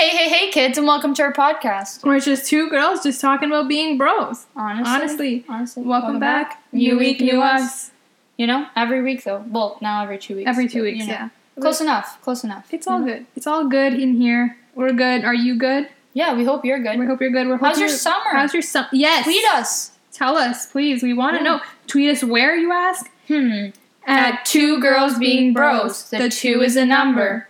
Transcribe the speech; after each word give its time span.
Hey, 0.00 0.16
hey, 0.16 0.28
hey, 0.30 0.50
kids, 0.50 0.78
and 0.78 0.86
welcome 0.86 1.12
to 1.12 1.22
our 1.24 1.32
podcast. 1.34 2.02
We're 2.04 2.20
just 2.20 2.48
two 2.48 2.70
girls 2.70 3.02
just 3.02 3.20
talking 3.20 3.50
about 3.50 3.68
being 3.68 3.98
bros. 3.98 4.46
Honestly, 4.56 4.90
Honestly. 4.90 5.44
honestly, 5.46 5.82
Welcome, 5.82 6.18
back. 6.18 6.64
New 6.72 6.98
week, 6.98 7.20
new 7.20 7.42
us. 7.42 7.90
You 8.38 8.46
know, 8.46 8.66
every 8.74 9.02
week 9.02 9.24
though. 9.24 9.44
Well, 9.46 9.76
now 9.82 10.02
every 10.02 10.16
two 10.16 10.36
weeks. 10.36 10.48
Every 10.48 10.68
two 10.68 10.78
but, 10.78 10.84
weeks, 10.84 11.00
you 11.00 11.06
know. 11.08 11.12
yeah. 11.12 11.28
Close 11.60 11.82
enough. 11.82 12.18
Close 12.22 12.42
enough. 12.42 12.72
It's 12.72 12.86
all 12.86 13.00
know? 13.00 13.08
good. 13.08 13.26
It's 13.36 13.46
all 13.46 13.68
good 13.68 13.92
in 13.92 14.14
here. 14.14 14.56
We're 14.74 14.94
good. 14.94 15.22
Are 15.22 15.34
you 15.34 15.54
good? 15.58 15.90
Yeah, 16.14 16.34
we 16.34 16.44
hope 16.44 16.64
you're 16.64 16.82
good. 16.82 16.98
We 16.98 17.04
hope 17.04 17.20
you're 17.20 17.28
good. 17.28 17.46
We're 17.46 17.58
How's 17.58 17.78
your 17.78 17.90
summer? 17.90 18.30
How's 18.30 18.54
your 18.54 18.62
summer? 18.62 18.88
Yes. 18.92 19.24
Tweet 19.24 19.44
us. 19.50 19.98
Tell 20.12 20.38
us, 20.38 20.64
please. 20.64 21.02
We 21.02 21.12
want 21.12 21.36
to 21.36 21.44
know. 21.44 21.60
Tweet 21.88 22.08
us 22.08 22.24
where 22.24 22.56
you 22.56 22.72
ask. 22.72 23.06
Hmm. 23.28 23.66
At 24.06 24.46
two 24.46 24.80
girls 24.80 25.18
being 25.18 25.52
bros, 25.52 26.08
the 26.08 26.30
two 26.30 26.62
is 26.62 26.74
a 26.76 26.86
number. 26.86 27.49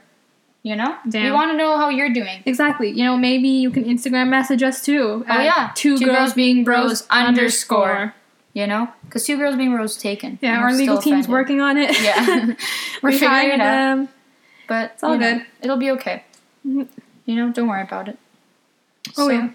You 0.63 0.77
know, 0.77 0.95
we 1.11 1.31
want 1.31 1.53
to 1.53 1.57
know 1.57 1.79
how 1.79 1.89
you're 1.89 2.13
doing. 2.13 2.43
Exactly. 2.45 2.91
You 2.91 3.05
know, 3.05 3.17
maybe 3.17 3.49
you 3.49 3.71
can 3.71 3.85
Instagram 3.85 4.29
message 4.29 4.63
us 4.63 4.83
too. 4.85 5.25
Oh 5.29 5.41
yeah, 5.41 5.71
Two, 5.75 5.99
girls, 5.99 6.35
being 6.35 6.65
bros 6.65 7.07
underscore. 7.11 8.15
You 8.53 8.67
know, 8.67 8.89
because 9.05 9.25
two 9.25 9.39
girls 9.39 9.57
being 9.57 9.73
bros 9.75 9.97
taken. 9.97 10.39
Yeah, 10.43 10.59
our 10.59 10.73
legal 10.73 10.99
team's 10.99 11.27
offended. 11.27 11.31
working 11.31 11.61
on 11.63 11.79
it. 11.79 11.99
Yeah, 12.03 12.55
we're 13.03 13.11
we 13.11 13.19
figuring 13.19 13.53
it 13.53 13.61
out. 13.61 14.09
But 14.69 14.91
It's 14.95 15.03
all 15.03 15.15
you 15.15 15.21
know, 15.21 15.39
good. 15.39 15.47
it'll 15.63 15.77
be 15.79 15.91
okay. 15.93 16.25
Mhm. 16.67 16.89
You 17.27 17.37
know, 17.37 17.53
don't 17.53 17.69
worry 17.69 17.83
about 17.83 18.09
it. 18.09 18.19
Oh, 19.17 19.29
So, 19.29 19.29
yeah. 19.31 19.51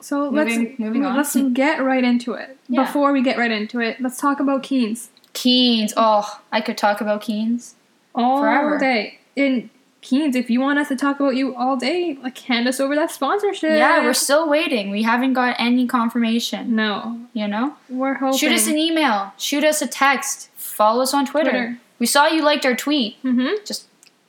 So 0.00 0.30
Moving- 0.30 0.64
let's 0.66 0.78
moving 0.78 1.04
on. 1.06 1.16
let's 1.16 1.34
get 1.52 1.82
right 1.82 2.04
into 2.04 2.34
it. 2.34 2.56
Yeah. 2.68 2.84
Before 2.84 3.12
we 3.12 3.22
get 3.22 3.38
right 3.38 3.50
into 3.50 3.80
it, 3.80 4.00
let's 4.00 4.18
talk 4.20 4.40
about 4.40 4.62
Keens. 4.62 5.10
Keens. 5.32 5.92
Oh, 5.96 6.40
I 6.52 6.60
could 6.60 6.76
talk 6.78 7.00
about 7.00 7.22
Keens. 7.22 7.74
all 8.14 8.40
Forever. 8.40 8.78
day. 8.78 9.18
In 9.36 9.70
Keens, 10.02 10.34
if 10.36 10.50
you 10.50 10.60
want 10.60 10.78
us 10.80 10.88
to 10.88 10.96
talk 10.96 11.20
about 11.20 11.36
you 11.36 11.54
all 11.54 11.76
day, 11.76 12.18
like 12.22 12.36
hand 12.38 12.66
us 12.68 12.80
over 12.80 12.94
that 12.96 13.10
sponsorship. 13.10 13.70
Yeah, 13.70 14.02
we're 14.04 14.12
still 14.14 14.48
waiting. 14.48 14.90
We 14.90 15.04
haven't 15.04 15.32
got 15.32 15.54
any 15.58 15.86
confirmation. 15.86 16.74
no, 16.76 17.20
You 17.32 17.46
know, 17.48 17.76
we're 17.88 18.14
hoping. 18.14 18.36
shoot 18.36 18.52
us 18.52 18.66
an 18.66 18.76
email. 18.76 19.32
Shoot 19.38 19.62
us 19.64 19.80
a 19.80 19.86
text. 19.86 20.50
Follow 20.56 21.02
us 21.02 21.14
on 21.14 21.24
Twitter. 21.24 21.50
Twitter. 21.50 21.78
We 22.00 22.06
saw 22.06 22.26
you 22.26 22.42
liked 22.42 22.66
our 22.66 22.74
tweet. 22.74 23.22
Mm-hmm. 23.22 23.64
Just 23.64 23.86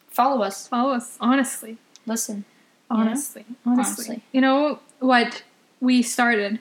follow 0.09 0.43
us. 0.43 0.67
Follow 0.67 0.93
us, 0.93 1.17
honestly, 1.19 1.77
Listen. 2.05 2.45
honestly, 2.89 3.45
honestly. 3.65 4.05
Honestly. 4.05 4.23
You 4.31 4.41
know 4.41 4.79
what 4.99 5.41
we 5.81 6.03
started? 6.03 6.59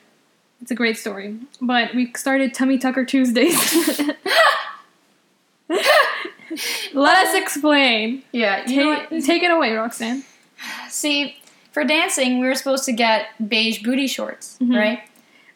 It's 0.63 0.71
a 0.71 0.75
great 0.75 0.97
story, 0.97 1.37
but 1.61 1.95
we 1.95 2.13
started 2.15 2.55
Tummy 2.55 2.79
Tucker 2.79 3.05
Tuesdays. 3.05 4.01
Let 6.95 7.27
us 7.29 7.35
explain. 7.35 8.23
Yeah. 8.33 8.65
Take, 8.65 9.25
take 9.25 9.43
it 9.43 9.51
away, 9.51 9.73
Roxanne. 9.73 10.25
See, 10.89 11.37
for 11.73 11.85
dancing, 11.85 12.39
we 12.41 12.47
were 12.47 12.55
supposed 12.55 12.85
to 12.85 12.93
get 12.93 13.27
beige 13.49 13.83
booty 13.83 14.07
shorts, 14.07 14.59
Mhm. 14.61 14.77
right? 14.77 15.01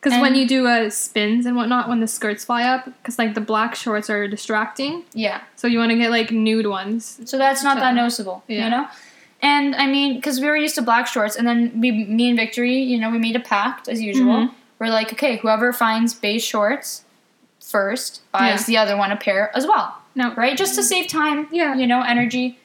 Because 0.00 0.20
when 0.20 0.34
you 0.36 0.46
do 0.46 0.66
uh, 0.68 0.88
spins 0.88 1.46
and 1.46 1.56
whatnot, 1.56 1.88
when 1.88 1.98
the 2.00 2.06
skirts 2.06 2.44
fly 2.44 2.62
up, 2.62 2.84
because 2.84 3.18
like 3.18 3.34
the 3.34 3.40
black 3.40 3.74
shorts 3.74 4.08
are 4.08 4.28
distracting, 4.28 5.02
Yeah. 5.14 5.40
so 5.56 5.66
you 5.66 5.78
want 5.80 5.90
to 5.90 5.96
get 5.98 6.10
like 6.10 6.30
nude 6.30 6.66
ones. 6.68 7.20
So 7.24 7.36
that's 7.38 7.62
not 7.64 7.76
So- 7.76 7.80
that 7.80 7.94
noticeable, 7.94 8.44
Yeah. 8.46 8.64
you 8.64 8.70
know? 8.70 8.86
And 9.42 9.74
I 9.74 9.86
mean, 9.86 10.14
because 10.14 10.40
we 10.40 10.46
were 10.46 10.56
used 10.56 10.76
to 10.76 10.82
black 10.82 11.06
shorts, 11.08 11.34
and 11.36 11.46
then 11.46 11.72
we, 11.80 11.90
me 11.90 12.28
and 12.28 12.38
Victory, 12.38 12.78
you 12.78 12.98
know, 13.00 13.10
we 13.10 13.18
made 13.18 13.36
a 13.36 13.40
pact 13.40 13.88
as 13.88 14.00
usual. 14.00 14.34
Mhm. 14.46 14.50
We're 14.78 14.88
like, 14.88 15.12
okay, 15.12 15.36
whoever 15.38 15.72
finds 15.72 16.14
beige 16.14 16.44
shorts 16.44 17.02
first 17.60 18.20
buys 18.32 18.60
Yeah. 18.60 18.64
the 18.66 18.76
other 18.78 18.96
one 18.96 19.10
a 19.12 19.16
pair 19.16 19.50
as 19.56 19.66
well, 19.66 19.98
No, 20.16 20.34
right? 20.34 20.56
Just 20.56 20.74
to 20.76 20.82
save 20.82 21.06
time, 21.08 21.46
Yeah. 21.52 21.74
you 21.76 21.86
know, 21.86 22.00
energy, 22.02 22.58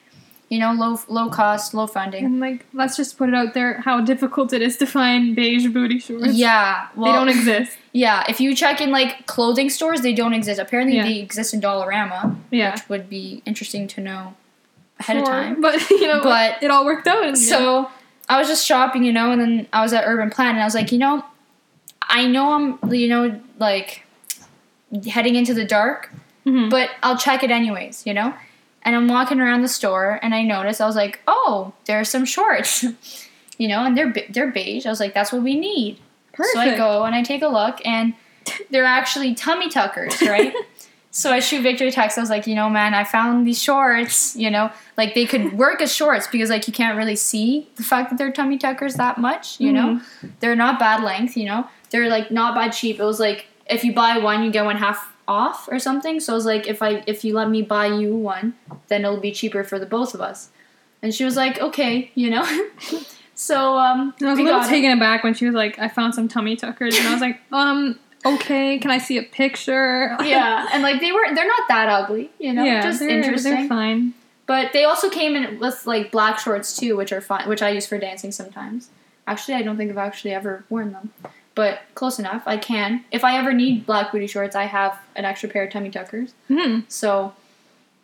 you 0.48 0.58
know, 0.58 0.72
low 0.72 0.98
low 1.08 1.28
cost, 1.30 1.74
low 1.74 1.86
funding. 1.86 2.24
And 2.24 2.40
like, 2.40 2.64
let's 2.72 2.96
just 2.96 3.16
put 3.18 3.28
it 3.28 3.34
out 3.34 3.54
there 3.54 3.80
how 3.82 4.00
difficult 4.00 4.52
it 4.52 4.62
is 4.62 4.76
to 4.78 4.86
find 4.86 5.36
beige 5.36 5.68
booty 5.68 5.98
shorts. 5.98 6.32
Yeah, 6.34 6.88
well, 6.96 7.12
they 7.12 7.18
don't 7.18 7.28
exist. 7.28 7.78
Yeah, 7.94 8.24
if 8.26 8.40
you 8.40 8.54
check 8.56 8.80
in 8.80 8.90
like 8.90 9.26
clothing 9.26 9.68
stores, 9.68 10.00
they 10.00 10.14
don't 10.14 10.32
exist. 10.32 10.58
Apparently, 10.58 10.96
Yeah. 10.96 11.04
they 11.04 11.18
exist 11.18 11.52
in 11.52 11.60
Dollarama, 11.60 12.36
Yeah, 12.50 12.72
which 12.72 12.88
would 12.88 13.08
be 13.10 13.42
interesting 13.44 13.86
to 13.88 14.00
know 14.00 14.34
ahead 14.98 15.18
of 15.18 15.24
time. 15.26 15.60
But 15.60 15.90
you 15.90 16.06
know, 16.08 16.22
But- 16.22 16.62
it 16.62 16.70
all 16.70 16.86
worked 16.86 17.06
out. 17.06 17.22
and- 17.24 17.36
So 17.38 17.90
I 18.30 18.38
was 18.38 18.48
just 18.48 18.64
shopping, 18.66 19.04
you 19.04 19.12
know, 19.12 19.30
and 19.30 19.38
then 19.42 19.66
I 19.74 19.82
was 19.82 19.92
at 19.92 20.04
Urban 20.06 20.30
Planet, 20.30 20.54
and 20.54 20.62
I 20.62 20.64
was 20.64 20.74
like, 20.74 20.90
you 20.90 20.96
know, 20.98 21.22
I 22.08 22.26
know 22.26 22.52
I'm, 22.54 22.92
you 22.92 23.08
know, 23.08 23.38
like 23.58 24.04
heading 25.06 25.34
into 25.34 25.52
the 25.54 25.64
dark, 25.64 26.10
Mhm. 26.46 26.70
but 26.70 26.90
I'll 27.02 27.16
check 27.18 27.42
it 27.42 27.50
anyways, 27.50 28.04
you 28.06 28.14
know. 28.14 28.34
And 28.84 28.96
I'm 28.96 29.06
walking 29.06 29.40
around 29.40 29.62
the 29.62 29.68
store, 29.68 30.18
and 30.22 30.34
I 30.34 30.42
noticed 30.42 30.80
I 30.80 30.86
was 30.86 30.96
like, 30.96 31.20
oh, 31.28 31.72
there's 31.84 32.08
some 32.08 32.24
shorts, 32.24 32.84
you 33.58 33.68
know, 33.68 33.84
and 33.84 33.96
they're 33.96 34.12
they're 34.30 34.50
beige. 34.50 34.86
I 34.86 34.90
was 34.90 34.98
like, 35.00 35.14
that's 35.14 35.32
what 35.32 35.42
we 35.42 35.58
need. 35.58 35.98
perfect. 36.32 36.54
So 36.54 36.60
I 36.60 36.76
go 36.76 37.04
and 37.04 37.14
I 37.14 37.22
take 37.22 37.42
a 37.42 37.48
look, 37.48 37.80
and 37.84 38.14
they're 38.70 38.84
actually 38.84 39.34
tummy 39.34 39.68
tuckers, 39.68 40.20
right? 40.22 40.52
so 41.12 41.30
I 41.30 41.38
shoot 41.38 41.62
Victory 41.62 41.88
a 41.88 41.92
text. 41.92 42.18
I 42.18 42.22
was 42.22 42.30
like, 42.30 42.48
you 42.48 42.56
know, 42.56 42.68
man, 42.68 42.92
I 42.92 43.04
found 43.04 43.46
these 43.46 43.62
shorts. 43.62 44.34
You 44.34 44.50
know, 44.50 44.72
like 44.96 45.14
they 45.14 45.26
could 45.26 45.52
work 45.56 45.80
as 45.80 45.94
shorts 45.94 46.26
because 46.26 46.50
like 46.50 46.66
you 46.66 46.72
can't 46.72 46.96
really 46.96 47.14
see 47.14 47.68
the 47.76 47.84
fact 47.84 48.10
that 48.10 48.16
they're 48.18 48.32
tummy 48.32 48.58
tuckers 48.58 48.94
that 48.96 49.16
much. 49.18 49.60
You 49.60 49.72
know, 49.72 50.00
they're 50.40 50.56
not 50.56 50.80
bad 50.80 51.04
length. 51.04 51.36
You 51.36 51.44
know, 51.46 51.68
they're 51.90 52.08
like 52.08 52.32
not 52.32 52.56
bad 52.56 52.72
cheap. 52.72 52.98
It 52.98 53.04
was 53.04 53.20
like 53.20 53.46
if 53.66 53.84
you 53.84 53.92
buy 53.94 54.18
one, 54.18 54.42
you 54.42 54.50
get 54.50 54.64
one 54.64 54.76
half 54.76 55.11
off 55.32 55.68
or 55.70 55.78
something. 55.78 56.20
So 56.20 56.32
I 56.34 56.36
was 56.36 56.46
like, 56.46 56.66
if 56.68 56.82
I 56.82 57.02
if 57.06 57.24
you 57.24 57.34
let 57.34 57.48
me 57.48 57.62
buy 57.62 57.86
you 57.86 58.14
one, 58.14 58.54
then 58.88 59.04
it'll 59.04 59.20
be 59.20 59.32
cheaper 59.32 59.64
for 59.64 59.78
the 59.78 59.86
both 59.86 60.14
of 60.14 60.20
us. 60.20 60.50
And 61.02 61.12
she 61.14 61.24
was 61.24 61.36
like, 61.36 61.60
okay, 61.60 62.10
you 62.14 62.30
know. 62.30 62.44
so 63.34 63.76
um, 63.78 64.14
And 64.20 64.28
I 64.28 64.32
was 64.32 64.36
we 64.38 64.44
a 64.44 64.46
little 64.46 64.60
it. 64.62 64.68
taken 64.68 64.90
aback 64.92 65.24
when 65.24 65.34
she 65.34 65.46
was 65.46 65.54
like, 65.54 65.78
"I 65.78 65.88
found 65.88 66.14
some 66.14 66.28
tummy 66.28 66.54
tuckers," 66.56 66.96
and 66.96 67.08
I 67.08 67.12
was 67.12 67.20
like, 67.20 67.40
"Um, 67.52 67.98
okay, 68.24 68.78
can 68.78 68.90
I 68.90 68.98
see 68.98 69.18
a 69.18 69.22
picture?" 69.22 70.16
yeah, 70.22 70.68
and 70.72 70.82
like 70.82 71.00
they 71.00 71.10
were, 71.12 71.24
they're 71.34 71.48
not 71.48 71.68
that 71.68 71.88
ugly, 71.88 72.30
you 72.38 72.52
know, 72.52 72.64
yeah, 72.64 72.82
just 72.82 73.00
they're, 73.00 73.08
interesting. 73.10 73.54
They're 73.54 73.68
fine. 73.68 74.14
But 74.46 74.72
they 74.72 74.84
also 74.84 75.08
came 75.08 75.34
in 75.34 75.58
with 75.58 75.86
like 75.86 76.12
black 76.12 76.38
shorts 76.38 76.76
too, 76.76 76.96
which 76.96 77.12
are 77.12 77.20
fine, 77.20 77.48
which 77.48 77.62
I 77.62 77.70
use 77.70 77.86
for 77.86 77.98
dancing 77.98 78.32
sometimes. 78.32 78.90
Actually, 79.26 79.54
I 79.54 79.62
don't 79.62 79.76
think 79.76 79.90
I've 79.90 79.98
actually 79.98 80.34
ever 80.34 80.64
worn 80.68 80.92
them, 80.92 81.10
but 81.54 81.80
close 81.94 82.18
enough. 82.18 82.42
I 82.46 82.56
can. 82.56 83.04
If 83.10 83.24
I 83.24 83.36
ever 83.38 83.52
need 83.52 83.86
black 83.86 84.12
booty 84.12 84.26
shorts, 84.26 84.56
I 84.56 84.64
have 84.64 84.98
an 85.16 85.24
extra 85.24 85.48
pair 85.48 85.64
of 85.64 85.72
tummy 85.72 85.90
tuckers. 85.90 86.34
Hmm. 86.48 86.80
So 86.88 87.34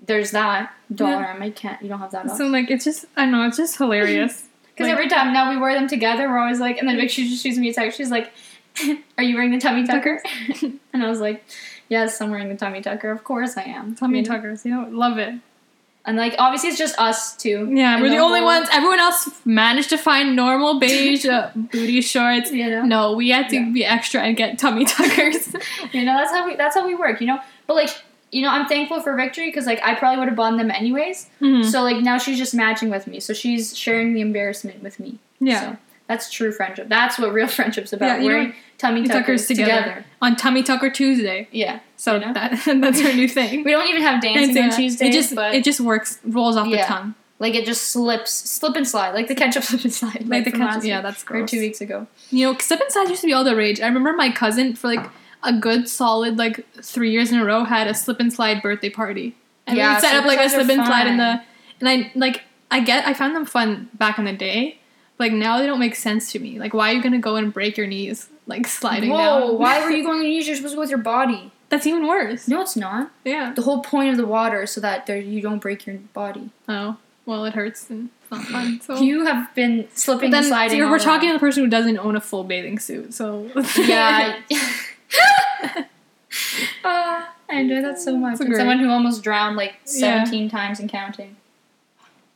there's 0.04 0.30
that. 0.32 0.74
Dollarama, 0.92 1.42
I 1.42 1.50
can't. 1.50 1.80
You 1.82 1.88
don't 1.88 1.98
have 2.00 2.10
that. 2.12 2.36
So 2.36 2.46
like, 2.46 2.70
it's 2.70 2.84
just 2.84 3.04
I 3.16 3.22
don't 3.22 3.32
know, 3.32 3.46
it's 3.46 3.56
just 3.56 3.76
hilarious. 3.78 4.46
Because 4.62 4.86
like- 4.88 4.92
every 4.92 5.08
time 5.08 5.32
now 5.32 5.50
we 5.50 5.56
wear 5.56 5.74
them 5.74 5.88
together, 5.88 6.28
we're 6.28 6.38
always 6.38 6.60
like, 6.60 6.78
and 6.78 6.88
then 6.88 6.96
Vic 6.96 7.10
she 7.10 7.28
just 7.28 7.42
shoots 7.42 7.58
me 7.58 7.70
a 7.70 7.74
text. 7.74 7.96
She's 7.98 8.10
like, 8.10 8.32
"Are 9.18 9.24
you 9.24 9.34
wearing 9.34 9.50
the 9.52 9.58
tummy 9.60 9.86
tucker?" 9.86 10.22
and 10.92 11.02
I 11.02 11.08
was 11.08 11.20
like, 11.20 11.44
"Yes, 11.88 12.20
I'm 12.20 12.30
wearing 12.30 12.48
the 12.48 12.56
tummy 12.56 12.80
tucker. 12.80 13.10
Of 13.10 13.24
course 13.24 13.56
I 13.56 13.62
am." 13.62 13.94
tummy 13.94 14.22
know? 14.22 14.34
tuckers, 14.34 14.64
you 14.64 14.70
know, 14.72 14.88
love 14.90 15.18
it. 15.18 15.34
And 16.08 16.16
like 16.16 16.34
obviously 16.38 16.70
it's 16.70 16.78
just 16.78 16.98
us 16.98 17.36
two. 17.36 17.68
Yeah, 17.72 18.00
we're 18.00 18.08
the, 18.08 18.16
only 18.18 18.40
whole- 18.40 18.48
ones. 18.48 18.68
Everyone 18.72 18.98
else 18.98 19.28
managed 19.44 19.90
to 19.90 19.98
find 19.98 20.34
normal 20.34 20.78
beige 20.80 21.26
uh, 21.26 21.50
booty 21.54 22.00
shorts. 22.00 22.50
You 22.50 22.70
know. 22.70 22.82
No, 22.84 23.12
we 23.12 23.28
had 23.28 23.48
to 23.50 23.56
Yeah. 23.56 23.70
be 23.72 23.84
extra 23.84 24.22
and 24.22 24.36
get 24.36 24.58
tummy 24.58 24.84
tuckers. 24.86 25.54
You 25.92 26.04
know 26.04 26.16
that's 26.16 26.32
how 26.32 26.46
we 26.46 26.56
that's 26.56 26.74
how 26.74 26.86
we 26.86 26.94
work. 26.94 27.20
You 27.20 27.26
know, 27.28 27.38
but 27.66 27.74
like 27.76 27.90
you 28.32 28.42
know 28.42 28.48
I'm 28.50 28.66
thankful 28.66 29.00
for 29.02 29.14
Victory 29.16 29.48
because 29.48 29.66
like 29.66 29.80
I 29.84 29.94
probably 29.94 30.18
would 30.18 30.28
have 30.28 30.36
bought 30.36 30.56
them 30.56 30.70
anyways. 30.70 31.28
Mhm. 31.40 31.64
So 31.70 31.82
like 31.82 31.98
now 32.02 32.16
she's 32.18 32.38
just 32.38 32.54
matching 32.54 32.90
with 32.90 33.06
me. 33.06 33.20
So 33.20 33.32
she's 33.34 33.76
sharing 33.76 34.14
the 34.14 34.20
embarrassment 34.22 34.82
with 34.82 34.98
me. 34.98 35.18
yeah, 35.40 35.60
So 35.60 35.76
that's 36.08 36.30
true 36.30 36.50
friendship. 36.52 36.88
That's 36.88 37.18
what 37.18 37.32
real 37.32 37.46
friendship's 37.58 37.92
about. 37.92 38.20
Yeah, 38.20 38.26
wearing 38.26 38.54
tummy 38.78 39.02
Tuckers 39.06 39.42
tuckers, 39.42 39.46
together. 39.46 39.82
together. 39.82 40.04
on 40.22 40.36
Tummy 40.36 40.62
Tucker 40.62 40.88
Tuesday. 40.90 41.48
Yeah. 41.52 41.80
So 41.96 42.14
You 42.14 42.20
know? 42.26 42.32
that 42.32 42.50
that's 42.80 43.00
our 43.04 43.12
new 43.12 43.28
thing. 43.38 43.64
We 43.64 43.70
don't 43.72 43.88
even 43.88 44.02
have 44.02 44.20
dancing 44.22 44.56
It's, 44.56 44.74
on 44.74 44.80
Tuesdays, 44.80 45.08
It 45.08 45.12
just 45.12 45.34
but 45.34 45.54
it 45.54 45.64
just 45.64 45.80
works, 45.80 46.18
rolls 46.24 46.56
off 46.56 46.70
the 46.70 46.78
tongue. 46.78 47.14
like 47.40 47.54
it 47.54 47.66
just 47.66 47.90
slips, 47.90 48.32
slip 48.32 48.76
and 48.76 48.86
slide, 48.86 49.12
like 49.14 49.28
the 49.28 49.34
ketchup 49.34 49.64
slip 49.64 49.82
and 49.84 49.92
slide, 49.92 50.24
Like 50.28 50.44
the 50.44 50.52
ketchup. 50.52 50.84
Yeah, 50.84 51.00
that's 51.02 51.24
or 51.28 51.46
two 51.46 51.60
weeks 51.60 51.80
ago. 51.80 52.06
You 52.30 52.46
know, 52.52 52.58
slip 52.58 52.80
and 52.80 52.90
slide 52.92 53.08
used 53.08 53.20
to 53.22 53.26
be 53.26 53.32
all 53.32 53.44
the 53.44 53.56
rage. 53.56 53.80
I 53.80 53.86
remember 53.86 54.12
my 54.12 54.30
cousin 54.30 54.74
for 54.76 54.88
like 54.88 55.04
a 55.42 55.52
good 55.52 55.88
solid 55.88 56.36
like 56.38 56.64
three 56.82 57.10
years 57.12 57.30
in 57.32 57.38
a 57.38 57.44
row 57.44 57.64
had 57.64 57.86
a 57.86 57.94
slip 57.94 58.18
and 58.20 58.32
slide 58.32 58.62
birthday 58.62 58.90
party. 58.90 59.36
And 59.66 59.76
Yeah, 59.76 59.96
we 59.96 60.00
set 60.00 60.14
up 60.16 60.24
like 60.24 60.38
a 60.40 60.48
slip 60.48 60.68
and 60.68 60.86
slide 60.86 61.06
in 61.06 61.16
the 61.16 61.42
and 61.80 61.88
I 61.88 62.10
like 62.14 62.42
I 62.70 62.80
get 62.80 63.06
I 63.06 63.12
found 63.14 63.34
them 63.36 63.44
fun 63.46 63.88
back 63.94 64.18
in 64.18 64.24
the 64.24 64.32
day. 64.32 64.78
Like 65.18 65.32
now 65.32 65.58
they 65.58 65.66
don't 65.66 65.80
make 65.80 65.94
sense 65.96 66.30
to 66.32 66.38
me. 66.38 66.58
Like 66.58 66.74
why 66.74 66.90
are 66.90 66.94
you 66.94 67.02
gonna 67.02 67.18
go 67.18 67.36
and 67.36 67.52
break 67.52 67.76
your 67.76 67.86
knees 67.86 68.28
like 68.46 68.66
sliding 68.66 69.10
Whoa! 69.10 69.16
down? 69.48 69.58
Why 69.58 69.82
were 69.84 69.90
you 69.90 70.02
going 70.08 70.22
to 70.22 70.28
use? 70.28 70.46
You're 70.46 70.56
supposed 70.56 70.72
to 70.72 70.76
go 70.76 70.80
with 70.82 70.90
your 70.90 70.98
body. 71.00 71.52
That's 71.70 71.86
even 71.86 72.06
worse. 72.06 72.48
No, 72.48 72.62
it's 72.62 72.76
not. 72.76 73.10
Yeah. 73.24 73.52
The 73.52 73.60
whole 73.62 73.82
point 73.82 74.10
of 74.10 74.16
the 74.16 74.26
water 74.26 74.62
is 74.62 74.70
so 74.70 74.80
that 74.80 75.04
there 75.06 75.18
you 75.18 75.42
don't 75.42 75.58
break 75.58 75.86
your 75.86 75.96
body. 76.14 76.50
Oh 76.68 76.96
well, 77.26 77.44
it 77.44 77.52
hurts 77.54 77.90
and 77.90 78.08
it's 78.22 78.30
not 78.30 78.44
fun. 78.46 78.80
So 78.80 78.96
You 79.00 79.26
have 79.26 79.54
been 79.54 79.86
slipping 79.92 80.30
But 80.30 80.36
and 80.38 80.44
then 80.44 80.50
sliding. 80.50 80.80
we're, 80.90 80.98
talking 80.98 81.28
to 81.28 81.34
the 81.34 81.38
person 81.38 81.62
who 81.64 81.68
doesn't 81.68 81.98
own 81.98 82.16
a 82.16 82.20
full 82.22 82.44
bathing 82.44 82.78
suit. 82.78 83.12
So 83.12 83.50
Yeah. 83.76 84.40
uh, 86.84 87.24
I 87.50 87.60
enjoy 87.60 87.82
that 87.82 87.98
so 88.00 88.16
much. 88.16 88.32
It's 88.32 88.40
And 88.40 88.48
great. 88.50 88.58
someone 88.58 88.78
who 88.78 88.88
almost 88.90 89.22
drowned 89.22 89.56
like 89.56 89.74
Yeah. 89.86 90.24
17 90.24 90.48
times 90.50 90.80
and 90.80 90.88
counting. 90.88 91.36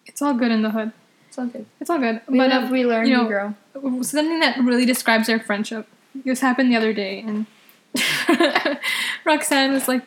it's 0.06 0.20
all 0.20 0.34
good 0.34 0.50
in 0.50 0.62
the 0.62 0.70
hood. 0.70 0.93
It's 1.32 1.38
all 1.38 1.46
good. 1.46 1.64
It's 1.81 1.88
all 1.88 1.99
good. 1.99 2.20
We 2.29 2.37
but 2.37 2.50
live, 2.50 2.64
um, 2.64 2.70
we 2.70 2.84
learn, 2.84 3.06
you 3.06 3.17
know, 3.17 3.23
we 3.23 3.29
grow. 3.31 3.55
something 4.02 4.40
that 4.40 4.58
really 4.58 4.84
describes 4.84 5.31
our 5.31 5.40
friendship. 5.40 5.88
This 6.14 6.40
happened 6.40 6.70
the 6.70 6.76
other 6.76 6.93
day, 6.93 7.25
and 7.26 7.46
Roxanne 9.25 9.73
was 9.73 9.88
like, 9.88 10.02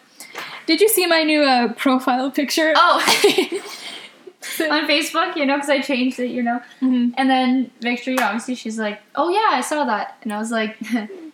"Did 0.68 0.82
you 0.82 0.88
see 0.88 1.08
my 1.08 1.24
new 1.24 1.42
uh, 1.42 1.74
profile 1.74 2.30
picture?" 2.30 2.74
Oh, 2.76 3.02
on 4.70 4.88
Facebook, 4.88 5.36
you 5.36 5.48
know, 5.48 5.56
because 5.56 5.72
I 5.72 5.82
changed 5.82 6.20
it, 6.20 6.28
you 6.30 6.44
know. 6.44 6.62
Mhm. 6.80 7.16
And 7.18 7.28
then 7.28 7.72
Victory, 7.82 8.20
obviously, 8.20 8.54
she's 8.54 8.78
like, 8.78 9.02
"Oh 9.16 9.30
yeah, 9.30 9.58
I 9.58 9.62
saw 9.62 9.84
that," 9.86 10.18
and 10.22 10.32
I 10.32 10.38
was 10.38 10.52
like, 10.52 10.78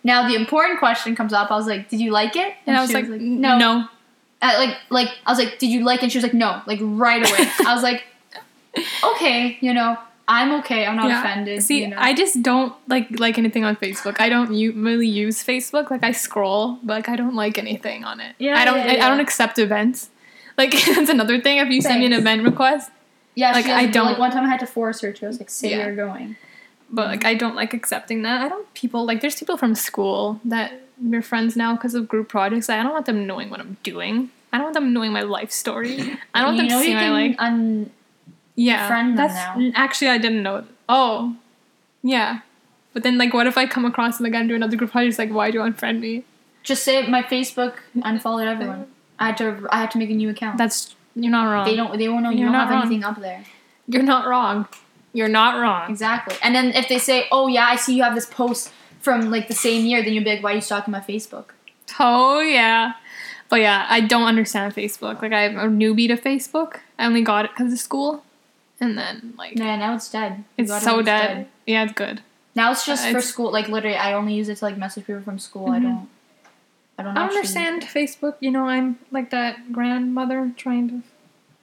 "Now 0.06 0.26
the 0.26 0.36
important 0.36 0.80
question 0.80 1.18
comes 1.18 1.34
up." 1.34 1.52
I 1.52 1.56
was 1.58 1.68
like, 1.68 1.90
"Did 1.90 2.00
you 2.00 2.12
like 2.12 2.38
it?" 2.38 2.54
And 2.66 2.78
I 2.78 2.80
was 2.80 2.92
she 2.92 2.96
like, 2.96 3.10
"No, 3.10 3.58
no." 3.58 3.90
Uh, 4.42 4.54
like, 4.58 4.78
like 4.90 5.10
I 5.26 5.32
was 5.32 5.38
like, 5.38 5.60
"Did 5.60 5.70
you 5.70 5.84
like 5.84 6.00
it?" 6.00 6.04
And 6.04 6.12
she 6.14 6.18
was 6.18 6.24
like, 6.24 6.34
"No," 6.34 6.62
like 6.66 6.80
right 6.82 7.28
away. 7.30 7.50
I 7.68 7.74
was 7.74 7.84
like, 7.84 8.04
"Okay, 9.04 9.58
you 9.62 9.74
know, 9.74 9.98
I'm 10.28 10.52
okay. 10.60 10.86
I'm 10.86 10.96
not 10.96 11.10
Yeah. 11.10 11.20
offended." 11.22 11.64
See, 11.64 11.82
you 11.82 11.88
know? 11.90 11.98
I 12.00 12.14
just 12.14 12.42
don't 12.42 12.74
like 12.88 13.08
like 13.20 13.38
anything 13.38 13.64
on 13.66 13.76
Facebook. 13.76 14.16
I 14.20 14.30
don't 14.30 14.54
u- 14.54 14.74
really 14.74 15.08
use 15.08 15.44
Facebook. 15.44 15.90
Like 15.92 16.04
I 16.04 16.12
scroll, 16.12 16.80
but 16.84 16.94
like 16.96 17.10
I 17.10 17.16
don't 17.16 17.36
like 17.36 17.58
anything 17.58 18.04
on 18.04 18.20
it. 18.20 18.36
Yeah, 18.40 18.58
I 18.60 18.66
don't. 18.66 18.78
yeah, 18.78 18.94
I, 19.04 19.06
I 19.06 19.10
don't 19.10 19.20
accept 19.20 19.60
events. 19.60 20.10
Like 20.58 20.72
that's 20.96 21.10
another 21.10 21.40
thing. 21.42 21.58
If 21.58 21.70
you 21.70 21.82
send 21.82 22.00
me 22.00 22.06
an 22.06 22.14
event 22.14 22.44
request, 22.44 22.92
yeah, 23.36 23.52
like, 23.54 23.66
I 23.68 23.86
don't- 23.86 24.06
Like 24.06 24.20
one 24.20 24.32
time, 24.32 24.46
I 24.46 24.50
had 24.50 24.60
to 24.62 24.68
force 24.68 25.02
her 25.02 25.12
to. 25.12 25.26
I 25.26 25.28
was 25.30 25.40
like, 25.40 25.50
"Say 25.50 25.72
Yeah. 25.72 25.86
you're 25.88 25.96
going." 25.96 26.36
but 26.94 27.08
like 27.08 27.24
I 27.24 27.36
don't 27.36 27.56
like 27.56 27.74
accepting 27.74 28.24
that. 28.24 28.42
I 28.42 28.50
don't 28.50 28.68
people 28.74 29.06
like 29.06 29.22
there's 29.22 29.36
people 29.40 29.56
from 29.56 29.76
school 29.76 30.42
that 30.44 30.74
we're 31.02 31.22
friends 31.22 31.56
now 31.56 31.74
because 31.74 31.96
of 31.96 32.06
group 32.10 32.28
projects. 32.28 32.70
I 32.70 32.84
don't 32.84 32.92
want 32.92 33.06
them 33.06 33.26
knowing 33.26 33.50
what 33.50 33.62
I'm 33.62 33.78
doing. 33.82 34.30
I 34.52 34.58
don't 34.58 34.66
want 34.66 34.74
them 34.74 34.92
knowing 34.92 35.14
my 35.14 35.22
life 35.22 35.52
story. 35.52 35.96
I 36.34 36.42
don't 36.42 36.48
want 36.56 36.58
you 36.58 36.64
them 36.64 36.68
know 36.68 36.82
seeing 36.82 36.98
you 37.00 37.10
my 37.10 37.10
like 37.28 37.36
un- 37.40 37.90
yeah. 38.56 38.88
friend 38.88 39.18
them 39.18 39.28
that's 39.28 39.34
now. 39.34 39.72
actually 39.76 40.10
I 40.10 40.18
didn't 40.18 40.44
know. 40.44 40.66
Oh, 40.90 41.36
yeah. 42.04 42.42
But 42.94 43.04
then 43.04 43.18
like 43.18 43.34
what 43.34 43.48
if 43.48 43.58
I 43.58 43.66
come 43.68 43.86
across 43.86 44.18
them 44.18 44.26
again 44.26 44.48
do 44.48 44.56
another 44.56 44.76
group 44.78 44.92
project? 44.92 45.18
Like 45.18 45.32
why 45.32 45.52
do 45.52 45.60
you 45.60 45.64
unfriend 45.64 46.00
me? 46.00 46.24
just 46.64 46.84
say 46.84 47.08
my 47.08 47.24
Facebook 47.24 47.76
unfollowed 48.04 48.48
everyone. 48.48 48.88
I 49.20 49.28
had 49.28 49.38
to. 49.38 49.68
I 49.72 49.80
had 49.82 49.92
to 49.92 49.98
make 49.98 50.10
a 50.10 50.14
new 50.14 50.30
account. 50.30 50.58
That's 50.58 50.96
you're 51.16 51.32
not 51.32 51.52
wrong. 51.52 51.66
they 51.66 51.76
don't. 51.76 51.98
They 51.98 52.10
won't 52.10 52.24
know 52.24 52.30
you 52.30 52.40
You're 52.40 52.46
don't 52.48 52.54
not 52.54 52.68
have 52.68 52.72
wrong. 52.72 52.82
anything 52.86 53.04
up 53.04 53.20
there. 53.20 53.44
You're 53.88 54.04
not 54.04 54.28
wrong. 54.28 54.68
You're 55.14 55.28
not 55.28 55.60
wrong. 55.60 55.90
Exactly. 55.90 56.36
And 56.42 56.56
then 56.56 56.68
if 56.74 56.88
they 56.88 57.00
say, 57.00 57.28
"Oh 57.32 57.48
yeah, 57.48 57.66
I 57.66 57.76
see 57.76 57.96
you 57.96 58.04
have 58.04 58.16
this 58.16 58.26
post 58.26 58.72
from 59.00 59.30
like 59.32 59.48
the 59.48 59.54
same 59.56 59.86
year," 59.86 60.04
then 60.04 60.14
you'll 60.14 60.24
be 60.24 60.32
like, 60.36 60.44
"Why 60.44 60.52
are 60.54 60.56
you 60.56 60.62
stalking 60.62 60.92
my 60.92 61.02
Facebook?" 61.02 61.46
Oh 62.00 62.40
yeah. 62.40 62.94
But 63.50 63.60
yeah, 63.60 63.86
I 63.90 64.02
don't 64.02 64.24
understand 64.24 64.74
Facebook. 64.74 65.22
Like 65.22 65.34
I'm 65.34 65.58
a 65.60 65.68
newbie 65.68 66.08
to 66.08 66.16
Facebook. 66.16 66.78
I 66.98 67.06
only 67.06 67.22
got 67.22 67.46
it 67.46 67.52
because 67.52 67.74
of 67.74 67.80
school, 67.80 68.24
and 68.82 68.98
then 68.98 69.34
like 69.38 69.58
Yeah, 69.58 69.76
now 69.78 69.96
it's 69.96 70.10
dead. 70.12 70.44
You 70.58 70.66
it's 70.66 70.84
so 70.84 70.98
when 70.98 71.06
dead. 71.06 71.48
Yeah, 71.66 71.84
it's 71.84 71.94
good. 71.94 72.22
Now 72.56 72.72
it's 72.72 72.86
just 72.86 73.04
Uh, 73.06 73.12
for 73.12 73.18
it's- 73.20 73.30
school. 73.30 73.52
Like 73.52 73.70
literally, 73.70 73.96
I 73.98 74.12
only 74.14 74.34
use 74.34 74.50
it 74.50 74.58
to 74.58 74.66
like 74.66 74.78
message 74.78 75.06
people 75.08 75.22
from 75.22 75.40
school. 75.40 75.70
I 75.72 75.80
Mhm. 75.80 75.84
don't. 75.84 76.10
I 77.00 77.04
don't. 77.04 77.18
I 77.18 77.24
understand 77.28 77.84
Facebook. 77.84 78.36
You 78.42 78.52
know, 78.52 78.66
I'm 78.68 79.00
like 79.12 79.30
that 79.30 79.72
grandmother 79.72 80.52
trying 80.58 80.90
to. 80.90 81.02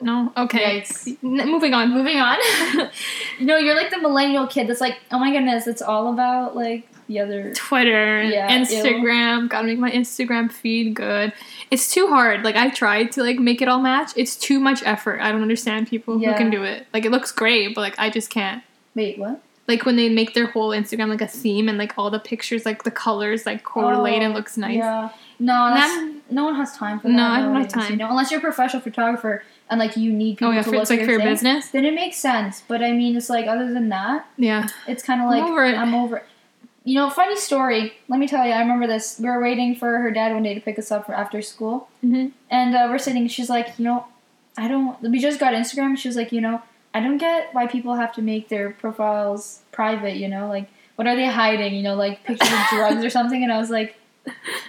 No. 0.01 0.33
Okay. 0.37 0.85
N- 1.07 1.51
moving 1.51 1.75
on. 1.75 1.91
Moving 1.93 2.19
on. 2.19 2.39
you 3.39 3.47
know, 3.47 3.57
you're 3.57 3.75
like 3.77 3.91
the 3.91 3.99
millennial 3.99 4.47
kid 4.47 4.69
that's 4.69 4.81
like, 4.81 4.97
oh 5.11 5.19
my 5.19 5.31
goodness, 5.33 5.67
it's 5.67 5.83
all 5.83 6.13
about 6.13 6.55
like 6.57 6.89
the 7.09 7.19
other. 7.21 7.53
Twitter, 7.55 8.23
Yeah, 8.23 8.49
ew. 8.55 8.65
Instagram. 8.65 9.49
Gotta 9.49 9.67
make 9.67 9.79
my 9.79 9.91
Instagram 9.91 10.53
feed 10.53 10.95
good. 10.95 11.33
It's 11.71 11.91
too 11.93 12.07
hard. 12.09 12.45
Like 12.45 12.55
I 12.57 12.69
tried 12.71 13.13
to 13.13 13.23
like 13.23 13.39
make 13.39 13.61
it 13.63 13.69
all 13.69 13.81
match. 13.81 14.13
It's 14.17 14.37
too 14.37 14.61
much 14.61 14.83
effort. 14.85 15.21
I 15.21 15.33
don't 15.33 15.43
understand 15.43 15.89
people 15.89 16.21
Yeah. 16.21 16.33
who 16.33 16.39
can 16.39 16.51
do 16.51 16.63
it. 16.63 16.87
Like 16.93 17.05
it 17.05 17.11
looks 17.11 17.33
great, 17.33 17.75
but 17.75 17.81
like 17.81 17.95
I 17.99 18.11
just 18.11 18.31
can't. 18.31 18.63
Wait, 18.95 19.19
what? 19.19 19.41
Like 19.67 19.85
when 19.85 19.97
they 19.97 20.09
make 20.09 20.33
their 20.33 20.47
whole 20.47 20.71
Instagram 20.71 21.09
like 21.11 21.21
a 21.21 21.27
theme 21.27 21.69
and 21.69 21.77
like 21.77 21.93
all 21.99 22.11
the 22.11 22.19
pictures, 22.19 22.65
like 22.65 22.85
the 22.85 22.91
colors 22.91 23.45
like 23.45 23.65
correlate 23.65 24.23
and 24.23 24.33
Oh, 24.33 24.37
looks 24.37 24.57
nice. 24.57 24.77
Yeah. 24.77 25.11
No, 25.39 25.67
And 25.67 25.77
that's, 25.77 26.33
no 26.33 26.45
one 26.45 26.55
has 26.57 26.75
time 26.77 26.99
for 27.01 27.09
that. 27.09 27.15
No, 27.15 27.23
I 27.25 27.41
don't 27.43 27.55
have 27.55 27.69
time. 27.69 27.91
You 27.93 27.97
know, 27.99 28.09
unless 28.09 28.31
you're 28.31 28.41
a 28.41 28.43
professional 28.43 28.83
photographer 28.83 29.45
and 29.71 29.79
like 29.79 29.97
you 29.97 30.11
need 30.13 30.33
oh, 30.37 30.37
people 30.37 30.49
Oh 30.49 30.53
yeah, 30.53 30.63
to 30.63 30.65
for, 30.65 30.71
look 30.73 30.83
it's 30.83 30.91
like 30.91 31.01
at 31.01 31.05
for 31.05 31.11
your 31.13 31.21
your 31.21 31.27
thing, 31.27 31.35
business. 31.35 31.69
Then 31.69 31.85
it 31.85 31.95
makes 31.95 32.17
sense. 32.17 32.63
But 32.67 32.83
I 32.83 32.93
mean, 32.93 33.15
it's 33.17 33.29
like 33.31 33.47
other 33.47 33.73
than 33.73 33.91
that, 33.91 34.27
Yeah. 34.39 34.69
it's 34.87 35.03
kind 35.03 35.21
of 35.21 35.29
I'm 35.29 35.39
like 35.41 35.49
over 35.51 35.65
it. 35.67 35.77
I'm 35.77 35.95
over. 35.95 36.17
it. 36.19 36.25
You 36.85 36.95
know, 36.95 37.11
funny 37.11 37.37
story. 37.37 37.93
Let 38.09 38.19
me 38.19 38.27
tell 38.29 38.47
you. 38.47 38.53
I 38.53 38.61
remember 38.61 38.87
this. 38.87 39.19
We 39.19 39.29
were 39.29 39.43
waiting 39.43 39.75
for 39.77 39.99
her 39.99 40.11
dad 40.11 40.33
one 40.33 40.43
day 40.43 40.55
to 40.55 40.61
pick 40.61 40.79
us 40.79 40.91
up 40.91 41.07
for 41.07 41.13
after 41.15 41.43
school, 41.43 41.89
Mm-hmm. 42.05 42.29
and 42.51 42.75
uh, 42.75 42.87
we're 42.89 42.99
sitting. 42.99 43.27
She's 43.29 43.51
like, 43.51 43.79
you 43.79 43.85
know, 43.85 44.07
I 44.57 44.69
don't. 44.69 45.01
We 45.03 45.19
just 45.19 45.39
got 45.39 45.53
Instagram. 45.55 45.99
She 45.99 46.09
was 46.09 46.17
like, 46.17 46.33
you 46.33 46.41
know, 46.41 46.63
I 46.95 47.01
don't 47.01 47.19
get 47.19 47.53
why 47.53 47.67
people 47.67 47.95
have 47.97 48.13
to 48.15 48.23
make 48.23 48.49
their 48.49 48.71
profiles 48.71 49.61
private. 49.73 50.17
You 50.17 50.29
know, 50.29 50.49
like 50.49 50.69
what 50.97 51.07
are 51.07 51.15
they 51.17 51.27
hiding? 51.27 51.75
You 51.75 51.83
know, 51.83 51.95
like 51.95 52.25
pictures 52.25 52.51
of 52.51 52.59
drugs 52.71 53.05
or 53.05 53.11
something. 53.11 53.43
And 53.43 53.53
I 53.53 53.59
was 53.59 53.71
like, 53.71 53.97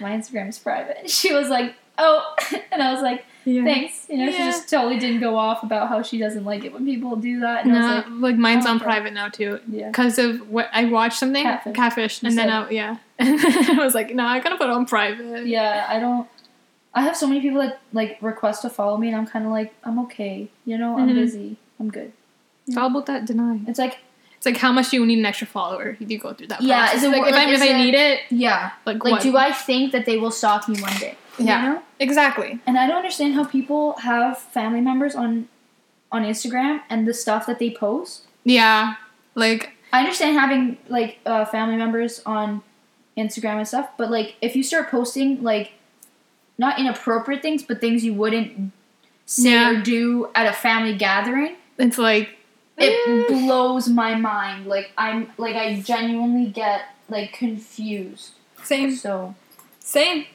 my 0.00 0.10
Instagram's 0.12 0.58
private. 0.58 0.98
She 1.10 1.32
was 1.32 1.48
like, 1.48 1.74
oh, 2.00 2.34
and 2.72 2.82
I 2.82 2.92
was 2.92 3.02
like, 3.02 3.24
Yeah. 3.44 3.64
thanks. 3.64 4.06
You 4.08 4.18
know, 4.18 4.30
she 4.32 4.38
just 4.38 4.68
totally 4.68 4.98
didn't 4.98 5.20
go 5.20 5.36
off 5.36 5.62
about 5.62 5.88
how 5.88 6.02
she 6.02 6.18
doesn't 6.18 6.44
like 6.44 6.64
it 6.64 6.72
when 6.72 6.84
people 6.84 7.14
do 7.16 7.40
that. 7.40 7.64
And 7.64 7.76
I 7.76 7.78
No, 7.80 7.86
was 7.96 8.04
like, 8.04 8.22
like, 8.22 8.36
mine's 8.36 8.66
on 8.66 8.80
private 8.80 9.12
now 9.12 9.28
too. 9.28 9.60
yeah. 9.68 9.88
Because 9.88 10.18
of 10.18 10.48
what 10.50 10.68
I 10.72 10.86
watched 10.86 11.18
something 11.18 11.44
Catfish. 11.74 12.22
You 12.22 12.28
and 12.28 12.38
then 12.38 12.48
said 12.48 12.54
I, 12.54 12.70
yeah, 12.70 12.96
and 13.18 13.38
then 13.38 13.78
I 13.80 13.84
was 13.84 13.94
like, 13.94 14.14
no, 14.14 14.24
I 14.24 14.40
gotta 14.40 14.56
put 14.56 14.64
it 14.68 14.72
on 14.72 14.86
private. 14.86 15.46
Yeah, 15.46 15.86
I 15.88 15.98
don't. 16.00 16.26
I 16.92 17.02
have 17.02 17.16
so 17.16 17.26
many 17.28 17.40
people 17.40 17.60
that 17.60 17.80
like 17.92 18.18
request 18.20 18.62
to 18.62 18.70
follow 18.70 18.96
me, 18.96 19.08
and 19.08 19.16
I'm 19.16 19.26
kind 19.26 19.44
of 19.44 19.52
like, 19.52 19.72
I'm 19.84 19.98
okay. 20.06 20.48
You 20.64 20.76
know, 20.78 20.98
I'm 20.98 21.10
Mhm. 21.10 21.14
busy. 21.14 21.56
I'm 21.78 21.88
good. 21.90 22.12
It's 22.66 22.76
all 22.76 22.88
about 22.88 23.06
that 23.06 23.24
deny. 23.26 23.60
It's 23.68 23.78
like, 23.78 23.98
It's 24.36 24.46
like 24.46 24.56
how 24.56 24.72
much 24.72 24.90
do 24.90 24.96
you 24.96 25.06
need 25.06 25.18
an 25.18 25.26
extra 25.26 25.46
follower? 25.46 25.96
You 26.00 26.18
go 26.18 26.32
through 26.34 26.48
that. 26.48 26.62
Yeah, 26.62 26.92
is 26.94 27.02
it 27.04 27.08
like 27.10 27.20
wor- 27.20 27.28
if 27.28 27.34
like, 27.34 27.48
I 27.48 27.52
if 27.52 27.62
I 27.62 27.84
need 27.84 27.94
it, 27.94 28.20
yeah. 28.30 28.72
like, 28.86 29.02
Like, 29.04 29.12
what? 29.12 29.22
do 29.22 29.36
I 29.36 29.52
think 29.52 29.92
that 29.92 30.04
they 30.06 30.16
will 30.18 30.30
stalk 30.30 30.68
me 30.68 30.80
one 30.80 30.96
day? 30.98 31.14
Yeah. 31.46 31.62
You 31.64 31.68
know? 31.74 31.82
exactly. 31.98 32.60
And 32.66 32.78
I 32.78 32.86
don't 32.86 32.96
understand 32.96 33.34
how 33.34 33.44
people 33.44 33.94
have 33.98 34.38
family 34.38 34.80
members 34.80 35.14
on, 35.14 35.48
on 36.12 36.22
Instagram 36.24 36.80
and 36.90 37.06
the 37.06 37.14
stuff 37.14 37.46
that 37.46 37.58
they 37.58 37.70
post. 37.70 38.26
Yeah, 38.44 38.94
like 39.34 39.72
I 39.92 40.00
understand 40.00 40.38
having 40.38 40.78
like 40.88 41.18
uh, 41.26 41.44
family 41.44 41.76
members 41.76 42.22
on 42.24 42.62
Instagram 43.16 43.58
and 43.58 43.68
stuff, 43.68 43.90
but 43.98 44.10
like 44.10 44.36
if 44.40 44.56
you 44.56 44.62
start 44.62 44.90
posting 44.90 45.42
like 45.42 45.72
not 46.58 46.78
inappropriate 46.78 47.42
things, 47.42 47.62
but 47.62 47.80
things 47.80 48.04
you 48.04 48.14
wouldn't 48.14 48.72
say 49.26 49.50
Yeah. 49.50 49.70
or 49.70 49.82
do 49.82 50.28
at 50.34 50.46
a 50.46 50.52
family 50.52 50.94
gathering, 50.96 51.56
it's 51.78 51.98
like 51.98 52.30
eh, 52.78 52.86
it 52.90 53.28
blows 53.28 53.88
my 53.88 54.14
mind. 54.14 54.66
Like 54.66 54.90
I'm 54.96 55.32
like 55.38 55.56
I 55.56 55.80
genuinely 55.80 56.46
get 56.50 56.82
like 57.08 57.32
confused. 57.32 58.30
same, 58.62 58.94
So 58.96 59.34
same. 59.80 60.26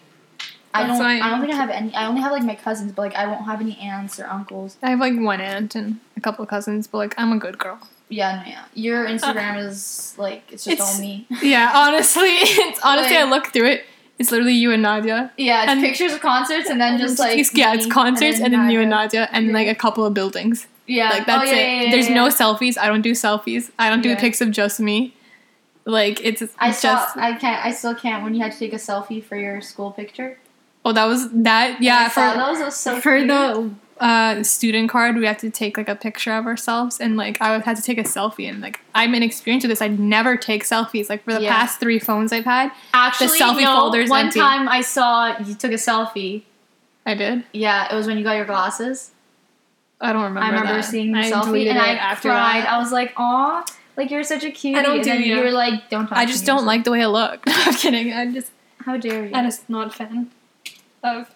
I 0.84 0.88
don't 0.88 1.00
why- 1.00 1.20
I 1.20 1.30
don't 1.30 1.42
think 1.42 1.54
I 1.54 1.56
have 1.58 1.70
any 1.70 1.94
I 1.96 2.06
only 2.08 2.22
have 2.22 2.32
like 2.32 2.44
my 2.44 2.56
cousins, 2.56 2.92
but 2.92 3.02
like 3.04 3.16
I 3.16 3.26
won't 3.28 3.46
have 3.46 3.62
any 3.62 3.78
aunts 3.80 4.20
or 4.20 4.28
uncles. 4.28 4.78
I 4.84 4.90
have 4.92 5.00
like 5.00 5.14
one 5.18 5.42
aunt 5.42 5.76
and 5.76 6.00
a 6.18 6.22
couple 6.22 6.44
of 6.44 6.50
cousins, 6.50 6.88
but 6.88 6.98
like 7.00 7.16
I'm 7.18 7.32
a 7.32 7.38
good 7.38 7.58
girl. 7.58 7.80
Yeah, 8.10 8.44
no, 8.44 8.50
yeah. 8.52 8.66
Your 8.76 9.06
Instagram 9.08 9.58
is 9.66 10.14
like 10.18 10.44
it's 10.52 10.64
just 10.66 10.74
It's- 10.74 10.96
all 10.96 11.02
me. 11.02 11.26
Yeah, 11.42 11.72
honestly, 11.74 12.22
it's 12.30 12.80
honestly 12.84 13.18
I 13.18 13.24
look 13.24 13.48
through 13.48 13.68
it. 13.68 13.86
It's 14.18 14.32
literally 14.32 14.54
you 14.54 14.72
and 14.72 14.82
Nadia. 14.82 15.32
Yeah, 15.38 15.64
it's 15.64 15.72
And- 15.72 15.82
pictures 15.82 16.14
of 16.14 16.22
concerts 16.22 16.70
and 16.70 16.80
then 16.80 16.98
just 17.00 17.20
like 17.20 17.38
yeah, 17.54 17.74
it's 17.74 17.86
concerts 17.88 18.40
and 18.40 18.54
then, 18.54 18.70
you 18.70 18.80
and 18.82 18.90
Nadia. 18.90 19.28
And 19.32 19.48
Yeah. 19.48 19.54
like 19.54 19.68
a 19.68 19.76
couple 19.76 20.06
of 20.06 20.14
buildings. 20.14 20.68
Yeah, 20.88 21.10
Like 21.10 21.24
oh, 21.24 21.26
that's 21.26 21.50
oh, 21.50 21.54
yeah, 21.54 21.62
it. 21.82 21.84
yeah, 21.86 21.92
There's 21.92 22.10
no 22.10 22.28
selfies. 22.28 22.78
I 22.78 22.88
don't 22.88 23.02
do 23.02 23.12
selfies. 23.14 23.72
I 23.80 23.90
don't 23.90 24.02
do 24.02 24.16
pics 24.16 24.40
of 24.40 24.52
just 24.52 24.80
me. 24.80 25.16
Like 25.84 26.24
it's 26.24 26.42
I 26.60 26.70
just 26.70 26.82
saw. 26.82 27.08
I 27.16 27.34
can't. 27.34 27.66
I 27.66 27.72
still 27.72 27.94
can't. 27.96 28.24
When 28.24 28.34
you 28.36 28.42
had 28.42 28.52
to 28.54 28.58
take 28.60 28.74
a 28.74 28.78
selfie 28.78 29.24
for 29.24 29.36
your 29.36 29.62
school 29.62 29.92
picture. 29.92 30.38
Oh 30.86 30.94
that 30.94 31.06
was 31.06 31.30
that 31.32 31.82
yeah 31.82 32.06
I 32.06 32.10
for 32.10 32.38
those. 32.38 32.60
Was 32.64 32.76
so 32.78 33.00
for 33.02 33.18
cute. 33.18 33.28
the 33.28 33.72
uh, 33.98 34.44
student 34.44 34.90
card 34.90 35.16
we 35.16 35.26
have 35.26 35.38
to 35.38 35.50
take 35.50 35.78
like 35.78 35.88
a 35.88 35.96
picture 35.96 36.34
of 36.34 36.46
ourselves 36.46 37.00
and 37.00 37.16
like 37.16 37.42
I 37.42 37.58
had 37.60 37.78
to 37.78 37.82
take 37.82 37.98
a 37.98 38.04
selfie 38.04 38.48
and 38.50 38.60
like 38.62 38.80
I'm 38.94 39.16
inexperienced 39.16 39.64
with 39.66 39.72
this. 39.72 39.82
I 39.82 39.88
never 39.88 40.36
take 40.38 40.64
selfies. 40.66 41.10
Like 41.10 41.24
for 41.24 41.34
the 41.34 41.42
Yeah. 41.42 41.56
past 41.56 41.80
three 41.80 41.98
phones 42.00 42.32
I've 42.34 42.44
had, 42.46 42.72
actually 42.94 43.40
selfie 43.40 43.62
no, 43.64 43.74
folder's 43.76 44.10
One 44.10 44.26
empty. 44.26 44.40
time 44.40 44.68
I 44.68 44.82
saw 44.82 45.38
you 45.40 45.56
took 45.56 45.72
a 45.72 45.76
selfie. 45.76 46.44
I 47.06 47.14
did. 47.16 47.44
Yeah, 47.54 47.88
it 47.92 47.96
was 47.96 48.06
when 48.08 48.18
you 48.18 48.24
got 48.24 48.36
your 48.36 48.46
glasses. 48.46 49.12
I 50.02 50.12
don't 50.12 50.24
remember. 50.24 50.42
I 50.42 50.50
remember 50.50 50.74
that. 50.74 50.84
seeing 50.86 51.14
the 51.14 51.20
I 51.20 51.32
selfie 51.32 51.70
and 51.70 51.80
I 51.80 51.94
after 51.96 52.28
cried. 52.30 52.64
that. 52.64 52.70
I 52.74 52.78
was 52.80 52.92
like, 52.92 53.14
"Aw, 53.16 53.64
like 53.96 54.12
you're 54.12 54.24
such 54.24 54.44
a 54.44 54.52
cutie." 54.52 54.78
I 54.78 54.84
don't 54.84 54.96
and 54.98 55.04
do 55.06 55.14
you. 55.24 55.38
you 55.38 55.42
were 55.44 55.52
like, 55.52 55.90
"Don't 55.90 56.08
talk." 56.08 56.18
I 56.18 56.26
just 56.26 56.42
me." 56.42 56.48
don't 56.48 56.56
was 56.58 56.66
like 56.66 56.84
the 56.84 56.92
way 56.92 57.02
I 57.02 57.06
look. 57.06 57.44
I'm 57.48 57.74
kidding. 57.76 58.12
I'm 58.12 58.34
just 58.34 58.52
How 58.80 58.98
dare 58.98 59.26
you? 59.26 59.32
I'm 59.34 59.46
just 59.46 59.70
not 59.70 59.88
a 59.88 59.90
fan 59.92 60.32
of. 61.06 61.30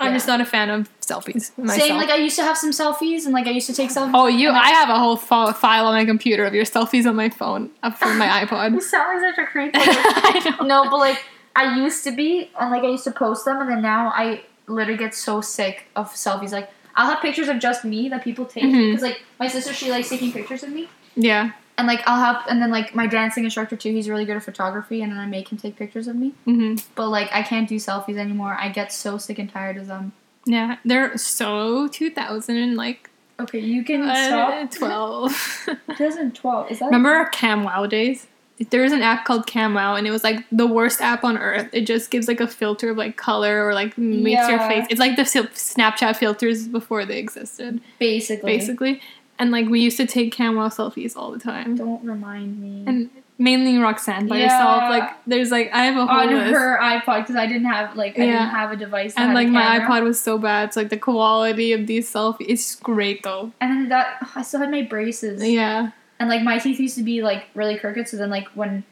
I'm 0.00 0.08
Yeah. 0.08 0.14
just 0.16 0.26
not 0.26 0.40
a 0.40 0.44
fan 0.44 0.68
of 0.70 0.88
selfies. 1.00 1.56
Myself. 1.56 1.80
Saying 1.80 1.96
like 1.96 2.08
I 2.10 2.16
used 2.16 2.36
to 2.36 2.42
have 2.42 2.58
some 2.58 2.70
selfies 2.70 3.24
and 3.24 3.32
like 3.32 3.46
I 3.46 3.50
used 3.50 3.68
to 3.68 3.74
take 3.74 3.90
selfies. 3.90 4.10
oh, 4.14 4.26
you! 4.26 4.48
and 4.48 4.56
I 4.56 4.70
have 4.70 4.88
a 4.88 4.98
whole 4.98 5.16
file, 5.16 5.52
file 5.52 5.86
on 5.86 5.94
my 5.94 6.04
computer 6.04 6.44
of 6.44 6.54
your 6.54 6.64
selfies 6.64 7.06
on 7.06 7.14
my 7.14 7.28
phone, 7.28 7.70
up 7.82 7.96
from 7.96 8.18
my 8.18 8.26
iPod. 8.44 8.72
You 8.72 8.78
iPod. 8.78 8.82
sound 8.82 9.22
like 9.22 9.34
such 9.36 9.44
a 9.44 9.46
creep. 9.46 9.70
I 9.74 10.56
know. 10.60 10.66
no, 10.66 10.90
but 10.90 10.98
like 10.98 11.22
I 11.54 11.76
used 11.78 12.02
to 12.04 12.10
be, 12.10 12.50
and 12.58 12.70
like 12.70 12.82
I 12.82 12.88
used 12.88 13.04
to 13.04 13.12
post 13.12 13.44
them, 13.44 13.60
and 13.60 13.70
then 13.70 13.82
now 13.82 14.08
I 14.14 14.42
literally 14.66 14.98
get 14.98 15.14
so 15.14 15.40
sick 15.40 15.86
of 15.94 16.12
selfies. 16.14 16.50
Like 16.50 16.70
I'll 16.96 17.08
have 17.10 17.20
pictures 17.22 17.48
of 17.48 17.58
just 17.60 17.84
me 17.84 18.08
that 18.08 18.24
people 18.24 18.44
take 18.44 18.64
mm-hmm. 18.64 18.90
because 18.90 19.02
like 19.02 19.22
my 19.38 19.46
sister 19.46 19.72
she 19.72 19.90
likes 19.90 20.08
taking 20.08 20.32
pictures 20.32 20.62
of 20.62 20.70
me. 20.70 20.88
Yeah. 21.14 21.52
And 21.78 21.86
like 21.86 22.02
I'll 22.06 22.20
have, 22.20 22.44
and 22.48 22.60
then 22.60 22.70
like 22.70 22.94
my 22.94 23.06
dancing 23.06 23.44
instructor 23.44 23.76
too. 23.76 23.92
He's 23.92 24.08
really 24.08 24.24
good 24.24 24.36
at 24.36 24.42
photography, 24.42 25.02
and 25.02 25.10
then 25.10 25.18
I 25.18 25.26
make 25.26 25.50
him 25.50 25.58
take 25.58 25.76
pictures 25.76 26.06
of 26.06 26.16
me. 26.16 26.32
hmm 26.44 26.74
But 26.94 27.08
like 27.08 27.30
I 27.32 27.42
can't 27.42 27.68
do 27.68 27.76
selfies 27.76 28.16
anymore. 28.18 28.56
I 28.60 28.68
get 28.68 28.92
so 28.92 29.18
sick 29.18 29.38
and 29.38 29.50
tired 29.50 29.76
of 29.78 29.86
them. 29.86 30.12
Yeah. 30.44 30.76
They're 30.84 31.16
so 31.16 31.88
2000 31.88 32.56
and 32.56 32.76
like 32.76 33.08
Okay, 33.40 33.58
you 33.58 33.82
can 33.84 34.02
uh, 34.02 34.68
stop. 34.68 34.70
12. 34.72 35.66
2012 35.96 36.70
is 36.70 36.78
that? 36.78 36.86
Remember 36.86 37.28
CamWow 37.32 37.88
days? 37.88 38.26
There 38.70 38.82
was 38.82 38.92
an 38.92 39.02
app 39.02 39.24
called 39.24 39.46
CamWow, 39.46 39.98
and 39.98 40.06
it 40.06 40.12
was 40.12 40.22
like 40.22 40.44
the 40.52 40.66
worst 40.66 41.00
app 41.00 41.24
on 41.24 41.36
earth. 41.36 41.68
It 41.72 41.80
just 41.80 42.10
gives 42.12 42.28
like 42.28 42.38
a 42.38 42.46
filter 42.46 42.90
of 42.90 42.96
like 42.96 43.16
color 43.16 43.66
or 43.66 43.74
like 43.74 43.96
makes 43.98 44.46
your 44.48 44.58
face. 44.60 44.86
It's 44.90 45.00
like 45.00 45.16
the 45.16 45.22
Snapchat 45.22 46.16
filters 46.16 46.68
before 46.68 47.04
they 47.04 47.18
existed, 47.18 47.80
Basically. 47.98 48.52
basically. 48.58 49.00
And 49.42 49.50
like 49.50 49.66
we 49.68 49.80
used 49.80 49.96
to 49.96 50.06
take 50.06 50.32
CamWow 50.32 50.68
selfies 50.72 51.16
all 51.16 51.32
the 51.32 51.38
time, 51.40 51.74
Don't 51.74 52.04
remind 52.04 52.60
me. 52.60 52.84
and 52.86 53.10
mainly 53.38 53.76
Roxanne 53.76 54.28
by 54.28 54.36
Yeah. 54.36 54.44
herself. 54.56 54.82
Like 54.88 55.10
there's 55.26 55.50
like 55.50 55.68
I 55.72 55.84
have 55.86 55.96
a 55.96 56.06
whole 56.06 56.16
on 56.20 56.32
list. 56.32 56.52
her 56.54 56.78
iPod 56.80 57.22
because 57.22 57.34
I 57.34 57.46
didn't 57.48 57.64
have 57.66 57.96
like 57.96 58.16
I 58.16 58.22
Yeah. 58.22 58.32
didn't 58.38 58.50
have 58.50 58.70
a 58.70 58.76
device. 58.76 59.14
and 59.16 59.34
like 59.34 59.48
my 59.48 59.80
iPod 59.80 60.04
was 60.04 60.20
so 60.22 60.38
bad, 60.38 60.72
so 60.72 60.78
like 60.80 60.90
the 60.90 60.96
quality 60.96 61.72
of 61.72 61.88
these 61.88 62.08
selfies, 62.08 62.46
it's 62.48 62.76
great 62.76 63.24
though. 63.24 63.50
And 63.60 63.72
then 63.72 63.88
that 63.88 64.24
I 64.36 64.42
still 64.42 64.60
had 64.60 64.70
my 64.70 64.82
braces. 64.82 65.42
Yeah. 65.42 65.90
And 66.20 66.28
like 66.28 66.42
my 66.44 66.58
teeth 66.58 66.78
used 66.78 66.96
to 66.98 67.02
be 67.02 67.20
like 67.20 67.46
really 67.56 67.76
crooked. 67.76 68.06
So 68.08 68.16
then 68.16 68.30
like 68.30 68.46
when 68.54 68.84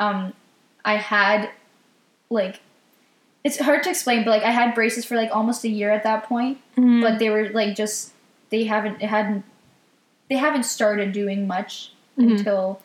um 0.00 0.32
I 0.86 0.94
had 0.96 1.50
like 2.30 2.60
it's 3.44 3.58
hard 3.60 3.82
to 3.82 3.90
explain, 3.90 4.24
but 4.24 4.30
like 4.30 4.42
I 4.42 4.52
had 4.52 4.74
braces 4.74 5.04
for 5.04 5.16
like 5.16 5.30
almost 5.36 5.64
a 5.64 5.68
year 5.68 5.90
at 5.90 6.02
that 6.04 6.22
point. 6.24 6.56
Mhm. 6.78 7.02
But 7.02 7.18
they 7.18 7.28
were 7.28 7.50
like 7.50 7.76
just 7.76 8.14
they 8.48 8.64
haven't 8.64 9.02
it 9.02 9.08
hadn't 9.10 9.44
they 10.28 10.36
haven't 10.36 10.64
started 10.64 11.12
doing 11.12 11.46
much 11.46 11.92
Mhm. 12.18 12.38
until 12.38 12.80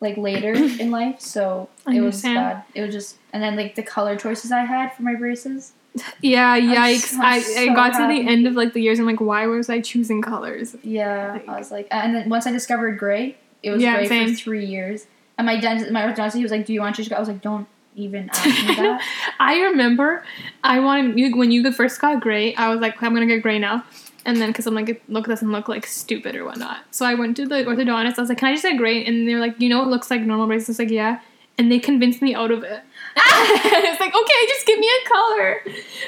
like 0.00 0.16
later 0.16 0.52
in 0.82 0.90
life. 0.90 1.20
So 1.20 1.68
it 1.86 2.00
was 2.00 2.22
bad. 2.22 2.64
It 2.74 2.82
was 2.82 2.92
just 2.94 3.16
and 3.32 3.42
then 3.42 3.56
like 3.56 3.74
the 3.76 3.82
color 3.82 4.16
choices 4.16 4.50
I 4.52 4.60
had 4.64 4.92
for 4.94 5.02
my 5.02 5.14
braces. 5.14 5.72
yeah, 6.22 6.58
yikes! 6.58 7.12
I, 7.18 7.36
I'm 7.36 7.40
I 7.40 7.40
so 7.40 7.74
got 7.74 7.90
to 7.98 8.06
the 8.08 8.26
end 8.26 8.46
of 8.46 8.54
like 8.54 8.72
the 8.72 8.80
years. 8.80 8.98
I'm 8.98 9.04
like, 9.06 9.20
why 9.20 9.46
was 9.46 9.68
I 9.68 9.80
choosing 9.80 10.22
colors? 10.22 10.74
Yeah, 10.82 11.32
Like- 11.32 11.48
I 11.48 11.58
was 11.58 11.70
like, 11.70 11.86
and 11.90 12.14
then 12.14 12.28
once 12.30 12.46
I 12.46 12.50
discovered 12.50 12.98
gray, 12.98 13.36
it 13.62 13.70
was 13.70 13.82
Yeah, 13.82 13.96
gray 13.96 14.08
same. 14.08 14.28
for 14.30 14.34
three 14.34 14.64
years. 14.64 15.06
And 15.38 15.46
my 15.46 15.58
dentist, 15.60 15.90
my 15.90 16.02
orthodontist, 16.02 16.34
he 16.34 16.42
was 16.42 16.50
like, 16.52 16.64
"Do 16.66 16.72
you 16.72 16.80
want 16.80 16.96
to?" 16.96 17.02
change?" 17.02 17.12
I 17.12 17.18
was 17.18 17.28
like, 17.28 17.42
"Don't 17.42 17.66
even 17.94 18.28
ask 18.30 18.44
me 18.46 18.74
that." 18.76 19.02
I 19.38 19.60
remember 19.60 20.24
I 20.64 20.80
wanted 20.80 21.18
you 21.18 21.36
when 21.36 21.50
you 21.50 21.70
first 21.72 22.00
got 22.00 22.20
gray. 22.20 22.54
I 22.54 22.68
was 22.70 22.80
like, 22.80 23.02
I'm 23.02 23.12
gonna 23.14 23.26
get 23.26 23.42
gray 23.42 23.58
now, 23.58 23.84
and 24.24 24.36
then 24.40 24.50
because 24.50 24.66
I'm 24.66 24.74
like, 24.74 24.88
it 24.88 25.02
look 25.08 25.26
doesn't 25.26 25.50
look 25.50 25.68
like 25.68 25.86
stupid 25.86 26.34
or 26.36 26.44
whatnot. 26.44 26.80
So 26.90 27.04
I 27.04 27.14
went 27.14 27.36
to 27.38 27.46
the 27.46 27.64
orthodontist. 27.64 28.18
I 28.18 28.22
was 28.22 28.28
like, 28.28 28.38
Can 28.38 28.48
I 28.48 28.52
just 28.52 28.62
get 28.62 28.76
gray? 28.76 29.04
And 29.04 29.28
they 29.28 29.34
were 29.34 29.40
like, 29.40 29.60
You 29.60 29.68
know, 29.68 29.82
it 29.82 29.88
looks 29.88 30.10
like 30.10 30.22
normal 30.22 30.46
braces. 30.46 30.68
I 30.68 30.72
was 30.72 30.78
like, 30.78 30.90
Yeah, 30.90 31.20
and 31.58 31.70
they 31.70 31.78
convinced 31.78 32.22
me 32.22 32.34
out 32.34 32.50
of 32.50 32.62
it. 32.64 32.82
it's 33.16 34.00
like, 34.00 34.14
okay, 34.14 34.46
just 34.48 34.66
give 34.66 34.78
me 34.78 34.88
a 34.88 35.08
color. 35.08 35.60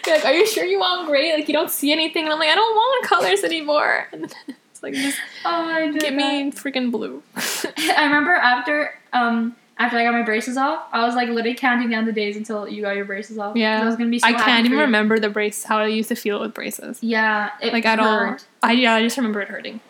They're 0.04 0.16
like, 0.16 0.25
are 0.25 0.33
you 0.33 0.47
sure 0.47 0.64
you 0.64 0.80
want 0.80 1.06
gray? 1.06 1.35
Like, 1.35 1.49
you 1.49 1.54
don't 1.54 1.71
see 1.71 1.92
anything. 1.92 2.25
And 2.25 2.33
I'm 2.33 2.38
like, 2.38 2.49
I 2.49 2.54
don't 2.54 2.75
want 2.75 3.06
colors 3.06 3.44
anymore. 3.44 4.09
And 4.12 4.35
it's 4.71 4.83
like, 4.83 4.94
just 4.94 5.18
oh, 5.44 5.92
give 5.99 6.14
me 6.14 6.50
freaking 6.52 6.90
blue. 6.90 7.23
I 7.37 8.04
remember 8.04 8.33
after 8.33 8.94
um 9.12 9.56
after 9.78 9.97
I 9.99 10.04
got 10.04 10.12
my 10.12 10.23
braces 10.23 10.57
off, 10.57 10.85
I 10.93 11.04
was 11.04 11.14
like 11.14 11.28
literally 11.28 11.54
counting 11.57 11.90
down 11.90 12.04
the 12.04 12.12
days 12.12 12.37
until 12.37 12.69
you 12.69 12.83
got 12.83 12.95
your 12.97 13.04
braces 13.04 13.38
off. 13.38 13.57
Yeah. 13.57 13.83
I 13.83 13.85
was 13.85 13.97
gonna 13.97 14.11
be. 14.11 14.19
So 14.21 14.26
I 14.28 14.33
can't 14.33 14.64
even 14.66 14.78
remember 14.78 15.19
the 15.19 15.28
brace, 15.31 15.64
how 15.64 15.78
I 15.78 15.87
used 15.87 16.09
to 16.11 16.14
feel 16.14 16.40
with 16.40 16.54
braces. 16.54 16.99
Yeah, 17.02 17.50
it 17.61 17.73
Like, 17.73 17.85
at 17.87 17.99
all. 17.99 18.19
hurt. 18.19 18.45
I, 18.62 18.73
yeah, 18.73 18.95
I 18.95 19.02
just 19.02 19.16
remember 19.16 19.40
it 19.40 19.49
hurting. 19.49 19.81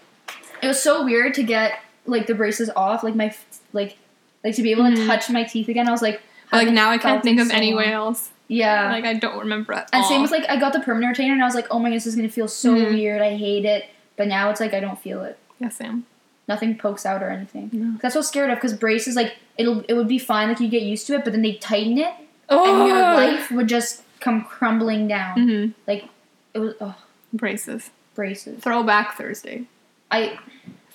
It 0.62 0.68
was 0.68 0.82
so 0.82 1.04
weird 1.04 1.34
to 1.34 1.42
get 1.42 1.80
like 2.06 2.26
the 2.26 2.34
braces 2.34 2.70
off, 2.76 3.02
like 3.02 3.14
my 3.14 3.34
like 3.72 3.96
like 4.42 4.54
to 4.56 4.62
be 4.62 4.70
able 4.72 4.84
to 4.84 4.90
Mhm. 4.90 5.06
touch 5.06 5.28
my 5.30 5.42
teeth 5.44 5.68
again. 5.68 5.88
I 5.88 5.90
was 5.90 6.02
like, 6.02 6.20
But, 6.50 6.64
like, 6.64 6.74
now 6.74 6.90
I 6.90 6.98
can't 6.98 7.22
think 7.22 7.40
of 7.40 7.48
so 7.48 7.54
any 7.54 7.74
way 7.74 7.92
else. 7.92 8.30
Yeah. 8.48 8.90
Like, 8.92 9.04
I 9.06 9.14
don't 9.14 9.38
remember 9.38 9.72
at 9.72 9.88
And 9.92 10.02
all. 10.02 10.08
same 10.08 10.20
with 10.22 10.30
like 10.30 10.44
I 10.50 10.56
got 10.58 10.72
the 10.74 10.80
permanent 10.80 11.16
retainer 11.16 11.32
and 11.32 11.42
I 11.42 11.46
was 11.46 11.54
like, 11.54 11.66
oh 11.70 11.78
my 11.78 11.88
goodness, 11.88 12.04
this 12.04 12.12
is 12.12 12.16
gonna 12.16 12.28
feel 12.28 12.48
so 12.48 12.74
Mhm. 12.74 12.90
weird. 12.92 13.22
I 13.22 13.36
hate 13.36 13.64
it. 13.64 13.86
But 14.16 14.28
now 14.28 14.50
it's 14.50 14.60
like 14.60 14.72
I 14.74 14.80
don't 14.80 14.98
feel 14.98 15.22
it. 15.24 15.38
Yeah, 15.58 15.70
Sam. 15.70 16.04
Nothing 16.46 16.76
pokes 16.76 17.06
out 17.06 17.22
or 17.22 17.30
anything. 17.30 17.70
No. 17.72 17.98
That's 18.02 18.14
what 18.14 18.20
I'm 18.22 18.24
scared 18.26 18.50
of 18.50 18.56
because 18.58 18.74
braces 18.74 19.16
like 19.16 19.34
it'll 19.56 19.80
it 19.88 19.94
would 19.94 20.08
be 20.08 20.18
fine 20.18 20.48
like 20.48 20.60
you 20.60 20.68
get 20.68 20.82
used 20.82 21.06
to 21.06 21.14
it, 21.14 21.24
but 21.24 21.32
then 21.32 21.42
they 21.42 21.54
tighten 21.54 21.96
it 21.98 22.12
Oh! 22.50 22.80
and 22.80 22.88
your 22.88 22.98
life 23.00 23.50
would 23.50 23.68
just 23.68 24.02
come 24.20 24.44
crumbling 24.44 25.08
down. 25.08 25.40
hmm 25.40 25.66
Like 25.86 26.04
it 26.52 26.58
was 26.58 26.74
oh 26.80 26.94
Braces. 27.32 27.90
braces. 28.14 28.62
Throwback 28.62 29.16
Thursday. 29.16 29.64
I 30.10 30.38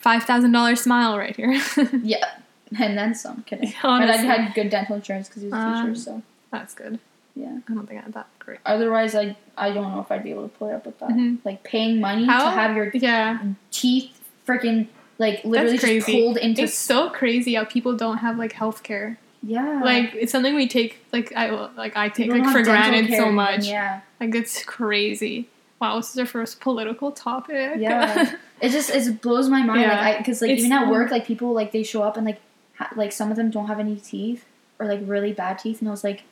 $5,000 0.03 0.77
smile 0.77 1.17
right 1.17 1.35
here. 1.35 1.51
yeah, 2.03 2.37
and 2.79 2.97
then 2.97 3.13
some. 3.15 3.43
Kidding. 3.43 3.73
My 3.83 3.99
dad 4.05 4.09
Honestly. 4.11 4.27
had 4.27 4.53
good 4.53 4.69
dental 4.69 4.95
insurance 4.95 5.27
because 5.27 5.41
he 5.41 5.49
was 5.49 5.53
a 5.59 5.61
Um, 5.61 5.87
teacher. 5.87 5.99
So 5.99 6.21
That's 6.51 6.73
good. 6.73 6.99
yeah. 7.35 7.57
I 7.67 7.73
don't 7.73 7.85
think 7.87 7.99
I 7.99 8.03
had 8.03 8.13
that 8.13 8.27
great. 8.39 8.59
Otherwise, 8.65 9.15
I 9.15 9.35
I 9.57 9.71
don't 9.71 9.91
know 9.91 9.99
if 9.99 10.11
I'd 10.11 10.23
be 10.23 10.29
able 10.29 10.43
to 10.43 10.55
put 10.57 10.71
up 10.71 10.85
with 10.85 10.99
that. 10.99 11.09
Mhm. 11.09 11.39
Like 11.43 11.63
paying 11.63 11.99
money 11.99 12.25
How- 12.25 12.45
to 12.45 12.51
have 12.51 12.75
your 12.77 12.91
Yeah. 12.93 13.39
teeth 13.71 14.15
freaking 14.47 14.87
like 15.19 15.43
literally 15.45 15.73
just 15.77 15.83
crazy. 15.83 16.11
pulled 16.13 16.37
into 16.37 16.63
It's 16.63 16.73
so 16.73 17.09
crazy 17.11 17.53
how 17.53 17.65
people 17.65 17.95
don't 17.95 18.17
have 18.17 18.37
like 18.37 18.53
health 18.53 18.81
care. 18.83 19.19
yeah. 19.43 19.81
Like 19.83 20.15
it's 20.15 20.31
something 20.31 20.55
we 20.55 20.67
take 20.67 20.97
like 21.13 21.31
I 21.35 21.51
like 21.77 21.95
I 21.95 22.09
take 22.09 22.31
like 22.31 22.43
for 22.51 22.63
granted 22.63 23.07
care 23.09 23.19
so 23.21 23.31
much. 23.31 23.67
Yeah, 23.67 24.01
Like 24.19 24.33
it's 24.33 24.63
crazy. 24.65 25.47
Wow, 25.79 25.97
this 25.97 26.09
is 26.11 26.17
our 26.19 26.25
first 26.25 26.59
political 26.59 27.11
topic. 27.11 27.75
yeah. 27.77 28.35
it 28.61 28.69
just 28.69 28.89
it 28.89 29.21
blows 29.21 29.47
my 29.49 29.61
mind. 29.61 29.81
Yeah. 29.81 29.99
Like, 30.01 30.17
because 30.19 30.41
like 30.41 30.51
It's- 30.51 30.65
even 30.65 30.73
at 30.77 30.89
work, 30.89 31.11
like 31.11 31.25
people 31.27 31.53
like 31.53 31.71
they 31.71 31.83
show 31.83 32.01
up 32.03 32.17
and 32.17 32.25
like 32.25 32.39
ha- 32.77 32.91
like 32.95 33.11
some 33.11 33.29
of 33.29 33.37
them 33.37 33.49
don't 33.51 33.67
have 33.67 33.79
any 33.79 33.95
teeth 33.97 34.45
or 34.79 34.87
like 34.87 35.01
really 35.03 35.33
bad 35.33 35.59
teeth, 35.59 35.79
and 35.81 35.87
I 35.89 35.91
was 35.91 36.03
like, 36.03 36.23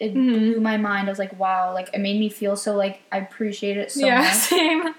it 0.00 0.14
Mhm. 0.14 0.28
blew 0.38 0.60
my 0.60 0.76
mind. 0.76 1.08
I 1.08 1.10
was 1.10 1.18
like, 1.18 1.38
wow, 1.38 1.72
like 1.72 1.90
it 1.94 1.98
made 2.00 2.18
me 2.18 2.28
feel 2.28 2.56
so 2.56 2.76
like 2.76 3.02
I 3.12 3.18
appreciate 3.18 3.76
it 3.76 3.90
so 3.92 4.04
yeah, 4.06 4.20
much. 4.22 4.32
same. 4.34 4.94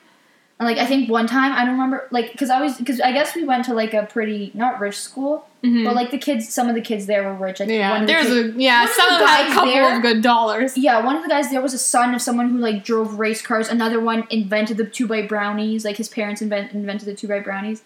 And 0.58 0.66
like 0.70 0.78
I 0.78 0.86
think 0.86 1.10
one 1.10 1.28
time 1.28 1.52
I 1.52 1.66
don't 1.66 1.74
remember 1.74 2.08
like 2.12 2.32
because 2.32 2.50
I 2.50 2.62
was 2.62 2.78
because 2.78 3.02
I 3.02 3.12
guess 3.12 3.36
we 3.36 3.44
went 3.44 3.66
to 3.66 3.74
like 3.74 3.94
a 3.94 4.04
pretty 4.06 4.52
not 4.54 4.80
rich 4.80 4.98
school, 4.98 5.46
Mhm. 5.62 5.84
but 5.84 5.96
like 5.96 6.12
the 6.12 6.18
kids, 6.18 6.48
some 6.48 6.70
of 6.70 6.76
the 6.76 6.82
kids 6.82 7.08
there 7.08 7.24
were 7.24 7.34
rich. 7.34 7.60
Like 7.60 7.68
yeah, 7.68 7.92
one 7.92 8.02
of 8.04 8.08
the 8.08 8.14
there's 8.14 8.28
kids- 8.28 8.56
a 8.56 8.62
yeah. 8.62 8.86
Some 8.88 9.12
of 9.14 9.20
them 9.20 9.28
had 9.28 9.42
a 9.42 9.44
guys 9.48 9.54
couple 9.54 9.72
there- 9.74 9.96
of 9.98 10.02
good 10.02 10.22
dollars. 10.22 10.78
Yeah, 10.78 11.04
one 11.04 11.18
of 11.18 11.24
the 11.24 11.28
guys 11.30 11.52
there 11.52 11.62
was 11.62 11.74
a 11.74 11.78
son 11.78 12.16
of 12.16 12.22
someone 12.22 12.52
who 12.52 12.58
like 12.60 12.86
drove 12.86 13.20
race 13.20 13.42
cars. 13.42 13.68
Another 13.68 14.00
one 14.00 14.28
invented 14.30 14.78
the 14.78 14.86
Two-Bite 14.86 15.28
brownies. 15.28 15.84
Like 15.84 15.98
his 15.98 16.08
parents 16.08 16.42
invent, 16.42 16.72
invented 16.72 17.06
the 17.10 17.16
Two-Bite 17.16 17.44
brownies. 17.44 17.84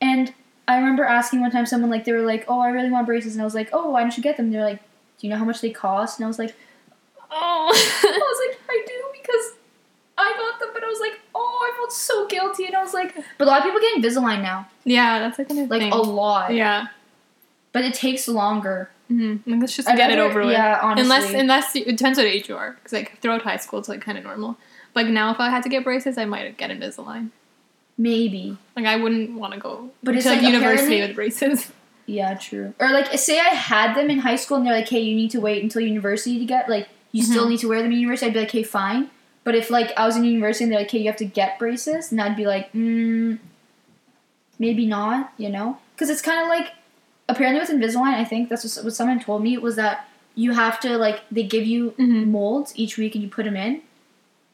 And 0.00 0.32
I 0.66 0.78
remember 0.78 1.04
asking 1.04 1.40
one 1.42 1.50
time 1.50 1.66
someone 1.66 1.90
like 1.90 2.04
they 2.06 2.12
were 2.12 2.22
like, 2.22 2.46
"Oh, 2.48 2.60
I 2.60 2.68
really 2.70 2.90
want 2.90 3.06
braces," 3.06 3.34
and 3.34 3.42
I 3.42 3.44
was 3.44 3.54
like, 3.54 3.68
"Oh, 3.74 3.90
why 3.90 4.00
don't 4.00 4.16
you 4.16 4.22
get 4.22 4.36
them?" 4.38 4.50
They're 4.50 4.64
like, 4.64 4.80
"Do 5.18 5.26
you 5.26 5.30
know 5.30 5.38
how 5.38 5.44
much 5.44 5.60
they 5.60 5.70
cost?" 5.70 6.18
And 6.18 6.24
I 6.24 6.28
was 6.28 6.38
like, 6.38 6.54
oh, 7.30 7.70
I 7.74 8.18
was 8.18 8.40
like, 8.48 8.60
"I 8.70 8.84
do 8.86 8.92
because 9.20 9.52
I 10.18 10.34
got 10.36 10.58
them," 10.60 10.70
but 10.74 10.82
I 10.84 10.88
was 10.88 11.00
like, 11.00 11.20
"Oh, 11.34 11.70
I 11.72 11.76
felt 11.76 11.92
so 11.92 12.26
guilty," 12.26 12.66
and 12.66 12.74
I 12.74 12.82
was 12.82 12.92
like, 12.92 13.14
"But 13.38 13.44
a 13.46 13.48
lot 13.50 13.58
of 13.58 13.64
people 13.64 13.80
get 13.80 13.96
Invisalign 14.02 14.42
now, 14.42 14.66
yeah, 14.84 15.20
that's 15.20 15.38
like 15.38 15.48
a 15.50 15.54
new 15.54 15.66
like 15.66 15.80
thing. 15.80 15.92
a 15.92 15.96
lot, 15.96 16.52
yeah. 16.54 16.88
but 17.72 17.84
it 17.84 17.94
takes 17.94 18.28
longer." 18.28 18.90
Mm-hmm. 19.10 19.50
Like, 19.50 19.60
let's 19.62 19.74
just 19.76 19.88
I'd 19.88 19.96
get 19.96 20.10
it 20.10 20.18
over 20.18 20.40
with. 20.44 20.52
Yeah, 20.52 20.80
honestly. 20.82 21.02
Unless, 21.02 21.32
unless 21.32 21.74
you, 21.74 21.82
it 21.86 21.96
depends 21.96 22.18
what 22.18 22.26
age 22.26 22.46
you 22.50 22.56
are. 22.58 22.72
Because 22.72 22.92
like 22.92 23.18
throughout 23.20 23.40
high 23.42 23.56
school, 23.56 23.78
it's 23.78 23.88
like 23.88 24.02
kind 24.02 24.18
of 24.18 24.24
normal. 24.24 24.58
But 24.92 25.04
like 25.04 25.12
now, 25.14 25.30
if 25.32 25.40
I 25.40 25.48
had 25.48 25.62
to 25.62 25.70
get 25.70 25.82
braces, 25.84 26.18
I 26.18 26.26
might 26.26 26.58
get 26.58 26.70
Invisalign. 26.70 27.30
maybe. 27.96 28.56
Like 28.76 28.84
I 28.86 28.96
wouldn't 28.96 29.32
want 29.38 29.54
to 29.54 29.60
go 29.60 29.90
But 30.02 30.14
it's 30.16 30.24
to 30.24 30.30
like, 30.30 30.42
like 30.42 30.52
university 30.52 31.00
with 31.00 31.14
braces. 31.14 31.70
Yeah, 32.10 32.32
true. 32.38 32.72
Or 32.80 32.88
like, 32.88 33.12
say 33.18 33.38
I 33.38 33.50
had 33.50 33.94
them 33.94 34.08
in 34.08 34.20
high 34.20 34.36
school, 34.36 34.56
and 34.56 34.66
they're 34.66 34.72
like, 34.74 34.88
"Hey, 34.88 35.00
you 35.00 35.14
need 35.14 35.30
to 35.32 35.40
wait 35.40 35.62
until 35.62 35.82
university 35.82 36.38
to 36.38 36.46
get 36.46 36.66
like 36.66 36.88
you 37.12 37.22
still 37.22 37.44
Mhm. 37.44 37.50
need 37.50 37.58
to 37.60 37.68
wear 37.68 37.82
them 37.82 37.92
in 37.92 37.98
university." 37.98 38.28
I'd 38.28 38.32
be 38.32 38.40
like, 38.40 38.50
"Hey, 38.50 38.62
fine." 38.62 39.10
But 39.48 39.54
if 39.54 39.70
like 39.70 39.90
I 39.96 40.04
was 40.04 40.14
in 40.18 40.24
university 40.24 40.64
and 40.64 40.70
they're 40.72 40.80
like, 40.84 40.90
"Hey, 40.90 40.98
you 40.98 41.06
have 41.06 41.16
to 41.24 41.30
get 41.40 41.58
braces," 41.58 42.12
and 42.12 42.20
I'd 42.20 42.36
be 42.36 42.44
like, 42.54 42.70
mm, 42.74 43.38
"Maybe 44.58 44.84
not," 44.86 45.32
you 45.38 45.48
know? 45.48 45.78
Because 45.94 46.10
it's 46.10 46.20
kind 46.22 46.42
of 46.42 46.48
like 46.48 46.72
apparently 47.28 47.60
with 47.60 47.70
Invisalign, 47.70 48.14
I 48.14 48.24
think 48.24 48.48
that's 48.50 48.64
what, 48.76 48.84
what 48.84 48.94
someone 48.94 49.20
told 49.20 49.42
me 49.42 49.56
was 49.58 49.76
that 49.76 50.06
you 50.34 50.52
have 50.52 50.78
to 50.80 50.98
like 50.98 51.20
they 51.30 51.44
give 51.44 51.64
you 51.66 51.92
Mm-hmm. 51.92 52.30
molds 52.30 52.72
each 52.76 52.98
week 52.98 53.14
and 53.14 53.24
you 53.24 53.30
put 53.30 53.44
them 53.44 53.56
in, 53.56 53.80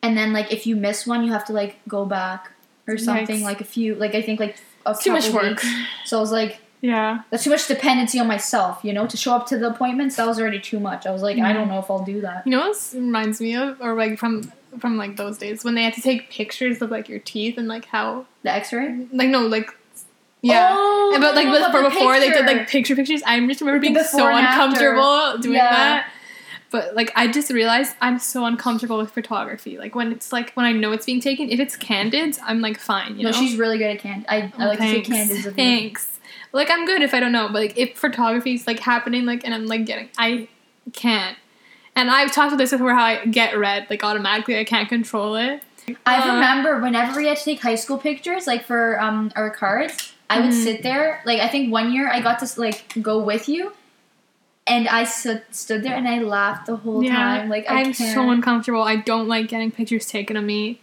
and 0.03 0.17
then 0.17 0.33
like 0.33 0.53
if 0.53 0.67
you 0.67 0.77
miss 0.77 1.07
one, 1.07 1.25
you 1.25 1.33
have 1.33 1.45
to 1.47 1.53
like 1.53 1.73
go 1.89 2.05
back 2.05 2.53
or 2.87 2.97
something. 2.99 3.41
Yikes. 3.41 3.51
Like 3.51 3.61
a 3.61 3.65
few, 3.65 3.95
like 3.97 4.15
I 4.15 4.23
think 4.23 4.39
like 4.39 4.57
a 4.87 4.95
too 4.95 5.11
much 5.13 5.29
work. 5.31 5.43
weeks. 5.43 5.67
So 6.05 6.19
I 6.19 6.21
was 6.21 6.33
like. 6.33 6.59
Yeah. 6.85 7.23
That's 7.31 7.43
too 7.45 7.49
much 7.49 7.67
dependency 7.67 8.19
on 8.21 8.27
myself, 8.27 8.81
you 8.85 8.93
know, 8.93 9.07
to 9.07 9.17
show 9.17 9.33
up 9.35 9.47
to 9.47 9.57
the 9.57 9.71
appointments. 9.71 10.17
That 10.17 10.27
was 10.27 10.39
already 10.39 10.61
too 10.61 10.79
much. 10.79 11.07
I 11.07 11.13
was 11.13 11.23
like, 11.23 11.39
I 11.39 11.41
Mhm. 11.41 11.55
don't 11.55 11.69
know 11.69 11.79
if 11.79 11.91
I'll 11.91 12.05
do 12.05 12.21
that. 12.21 12.43
You 12.47 12.51
know 12.51 12.59
what 12.59 12.75
this 12.75 12.93
reminds 12.95 13.41
me 13.41 13.57
of, 13.57 13.81
or 13.81 13.95
like 13.95 14.19
from 14.19 14.53
from 14.79 14.97
like 14.97 15.17
those 15.17 15.39
days 15.39 15.65
when 15.65 15.75
they 15.75 15.83
had 15.85 15.95
to 15.95 16.01
take 16.03 16.31
pictures 16.31 16.81
of 16.83 16.91
like 16.91 17.09
your 17.09 17.19
teeth 17.21 17.59
and 17.59 17.69
like 17.69 17.85
how 17.87 18.27
The 18.43 18.51
X-ray. 18.53 19.07
like 19.13 19.29
no 19.29 19.47
like 19.47 19.71
yeah. 20.43 20.69
Oh, 20.73 21.13
And, 21.15 21.23
but 21.23 21.35
like 21.35 21.47
before, 21.47 21.83
the 21.83 21.89
before 21.89 22.21
they 22.21 22.29
did 22.31 22.45
like 22.45 22.69
picture 22.69 22.95
pictures, 22.95 23.23
I 23.27 23.41
just 23.47 23.61
remember 23.63 23.81
being 23.81 23.95
so 24.05 24.29
after. 24.29 24.39
uncomfortable 24.87 25.39
doing 25.41 25.57
Yeah. 25.57 25.71
that. 25.71 26.11
But 26.71 26.95
like 26.95 27.13
I 27.17 27.29
just 27.29 27.51
realized 27.51 27.95
I'm 28.03 28.19
so 28.19 28.45
uncomfortable 28.45 28.99
with 28.99 29.11
photography. 29.11 29.79
Like 29.79 29.95
when 29.95 30.13
it's 30.13 30.33
like 30.33 30.53
when 30.53 30.67
I 30.67 30.73
know 30.73 30.93
it's 30.93 31.07
being 31.07 31.21
taken, 31.21 31.49
if 31.49 31.61
it's 31.61 31.77
candid, 31.77 32.37
I'm 32.43 32.61
like 32.61 32.79
fine, 32.79 33.17
you 33.17 33.23
no, 33.23 33.31
know. 33.31 33.39
she's 33.39 33.57
really 33.57 33.79
good 33.79 33.91
at 33.97 34.01
candid. 34.01 34.27
I, 34.29 34.37
I 34.37 34.53
Oh, 34.59 34.67
like 34.67 34.79
to 34.81 34.85
say 34.85 34.93
thanks. 34.95 35.09
candids. 35.09 35.47
of 35.47 35.53
you. 35.57 35.65
Thanks. 35.65 36.19
Like 36.53 36.71
I'm 36.71 36.85
good 36.85 37.01
if 37.03 37.15
I 37.15 37.21
don't 37.21 37.33
know, 37.33 37.47
but 37.47 37.55
like 37.63 37.79
if 37.79 37.97
photography 37.97 38.55
is 38.55 38.67
like 38.67 38.81
happening, 38.81 39.25
like 39.25 39.45
and 39.45 39.55
I'm 39.55 39.67
like 39.67 39.87
getting, 39.87 40.09
I 40.19 40.49
can't. 40.93 41.39
And 41.97 42.11
I've 42.11 42.33
talked 42.33 42.49
about 42.53 42.59
this 42.59 42.71
before 42.73 42.95
how 42.95 43.05
I 43.05 43.25
get 43.27 43.57
red 43.59 43.87
like 43.91 44.03
automatically. 44.03 44.59
I 44.59 44.65
can't 44.65 44.89
control 44.89 45.37
it. 45.37 45.63
I 46.07 46.17
Uh, 46.29 46.35
remember 46.35 46.81
whenever 46.81 47.17
we 47.21 47.27
had 47.27 47.37
to 47.37 47.45
take 47.45 47.61
high 47.61 47.75
school 47.77 47.99
pictures, 47.99 48.47
like 48.47 48.65
for 48.65 49.01
um 49.01 49.31
our 49.37 49.51
cards, 49.51 50.13
I 50.31 50.41
would 50.41 50.51
Mhm. 50.51 50.65
sit 50.65 50.83
there. 50.83 51.21
Like 51.25 51.41
I 51.41 51.49
think 51.49 51.73
one 51.73 51.93
year 51.93 52.11
I 52.11 52.21
got 52.21 52.39
to 52.41 52.61
like 52.61 52.85
go 53.01 53.19
with 53.19 53.49
you, 53.49 53.73
and 54.67 54.89
I 54.89 55.05
stood 55.05 55.43
stood 55.51 55.83
there 55.83 55.95
and 55.95 56.09
I 56.09 56.19
laughed 56.21 56.67
the 56.67 56.77
whole 56.77 57.03
time. 57.05 57.49
Like 57.49 57.71
I 57.71 57.81
I'm 57.81 57.93
can't. 57.93 58.15
so 58.15 58.31
uncomfortable. 58.31 58.83
I 58.83 58.97
don't 58.97 59.29
like 59.29 59.49
getting 59.49 59.71
pictures 59.71 60.07
taken 60.07 60.37
of 60.37 60.45
me. 60.45 60.81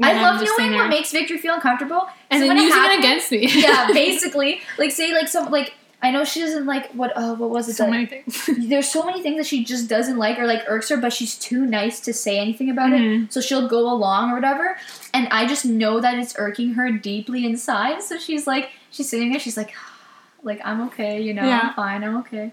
I 0.00 0.12
love 0.22 0.40
knowing 0.42 0.74
what 0.74 0.88
makes 0.88 1.10
Victor 1.10 1.36
feel 1.38 1.54
uncomfortable. 1.54 2.08
and 2.30 2.40
so 2.40 2.46
then 2.48 2.56
using 2.56 2.84
it 2.84 2.98
against 3.00 3.30
me. 3.32 3.48
yeah, 3.62 3.88
basically, 3.92 4.60
like 4.78 4.90
say 4.92 5.12
like 5.12 5.28
some 5.28 5.50
like 5.50 5.74
I 6.00 6.12
know 6.12 6.22
she 6.24 6.40
doesn't 6.40 6.64
like 6.66 6.92
what 6.92 7.12
oh 7.16 7.34
what 7.34 7.50
was 7.50 7.68
it 7.68 7.74
so 7.74 7.84
that- 7.84 7.90
many 7.90 8.06
things. 8.06 8.48
there's 8.68 8.88
so 8.90 9.04
many 9.04 9.20
things 9.22 9.36
that 9.38 9.46
she 9.46 9.64
just 9.64 9.88
doesn't 9.88 10.16
like 10.16 10.38
or 10.38 10.46
like 10.46 10.62
irks 10.68 10.88
her, 10.90 10.96
but 10.96 11.12
she's 11.12 11.36
too 11.36 11.66
nice 11.66 11.98
to 12.00 12.12
say 12.12 12.38
anything 12.38 12.70
about 12.70 12.90
Mhm. 12.92 13.24
it. 13.26 13.32
So 13.32 13.40
she'll 13.40 13.66
go 13.68 13.90
along 13.90 14.30
or 14.30 14.34
whatever. 14.36 14.76
And 15.12 15.26
I 15.30 15.46
just 15.46 15.64
know 15.64 16.00
that 16.00 16.16
it's 16.18 16.34
irking 16.38 16.74
her 16.74 16.92
deeply 16.92 17.44
inside. 17.44 18.02
So 18.02 18.16
she's 18.18 18.46
like, 18.46 18.70
she's 18.92 19.08
sitting 19.08 19.30
there, 19.30 19.40
she's 19.40 19.56
like, 19.56 19.72
like 20.44 20.60
I'm 20.64 20.80
okay, 20.88 21.20
you 21.20 21.34
know, 21.34 21.44
Yeah. 21.44 21.60
I'm 21.64 21.74
fine, 21.74 22.04
I'm 22.04 22.16
okay. 22.18 22.52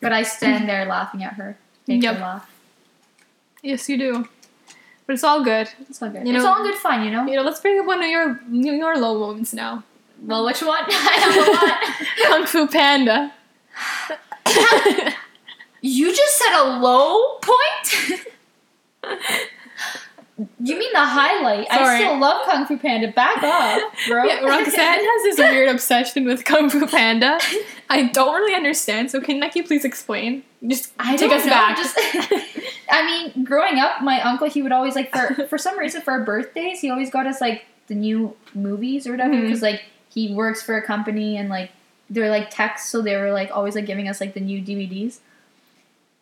But 0.00 0.12
I 0.14 0.22
stand 0.22 0.66
there 0.66 0.86
laughing 0.86 1.22
at 1.22 1.34
her, 1.34 1.58
make 1.86 2.02
Yep. 2.02 2.14
her 2.14 2.20
laugh. 2.22 2.50
yes, 3.62 3.88
you 3.90 3.98
do. 3.98 4.26
But 5.06 5.14
it's 5.14 5.24
all 5.24 5.42
good. 5.44 5.68
It's 5.88 6.00
all 6.00 6.08
good. 6.08 6.26
You 6.26 6.34
it's 6.34 6.44
know- 6.44 6.50
all 6.54 6.62
good 6.62 6.76
fun, 6.76 7.04
you 7.04 7.10
know. 7.10 7.26
You 7.26 7.36
know, 7.36 7.42
let's 7.42 7.60
bring 7.60 7.78
up 7.78 7.84
one 7.84 8.00
of 8.02 8.08
your 8.08 8.40
your 8.50 8.96
low 8.96 9.18
moments 9.18 9.52
now. 9.52 9.82
Well, 10.22 10.44
which 10.44 10.62
one? 10.62 10.84
I 10.88 11.18
don't 11.20 11.36
know 11.36 11.52
what. 11.52 11.76
Kung 12.28 12.46
Fu 12.46 12.66
Panda. 12.66 13.32
You 15.82 16.14
just 16.14 16.38
said 16.38 16.62
a 16.62 16.78
low 16.78 17.38
point. 17.38 18.26
You 20.58 20.78
mean 20.78 20.92
the 20.92 21.04
highlight? 21.04 21.66
I 21.70 21.98
still 21.98 22.18
love 22.18 22.46
Kung 22.46 22.66
Fu 22.66 22.78
Panda. 22.78 23.12
Back 23.12 23.42
up, 23.42 23.92
bro. 24.08 24.24
Yeah, 24.24 24.40
Roxanne 24.40 25.00
has 25.00 25.22
this 25.22 25.38
weird 25.38 25.68
obsession 25.68 26.24
with 26.24 26.44
Kung 26.44 26.70
Fu 26.70 26.86
Panda. 26.86 27.38
I 27.88 28.04
don't 28.04 28.34
really 28.34 28.54
understand, 28.54 29.10
so 29.10 29.20
can 29.20 29.40
Neki 29.40 29.66
please 29.66 29.84
explain? 29.84 30.42
Just 30.66 30.92
I 30.98 31.16
take 31.16 31.32
us 31.32 31.44
know, 31.44 31.50
back. 31.50 31.76
Just, 31.76 31.96
I 32.90 33.04
mean, 33.04 33.44
growing 33.44 33.78
up, 33.78 34.02
my 34.02 34.20
uncle 34.22 34.48
he 34.48 34.62
would 34.62 34.72
always 34.72 34.94
like 34.94 35.12
for 35.12 35.46
for 35.46 35.58
some 35.58 35.78
reason 35.78 36.02
for 36.02 36.12
our 36.12 36.24
birthdays 36.24 36.80
he 36.80 36.90
always 36.90 37.10
got 37.10 37.26
us 37.26 37.40
like 37.40 37.64
the 37.88 37.94
new 37.94 38.36
movies 38.54 39.06
or 39.06 39.10
whatever 39.10 39.34
mm-hmm. 39.34 39.46
because 39.46 39.62
like 39.62 39.82
he 40.12 40.34
works 40.34 40.62
for 40.62 40.76
a 40.76 40.82
company 40.82 41.36
and 41.36 41.48
like 41.48 41.70
they're 42.10 42.30
like 42.30 42.50
techs 42.50 42.88
so 42.88 43.00
they 43.00 43.16
were 43.16 43.30
like 43.32 43.50
always 43.52 43.74
like 43.76 43.86
giving 43.86 44.08
us 44.08 44.20
like 44.20 44.34
the 44.34 44.40
new 44.40 44.60
DVDs. 44.60 45.18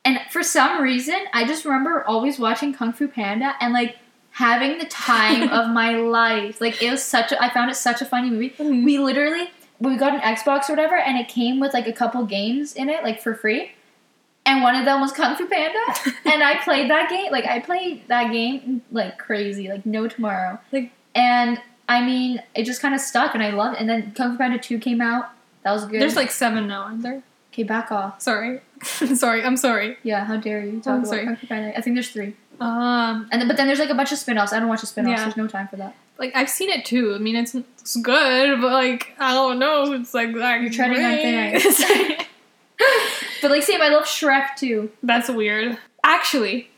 And 0.05 0.21
for 0.31 0.43
some 0.43 0.81
reason, 0.83 1.17
I 1.33 1.45
just 1.47 1.65
remember 1.65 2.05
always 2.05 2.39
watching 2.39 2.73
Kung 2.73 2.93
Fu 2.93 3.09
Panda 3.09 3.55
and 3.61 3.73
like 3.73 3.97
having 4.33 4.79
the 4.79 4.87
time 4.87 5.49
of 5.51 5.71
my 5.73 5.97
life. 5.97 6.61
Like 6.61 6.83
it 6.83 6.91
was 6.91 7.03
such 7.03 7.33
a 7.33 7.43
I 7.43 7.53
found 7.53 7.71
it 7.71 7.75
such 7.75 8.01
a 8.01 8.05
funny 8.05 8.31
movie. 8.31 8.51
Mhm. 8.51 8.85
We 8.85 8.99
literally 8.99 9.51
we 9.81 9.97
got 9.97 10.15
an 10.15 10.21
Xbox 10.21 10.69
or 10.69 10.73
whatever 10.73 10.97
and 10.97 11.17
it 11.19 11.29
came 11.29 11.61
with 11.61 11.73
like 11.73 11.87
a 11.87 11.93
couple 11.93 12.25
games 12.27 12.75
in 12.75 12.89
it 12.89 13.03
like 13.03 13.21
for 13.23 13.35
free. 13.35 13.73
And 14.47 14.63
one 14.63 14.75
of 14.77 14.85
them 14.87 15.01
was 15.01 15.13
Kung 15.13 15.37
Fu 15.37 15.47
Panda 15.47 15.79
and 16.25 16.43
I 16.43 16.59
played 16.65 16.91
that 16.91 17.11
game. 17.11 17.31
Like 17.33 17.45
I 17.47 17.61
played 17.61 18.07
that 18.09 18.33
game 18.33 18.83
like 18.93 19.19
crazy, 19.19 19.69
like 19.69 19.85
no 19.87 20.09
tomorrow. 20.09 20.59
Like- 20.73 20.93
and 21.15 21.61
I 21.89 22.05
mean, 22.05 22.43
it 22.55 22.65
just 22.65 22.83
kind 22.83 22.95
of 22.95 23.01
stuck, 23.01 23.35
and 23.35 23.43
I 23.43 23.51
loved. 23.51 23.77
it. 23.77 23.81
And 23.81 23.89
then 23.89 24.13
Kung 24.13 24.33
Fu 24.33 24.39
Panda 24.39 24.59
Two 24.59 24.79
came 24.79 25.01
out. 25.01 25.31
That 25.65 25.73
was 25.73 25.85
good. 25.87 26.01
There's 26.01 26.17
like 26.17 26.31
seven 26.31 26.67
now, 26.69 26.83
aren't 26.83 27.03
there? 27.03 27.23
okay, 27.53 27.63
back 27.65 27.91
off. 27.91 28.21
Sorry. 28.23 28.61
sorry, 28.83 29.43
I'm 29.43 29.57
sorry. 29.57 29.97
Yeah, 30.03 30.25
how 30.25 30.37
dare 30.37 30.65
you 30.65 30.81
talk 30.81 30.87
I'm 30.89 30.95
about 30.99 31.07
sorry. 31.09 31.25
Kung 31.25 31.37
Fu 31.37 31.47
Panda? 31.47 31.77
I 31.77 31.81
think 31.81 31.97
there's 31.97 32.11
three, 32.11 32.35
Um, 32.61 33.29
and 33.33 33.41
then, 33.41 33.49
but 33.49 33.57
then 33.57 33.67
there's 33.67 33.79
like 33.81 33.91
a 33.91 33.95
bunch 33.95 34.13
of 34.13 34.19
spin-offs. 34.19 34.53
I 34.53 34.61
don't 34.61 34.69
watch 34.69 34.83
the 34.83 34.87
spin-offs. 34.87 35.19
Yeah. 35.19 35.25
There's 35.25 35.37
no 35.37 35.47
time 35.49 35.67
for 35.67 35.77
that. 35.77 35.95
like 36.19 36.33
I've 36.37 36.49
seen 36.51 36.69
it 36.71 36.85
too. 36.85 37.15
I 37.15 37.19
mean, 37.19 37.35
it's 37.37 37.55
it's 37.55 37.97
good, 37.97 38.61
but 38.61 38.71
like 38.73 39.15
I 39.19 39.33
don't 39.35 39.59
know. 39.59 39.93
It's 39.93 40.15
like 40.15 40.35
that. 40.37 40.61
You're 40.61 40.71
treading 40.71 41.05
on 41.05 41.15
great. 41.17 42.27
But 43.43 43.51
like, 43.53 43.63
same. 43.63 43.81
I 43.81 43.89
love 43.89 44.05
Shrek 44.05 44.57
too. 44.57 44.91
That's 45.03 45.29
weird. 45.29 45.79
Actually, 46.05 46.71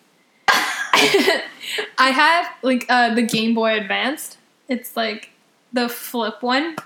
I 0.49 2.11
have 2.11 2.47
like 2.63 2.87
uh, 2.89 3.15
the 3.15 3.23
Game 3.23 3.55
Boy 3.55 3.77
Advanced. 3.79 4.39
It's 4.71 4.97
like 4.97 5.31
the 5.73 5.89
flip 5.91 6.43
one. 6.43 6.77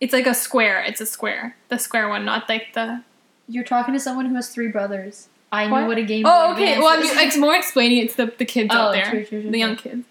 It's 0.00 0.12
like 0.12 0.26
a 0.26 0.34
square. 0.34 0.82
It's 0.82 1.00
a 1.00 1.06
square. 1.06 1.56
The 1.70 1.78
square 1.78 2.08
one, 2.10 2.26
not 2.26 2.48
like 2.50 2.74
the. 2.74 3.02
You're 3.48 3.64
talking 3.64 3.94
to 3.94 4.00
someone 4.00 4.26
who 4.26 4.34
has 4.34 4.50
three 4.50 4.68
brothers. 4.68 5.28
I 5.52 5.70
What? 5.70 5.80
know 5.82 5.86
what 5.86 5.98
a 5.98 6.02
game. 6.02 6.24
Boy 6.24 6.28
is. 6.28 6.34
Oh, 6.36 6.46
Boy 6.48 6.52
okay. 6.54 6.72
Advance 6.74 6.84
Well, 6.84 7.18
I'm 7.22 7.28
is. 7.28 7.36
more 7.38 7.54
explaining 7.56 7.98
it 8.04 8.10
to 8.10 8.16
the, 8.18 8.26
the 8.36 8.44
kids 8.44 8.70
Oh, 8.74 8.76
out 8.78 8.92
there, 8.92 9.04
true, 9.08 9.24
true, 9.24 9.40
true, 9.42 9.50
the 9.50 9.58
young 9.58 9.76
kids. 9.76 10.04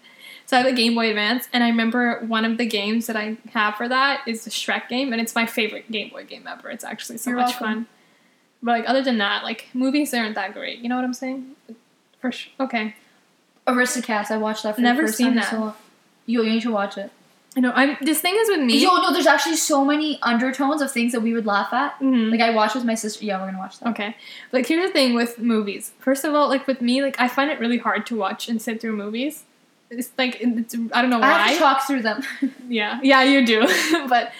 So 0.46 0.56
I 0.56 0.60
have 0.62 0.72
a 0.72 0.74
Game 0.74 0.94
Boy 0.94 1.10
Advance, 1.10 1.48
and 1.52 1.62
I 1.62 1.68
remember 1.68 2.20
one 2.26 2.44
of 2.44 2.56
the 2.56 2.64
games 2.66 3.06
that 3.08 3.16
I 3.16 3.36
have 3.52 3.74
for 3.74 3.88
that 3.88 4.20
is 4.26 4.44
the 4.44 4.50
Shrek 4.50 4.88
game, 4.88 5.12
and 5.12 5.20
it's 5.20 5.34
my 5.34 5.44
favorite 5.44 5.90
Game 5.90 6.08
Boy 6.08 6.24
game 6.24 6.46
ever. 6.48 6.70
It's 6.70 6.84
actually 6.84 7.18
so 7.18 7.30
You're 7.30 7.38
much 7.40 7.60
welcome. 7.60 7.66
fun. 7.66 7.86
But 8.62 8.70
like 8.78 8.88
other 8.88 9.02
than 9.02 9.18
that, 9.18 9.44
like 9.44 9.66
movies 9.74 10.14
aren't 10.14 10.36
that 10.36 10.54
great. 10.54 10.78
You 10.78 10.88
know 10.88 10.96
what 10.96 11.04
I'm 11.04 11.14
saying? 11.14 11.54
For 12.20 12.32
sure. 12.32 12.52
Okay. 12.60 12.94
Aristocats. 13.66 14.30
I 14.30 14.38
watched 14.38 14.62
that. 14.62 14.76
For 14.76 14.80
Never 14.80 15.02
the 15.02 15.08
first 15.08 15.18
seen 15.18 15.34
that. 15.34 15.50
So. 15.50 15.74
Yo, 16.26 16.42
you 16.42 16.50
need 16.50 16.62
to 16.62 16.72
watch 16.72 16.98
it. 16.98 17.10
I 17.56 17.60
know. 17.60 17.72
I'm. 17.74 17.96
This 18.02 18.20
thing 18.20 18.34
is 18.36 18.48
with 18.50 18.60
me. 18.60 18.82
Yo, 18.82 18.96
no, 18.96 19.12
there's 19.12 19.26
actually 19.26 19.56
so 19.56 19.82
many 19.84 20.18
undertones 20.22 20.82
of 20.82 20.92
things 20.92 21.12
that 21.12 21.20
we 21.20 21.32
would 21.32 21.46
laugh 21.46 21.72
at. 21.72 21.98
Mhm. 22.00 22.30
Like 22.30 22.40
I 22.40 22.50
watched 22.50 22.74
with 22.74 22.84
my 22.84 22.94
sister. 22.94 23.24
Yeah, 23.24 23.40
we're 23.40 23.46
gonna 23.46 23.58
watch 23.58 23.78
that. 23.78 23.88
Okay. 23.90 24.14
Like 24.52 24.66
here's 24.66 24.86
the 24.86 24.92
thing 24.92 25.14
with 25.14 25.38
movies. 25.38 25.92
First 25.98 26.24
of 26.24 26.34
all, 26.34 26.48
like 26.48 26.66
with 26.66 26.82
me, 26.82 27.00
like 27.02 27.18
I 27.18 27.28
find 27.28 27.50
it 27.50 27.58
really 27.58 27.78
hard 27.78 28.04
to 28.06 28.16
watch 28.16 28.48
and 28.48 28.60
sit 28.60 28.80
through 28.80 28.96
movies. 28.96 29.44
It's 29.88 30.10
like 30.18 30.36
it's, 30.40 30.74
I 30.92 31.00
don't 31.00 31.10
know 31.10 31.18
why. 31.20 31.30
I 31.30 31.38
have 31.38 31.52
to 31.54 31.58
talk 31.58 31.86
through 31.86 32.02
them. 32.02 32.22
Yeah, 32.68 32.98
yeah, 33.02 33.22
you 33.22 33.46
do. 33.46 33.60
but 34.08 34.32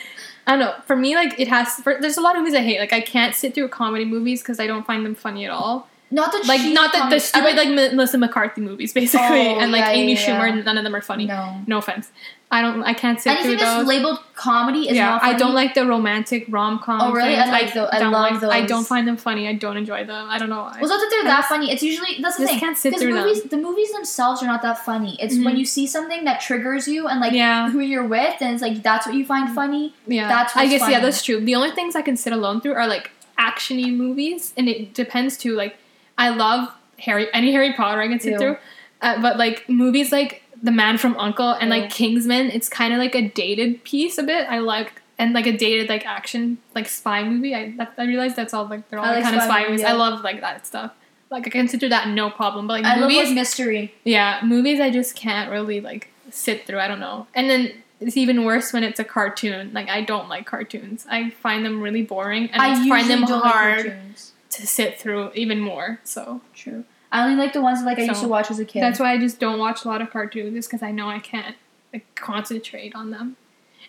I 0.47 0.51
don't 0.53 0.59
know. 0.61 0.75
For 0.85 0.97
me, 0.97 1.15
like 1.15 1.41
it 1.41 1.49
has. 1.49 1.75
For, 1.77 1.97
there's 2.01 2.19
a 2.19 2.21
lot 2.21 2.35
of 2.37 2.41
movies 2.41 2.55
I 2.55 2.63
hate. 2.63 2.81
Like 2.81 2.93
I 2.93 3.01
can't 3.01 3.35
sit 3.35 3.55
through 3.55 3.69
comedy 3.69 4.05
movies 4.05 4.43
because 4.43 4.61
I 4.61 4.67
don't 4.67 4.85
find 4.85 5.07
them 5.07 5.15
funny 5.15 5.45
at 5.47 5.51
all. 5.53 5.89
Not 6.11 6.31
the 6.33 6.43
Like 6.47 6.61
not 6.73 6.93
the, 6.93 7.15
the 7.17 7.21
stupid 7.21 7.57
like, 7.57 7.69
Melissa 7.69 8.19
McCarthy 8.19 8.61
movies, 8.61 8.93
basically, 9.01 9.49
Oh, 9.49 9.59
and 9.61 9.73
like 9.73 9.81
yeah, 9.81 9.91
Amy 9.91 10.13
yeah, 10.15 10.19
Schumer. 10.27 10.55
yeah. 10.57 10.63
None 10.63 10.79
of 10.79 10.85
them 10.85 10.95
are 10.95 11.03
funny. 11.03 11.27
no. 11.27 11.61
No 11.67 11.79
offense. 11.79 12.11
I 12.49 12.63
don't. 12.63 12.85
I 12.85 12.95
can't 12.95 13.21
sit 13.21 13.31
Anything 13.33 13.51
through 13.51 13.59
that's 13.59 13.79
those. 13.79 13.89
labeled 13.89 14.21
comedy 14.37 14.89
is 14.89 14.95
yeah, 14.97 15.07
not 15.07 15.21
funny. 15.23 15.35
I 15.35 15.37
don't 15.37 15.53
like 15.55 15.75
the 15.75 15.85
romantic 15.85 16.47
rom 16.49 16.79
com. 16.79 17.01
Oh, 17.01 17.11
really? 17.13 17.35
I 17.35 17.51
like 17.51 17.75
tho- 17.75 17.89
I 17.91 17.99
don't 17.99 18.13
love 18.13 18.41
like- 18.41 18.63
I 18.63 18.67
don't 18.67 18.85
find 18.87 19.07
them 19.09 19.17
funny. 19.17 19.49
I 19.49 19.55
don't 19.55 19.77
enjoy 19.77 20.05
them. 20.05 20.29
I 20.31 20.39
don't 20.39 20.49
know 20.49 20.61
why. 20.61 20.79
Well, 20.81 20.83
it's 20.83 20.89
not 20.91 21.01
that 21.01 21.09
they're 21.11 21.21
I 21.23 21.35
that 21.35 21.37
just- 21.39 21.49
funny. 21.49 21.73
It's 21.73 21.83
usually 21.83 22.23
that's 22.23 22.37
the 22.37 22.43
just 22.45 22.53
thing. 22.53 22.61
can't 22.61 22.79
sit 22.79 22.91
Because 22.91 23.03
through 23.03 23.15
them. 23.15 23.25
movies, 23.27 23.43
the 23.43 23.57
movies 23.57 23.91
themselves 23.91 24.45
are 24.45 24.47
not 24.47 24.63
that 24.63 24.79
funny. 24.85 25.17
It's 25.21 25.35
Mhm. 25.35 25.45
when 25.45 25.57
you 25.57 25.65
see 25.65 25.89
something 25.89 26.23
that 26.23 26.41
triggers 26.41 26.87
you 26.87 27.09
and 27.09 27.19
like 27.19 27.33
Yeah. 27.33 27.69
who 27.69 27.81
you're 27.81 28.07
with, 28.07 28.37
and 28.41 28.53
it's 28.55 28.63
like 28.63 28.81
that's 28.81 29.07
what 29.07 29.17
you 29.17 29.27
find 29.27 29.53
funny. 29.53 29.93
Yeah, 30.07 30.29
That's 30.29 30.55
what 30.55 30.63
I 30.63 30.69
guess 30.69 30.89
yeah, 30.89 31.01
that's 31.01 31.25
true. 31.25 31.41
The 31.41 31.57
only 31.57 31.73
things 31.73 31.97
I 31.97 32.03
can 32.03 32.17
sit 32.17 32.33
alone 32.33 32.61
through 32.61 32.75
are 32.75 32.87
like 32.87 33.11
actiony 33.37 33.93
movies, 33.93 34.53
and 34.57 34.69
it 34.69 34.95
depends 34.95 35.37
too. 35.37 35.57
Like, 35.57 35.77
I 36.19 36.31
love 36.31 36.71
Harry, 36.99 37.33
any 37.33 37.53
Harry 37.53 37.73
Potter 37.73 38.01
I 38.01 38.09
can 38.09 38.21
sit 38.21 38.33
Ew. 38.33 38.39
through, 38.39 38.57
uh, 39.03 39.21
but 39.21 39.37
like 39.37 39.69
movies 39.69 40.13
like 40.13 40.43
The 40.63 40.73
Man 40.73 40.99
from 40.99 41.15
U.N.C.L.E. 41.15 41.59
and 41.61 41.71
like 41.71 41.91
Kingsman, 41.91 42.51
it's 42.51 42.69
kind 42.69 42.93
of 42.93 42.99
like 42.99 43.15
a 43.15 43.29
dated 43.29 43.85
piece 43.85 44.19
a 44.19 44.23
bit. 44.23 44.49
I 44.49 44.59
like 44.59 45.03
and 45.19 45.33
like 45.33 45.47
a 45.47 45.57
dated 45.57 45.89
like 45.89 46.07
action 46.07 46.59
like 46.75 46.89
spy 46.89 47.25
movie. 47.25 47.55
I 47.55 47.75
that, 47.77 47.95
I 47.99 48.05
realize 48.05 48.35
that's 48.35 48.55
all 48.55 48.67
like 48.67 48.89
they're 48.89 48.99
all 48.99 49.07
like 49.07 49.23
kind 49.23 49.37
of 49.37 49.43
spy 49.43 49.65
movies, 49.65 49.83
yeah. 49.83 49.93
I 49.93 49.97
love 49.97 50.23
like 50.23 50.41
that 50.41 50.67
stuff. 50.67 50.93
Like 51.31 51.47
I 51.47 51.51
consider 51.51 51.89
that 51.89 52.09
no 52.09 52.31
problem. 52.31 52.67
But 52.67 52.83
like 52.83 52.85
I 52.85 52.97
love 52.99 53.11
movies, 53.11 53.27
like 53.27 53.35
mystery. 53.35 53.95
yeah, 54.05 54.41
movies 54.45 54.81
I 54.81 54.91
just 54.91 55.17
can't 55.17 55.51
really 55.51 55.81
like 55.81 56.11
sit 56.31 56.67
through. 56.67 56.79
I 56.79 56.89
don't 56.89 57.01
know. 57.01 57.27
And 57.35 57.51
then 57.51 57.73
it's 58.01 58.17
even 58.17 58.45
worse 58.45 58.73
when 58.73 58.85
it's 58.85 59.01
a 59.01 59.05
cartoon. 59.05 59.73
Like 59.73 59.89
I 59.89 60.03
don't 60.03 60.29
like 60.29 60.47
cartoons. 60.47 61.07
I 61.09 61.31
find 61.31 61.65
them 61.65 61.81
really 61.81 62.03
boring 62.03 62.51
and 62.51 62.63
I, 62.63 62.73
I 62.73 62.89
find 62.89 63.11
them 63.11 63.23
like 63.23 63.31
hard 63.31 63.87
cartoons. 63.87 64.33
To 64.57 64.67
sit 64.67 64.99
through 64.99 65.31
even 65.35 65.61
more. 65.61 66.01
So 66.05 66.41
True. 66.55 66.85
I 67.13 67.25
only 67.25 67.37
like 67.37 67.53
the 67.53 67.63
ones 67.63 67.81
that 67.81 67.87
like 67.87 67.99
I 67.99 68.03
used 68.03 68.21
to 68.23 68.29
watch 68.29 68.51
as 68.51 68.59
a 68.59 68.65
kid. 68.65 68.83
that's 68.83 68.99
why 68.99 69.13
I 69.13 69.19
just 69.19 69.39
don't 69.39 69.59
watch 69.59 69.85
a 69.85 69.89
lot 69.89 70.03
of 70.03 70.11
cartoons 70.11 70.55
just 70.55 70.69
because 70.69 70.83
I 70.83 70.91
know 70.91 71.09
I 71.09 71.19
can't 71.21 71.57
like 71.93 72.07
concentrate 72.15 72.95
on 72.95 73.11
them. 73.11 73.37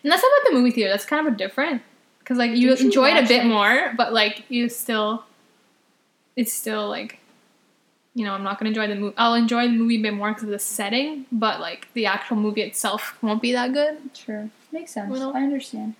And 0.04 0.12
that's 0.12 0.22
not 0.22 0.32
about 0.42 0.52
the 0.52 0.58
movie 0.60 0.72
theater. 0.72 0.92
That's 0.92 1.06
kind 1.06 1.26
of 1.28 1.34
a 1.34 1.36
different 1.38 1.82
because 2.20 2.38
like 2.38 2.52
you 2.52 2.70
you 2.70 2.76
enjoy 2.76 3.10
it 3.10 3.24
a 3.24 3.28
bit 3.28 3.40
like- 3.40 3.48
more, 3.48 3.94
but 3.98 4.14
like 4.14 4.44
you 4.50 4.70
still, 4.70 5.24
it's 6.36 6.54
still 6.54 6.88
like. 6.90 7.20
You 8.14 8.26
know, 8.26 8.34
I'm 8.34 8.42
not 8.42 8.58
gonna 8.58 8.70
enjoy 8.70 8.88
the 8.88 8.96
movie. 8.96 9.14
I'll 9.16 9.36
enjoy 9.36 9.68
the 9.68 9.74
movie 9.74 9.98
a 10.00 10.02
bit 10.02 10.14
more 10.16 10.30
because 10.30 10.42
of 10.46 10.50
the 10.50 10.58
setting, 10.58 11.28
but 11.32 11.60
like 11.60 11.88
the 11.94 12.08
actual 12.08 12.38
movie 12.38 12.64
itself 12.64 13.16
won't 13.22 13.44
be 13.44 13.52
that 13.52 13.74
good. 13.74 14.12
True. 14.16 14.50
Makes 14.72 14.94
sense. 14.94 15.12
Well- 15.12 15.34
I 15.36 15.42
understand. 15.44 15.94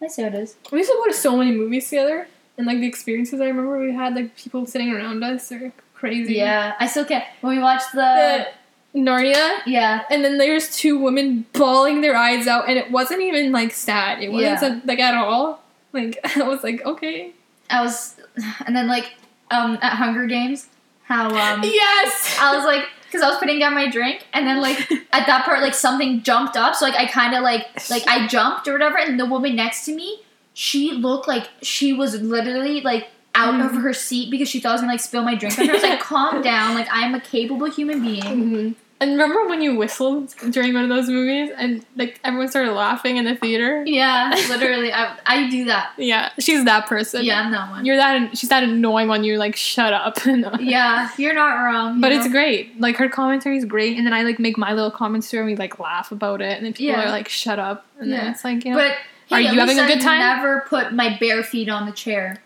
I 0.00 0.06
see 0.06 0.22
how 0.22 0.28
it 0.28 0.34
is. 0.34 0.54
We 0.70 0.78
used 0.78 0.90
to 0.92 0.96
go 0.96 1.06
to 1.06 1.12
so 1.12 1.36
many 1.36 1.50
movies 1.50 1.88
together, 1.88 2.28
and 2.58 2.66
like 2.66 2.78
the 2.78 2.86
experiences 2.86 3.40
I 3.40 3.46
remember 3.46 3.78
we 3.78 3.92
had, 3.94 4.14
like 4.14 4.36
people 4.36 4.66
sitting 4.66 4.92
around 4.92 5.22
us, 5.24 5.50
or 5.52 5.72
crazy. 5.94 6.34
Yeah, 6.34 6.74
I 6.78 6.86
still 6.86 7.04
can't. 7.04 7.24
When 7.40 7.56
we 7.56 7.62
watched 7.62 7.92
the, 7.92 8.46
The 8.92 9.00
Narnia. 9.00 9.58
yeah, 9.66 10.02
And 10.10 10.24
then 10.24 10.38
there's 10.38 10.74
two 10.76 10.98
women 10.98 11.46
bawling 11.52 12.00
their 12.00 12.16
eyes 12.16 12.46
out, 12.46 12.68
and 12.68 12.78
it 12.78 12.90
wasn't 12.90 13.22
even 13.22 13.52
like 13.52 13.72
sad. 13.72 14.22
It 14.22 14.30
wasn't 14.30 14.50
Yeah. 14.52 14.56
sad, 14.58 14.82
like 14.86 15.00
at 15.00 15.14
all. 15.14 15.62
Like 15.92 16.18
I 16.36 16.42
was 16.42 16.62
like, 16.62 16.84
okay. 16.84 17.32
I 17.70 17.82
was, 17.82 18.16
and 18.66 18.74
then 18.76 18.86
like 18.88 19.14
um 19.50 19.78
at 19.82 19.94
Hunger 19.94 20.26
Games, 20.26 20.68
how 21.04 21.26
um 21.28 21.60
Yes. 21.64 22.36
I 22.40 22.54
was 22.56 22.64
like, 22.64 22.84
because 23.06 23.22
I 23.22 23.28
was 23.28 23.38
putting 23.38 23.58
down 23.60 23.74
my 23.74 23.88
drink, 23.88 24.26
and 24.32 24.46
then 24.46 24.60
like 24.60 24.90
at 25.12 25.26
that 25.26 25.44
part, 25.44 25.60
like 25.62 25.74
something 25.74 26.22
jumped 26.22 26.56
up, 26.56 26.74
so 26.74 26.84
like 26.84 26.94
I 26.96 27.06
kind 27.06 27.34
of 27.34 27.42
like 27.42 27.66
like 27.90 28.06
I 28.08 28.26
jumped 28.26 28.66
or 28.68 28.72
whatever, 28.72 28.98
and 28.98 29.18
the 29.20 29.26
woman 29.26 29.54
next 29.56 29.84
to 29.86 29.94
me, 29.94 30.20
she 30.54 30.92
looked 30.92 31.28
like 31.28 31.48
she 31.62 31.92
was 31.92 32.20
literally 32.22 32.80
like 32.80 33.08
out 33.34 33.60
of 33.60 33.72
Mhm. 33.72 33.82
her 33.82 33.92
seat 33.92 34.30
because 34.30 34.48
she 34.48 34.60
thought 34.60 34.70
I 34.70 34.72
was 34.72 34.80
gonna 34.82 34.92
like 34.92 35.00
spill 35.00 35.24
my 35.24 35.34
drink 35.34 35.58
on 35.58 35.66
her. 35.66 35.72
I 35.72 35.74
was 35.74 35.82
like, 35.82 36.00
calm 36.00 36.40
down, 36.52 36.74
like 36.74 36.86
I'm 36.90 37.14
a 37.14 37.20
capable 37.20 37.68
human 37.70 38.00
being. 38.02 38.22
hmm 38.22 38.72
And 39.00 39.10
remember 39.10 39.48
when 39.48 39.60
you 39.60 39.74
whistled 39.74 40.32
during 40.50 40.72
one 40.72 40.84
of 40.84 40.88
those 40.88 41.08
movies, 41.08 41.50
and 41.58 41.84
like 41.96 42.20
everyone 42.22 42.46
started 42.48 42.72
laughing 42.72 43.16
in 43.16 43.24
the 43.24 43.34
theater? 43.34 43.82
Yeah, 43.84 44.30
literally, 44.48 44.92
I 44.92 45.16
I 45.26 45.50
do 45.50 45.64
that. 45.64 45.90
Yeah, 45.98 46.30
she's 46.38 46.64
that 46.64 46.86
person. 46.86 47.24
Yeah, 47.24 47.40
I'm 47.42 47.50
that 47.50 47.70
one. 47.70 47.84
You're 47.84 47.96
that. 47.96 48.38
She's 48.38 48.48
that 48.50 48.62
annoying 48.62 49.08
one. 49.08 49.24
You're 49.24 49.36
like, 49.36 49.56
shut 49.56 49.92
up. 49.92 50.18
Yeah, 50.60 51.10
you're 51.18 51.34
not 51.34 51.54
wrong. 51.64 51.96
you 51.96 52.00
But 52.00 52.12
it's 52.12 52.28
great. 52.28 52.80
Like 52.80 52.96
her 52.98 53.08
commentary 53.08 53.56
is 53.58 53.64
great, 53.64 53.96
and 53.98 54.06
then 54.06 54.14
I 54.14 54.22
like 54.22 54.38
make 54.38 54.56
my 54.56 54.72
little 54.72 54.92
comments 54.92 55.28
to 55.30 55.36
her, 55.38 55.42
and 55.42 55.50
we 55.50 55.56
like 55.56 55.80
laugh 55.80 56.12
about 56.12 56.40
it, 56.40 56.56
and 56.56 56.64
then 56.64 56.72
people 56.72 56.94
Yeah. 56.94 57.08
are 57.08 57.10
like, 57.10 57.28
"Shut 57.28 57.58
up!" 57.58 57.84
And 57.98 58.12
then 58.12 58.28
it's 58.28 58.44
like, 58.44 58.64
you 58.64 58.70
know, 58.70 58.76
But 58.78 58.94
hey, 59.28 59.46
at 59.46 59.52
you 59.54 59.58
having 59.60 59.78
a 59.78 59.86
good 59.86 60.00
time? 60.00 60.20
I've? 60.22 60.36
Never 60.36 60.60
put 60.68 60.92
my 60.92 61.16
bare 61.18 61.42
feet 61.42 61.68
on 61.68 61.86
the 61.86 61.92
chair. 61.92 62.38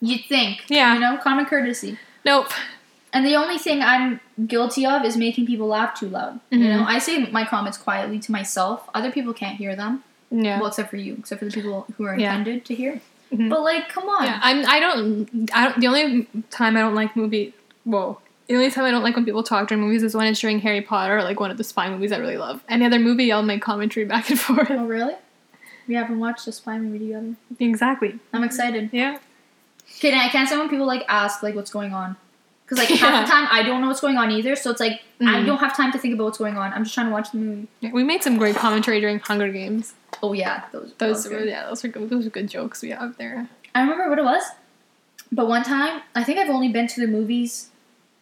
You'd 0.00 0.24
think, 0.24 0.64
Yeah. 0.68 0.94
you 0.94 1.00
know, 1.00 1.16
common 1.18 1.44
courtesy. 1.46 1.98
nope. 2.24 2.48
And 3.14 3.26
the 3.26 3.36
only 3.36 3.58
thing 3.58 3.82
I'm 3.82 4.20
guilty 4.46 4.86
of 4.86 5.04
is 5.04 5.18
making 5.18 5.44
people 5.46 5.66
laugh 5.66 5.98
too 6.00 6.08
loud. 6.08 6.40
You 6.50 6.60
Mhm. 6.60 6.62
know, 6.78 6.84
I 6.88 6.98
say 6.98 7.26
my 7.30 7.44
comments 7.44 7.76
quietly 7.76 8.18
to 8.20 8.32
myself. 8.32 8.88
Other 8.94 9.10
people 9.10 9.34
can't 9.34 9.58
hear 9.58 9.76
them. 9.76 10.02
Yeah. 10.30 10.58
Well, 10.58 10.68
except 10.68 10.88
for 10.88 10.96
you, 10.96 11.16
except 11.18 11.40
for 11.40 11.44
the 11.44 11.50
people 11.52 11.86
who 11.98 12.06
are 12.06 12.18
Yeah. 12.18 12.30
intended 12.30 12.64
to 12.64 12.74
hear. 12.74 13.02
Mhm. 13.30 13.50
But 13.50 13.60
like, 13.62 13.90
come 13.90 14.08
on. 14.08 14.24
Yeah, 14.24 14.40
I'm. 14.42 14.64
I 14.66 14.80
don't. 14.80 15.50
I 15.54 15.64
don't. 15.68 15.78
The 15.80 15.86
only 15.88 16.26
time 16.50 16.74
I 16.74 16.80
don't 16.80 16.94
like 16.94 17.14
movie. 17.14 17.52
Whoa. 17.84 18.18
The 18.48 18.54
only 18.56 18.70
time 18.70 18.86
I 18.86 18.90
don't 18.90 19.02
like 19.02 19.14
when 19.14 19.26
people 19.26 19.42
talk 19.42 19.68
during 19.68 19.82
movies 19.84 20.02
is 20.02 20.16
when 20.16 20.26
it's 20.26 20.40
during 20.40 20.60
Harry 20.60 20.80
Potter 20.80 21.18
or 21.18 21.22
like 21.22 21.38
one 21.38 21.50
of 21.50 21.58
the 21.58 21.64
spy 21.64 21.90
movies 21.90 22.12
I 22.12 22.16
really 22.16 22.38
love. 22.38 22.62
Any 22.66 22.86
other 22.86 22.98
movie, 22.98 23.30
I'll 23.30 23.42
make 23.42 23.60
commentary 23.60 24.06
back 24.06 24.30
and 24.30 24.40
forth. 24.46 24.70
Oh, 24.70 24.84
really? 24.86 25.14
We 25.88 25.94
haven't 25.94 26.18
watched 26.18 26.46
a 26.46 26.52
spy 26.52 26.78
movie 26.78 26.98
together. 27.00 27.34
exactly. 27.58 28.18
I'm 28.32 28.44
excited. 28.44 28.90
Yeah. 28.92 29.18
Can 30.00 30.14
I 30.14 30.28
can't 30.28 30.48
say 30.48 30.56
when 30.56 30.68
people 30.68 30.86
like 30.86 31.04
ask 31.08 31.42
like 31.42 31.54
what's 31.54 31.70
going 31.70 31.92
on, 31.92 32.16
because 32.64 32.78
like 32.78 32.88
half 33.00 33.26
the 33.26 33.30
time 33.30 33.46
I 33.50 33.62
don't 33.62 33.80
know 33.82 33.88
what's 33.88 34.00
going 34.00 34.16
on 34.16 34.30
either. 34.30 34.56
So 34.56 34.70
it's 34.70 34.80
like 34.80 35.02
I 35.20 35.24
Mhm. 35.24 35.46
don't 35.46 35.58
have 35.58 35.76
time 35.76 35.92
to 35.92 35.98
think 35.98 36.14
about 36.14 36.24
what's 36.24 36.38
going 36.38 36.56
on. 36.56 36.72
I'm 36.72 36.84
just 36.84 36.94
trying 36.94 37.06
to 37.08 37.12
watch 37.12 37.30
the 37.32 37.38
movie. 37.38 37.68
Yeah, 37.80 37.90
We 37.92 38.02
made 38.04 38.22
some 38.22 38.36
great 38.38 38.56
commentary 38.56 39.00
during 39.00 39.18
Hunger 39.20 39.50
Games. 39.52 39.94
Oh 40.22 40.32
yeah, 40.32 40.64
those. 40.72 40.94
Those 40.98 41.28
were 41.28 41.40
yeah, 41.44 41.66
those 41.66 41.82
were 41.82 41.88
good, 41.90 42.08
those 42.10 42.24
were 42.24 42.30
good 42.30 42.48
jokes 42.48 42.82
we 42.82 42.90
have 42.90 43.16
there. 43.18 43.48
I 43.74 43.80
remember 43.82 44.08
what 44.08 44.18
it 44.18 44.24
was, 44.24 44.42
but 45.30 45.46
one 45.48 45.62
time 45.62 46.02
I 46.14 46.24
think 46.24 46.38
I've 46.38 46.50
only 46.50 46.68
been 46.68 46.86
to 46.88 47.00
the 47.00 47.06
movies 47.06 47.68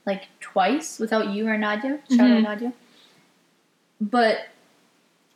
like 0.07 0.25
twice 0.40 0.99
without 0.99 1.29
you 1.29 1.46
or 1.46 1.57
Nadia. 1.57 2.01
Shout 2.11 2.20
out 2.20 2.27
Mhm. 2.38 2.42
Nadia. 2.42 2.73
But 4.01 4.49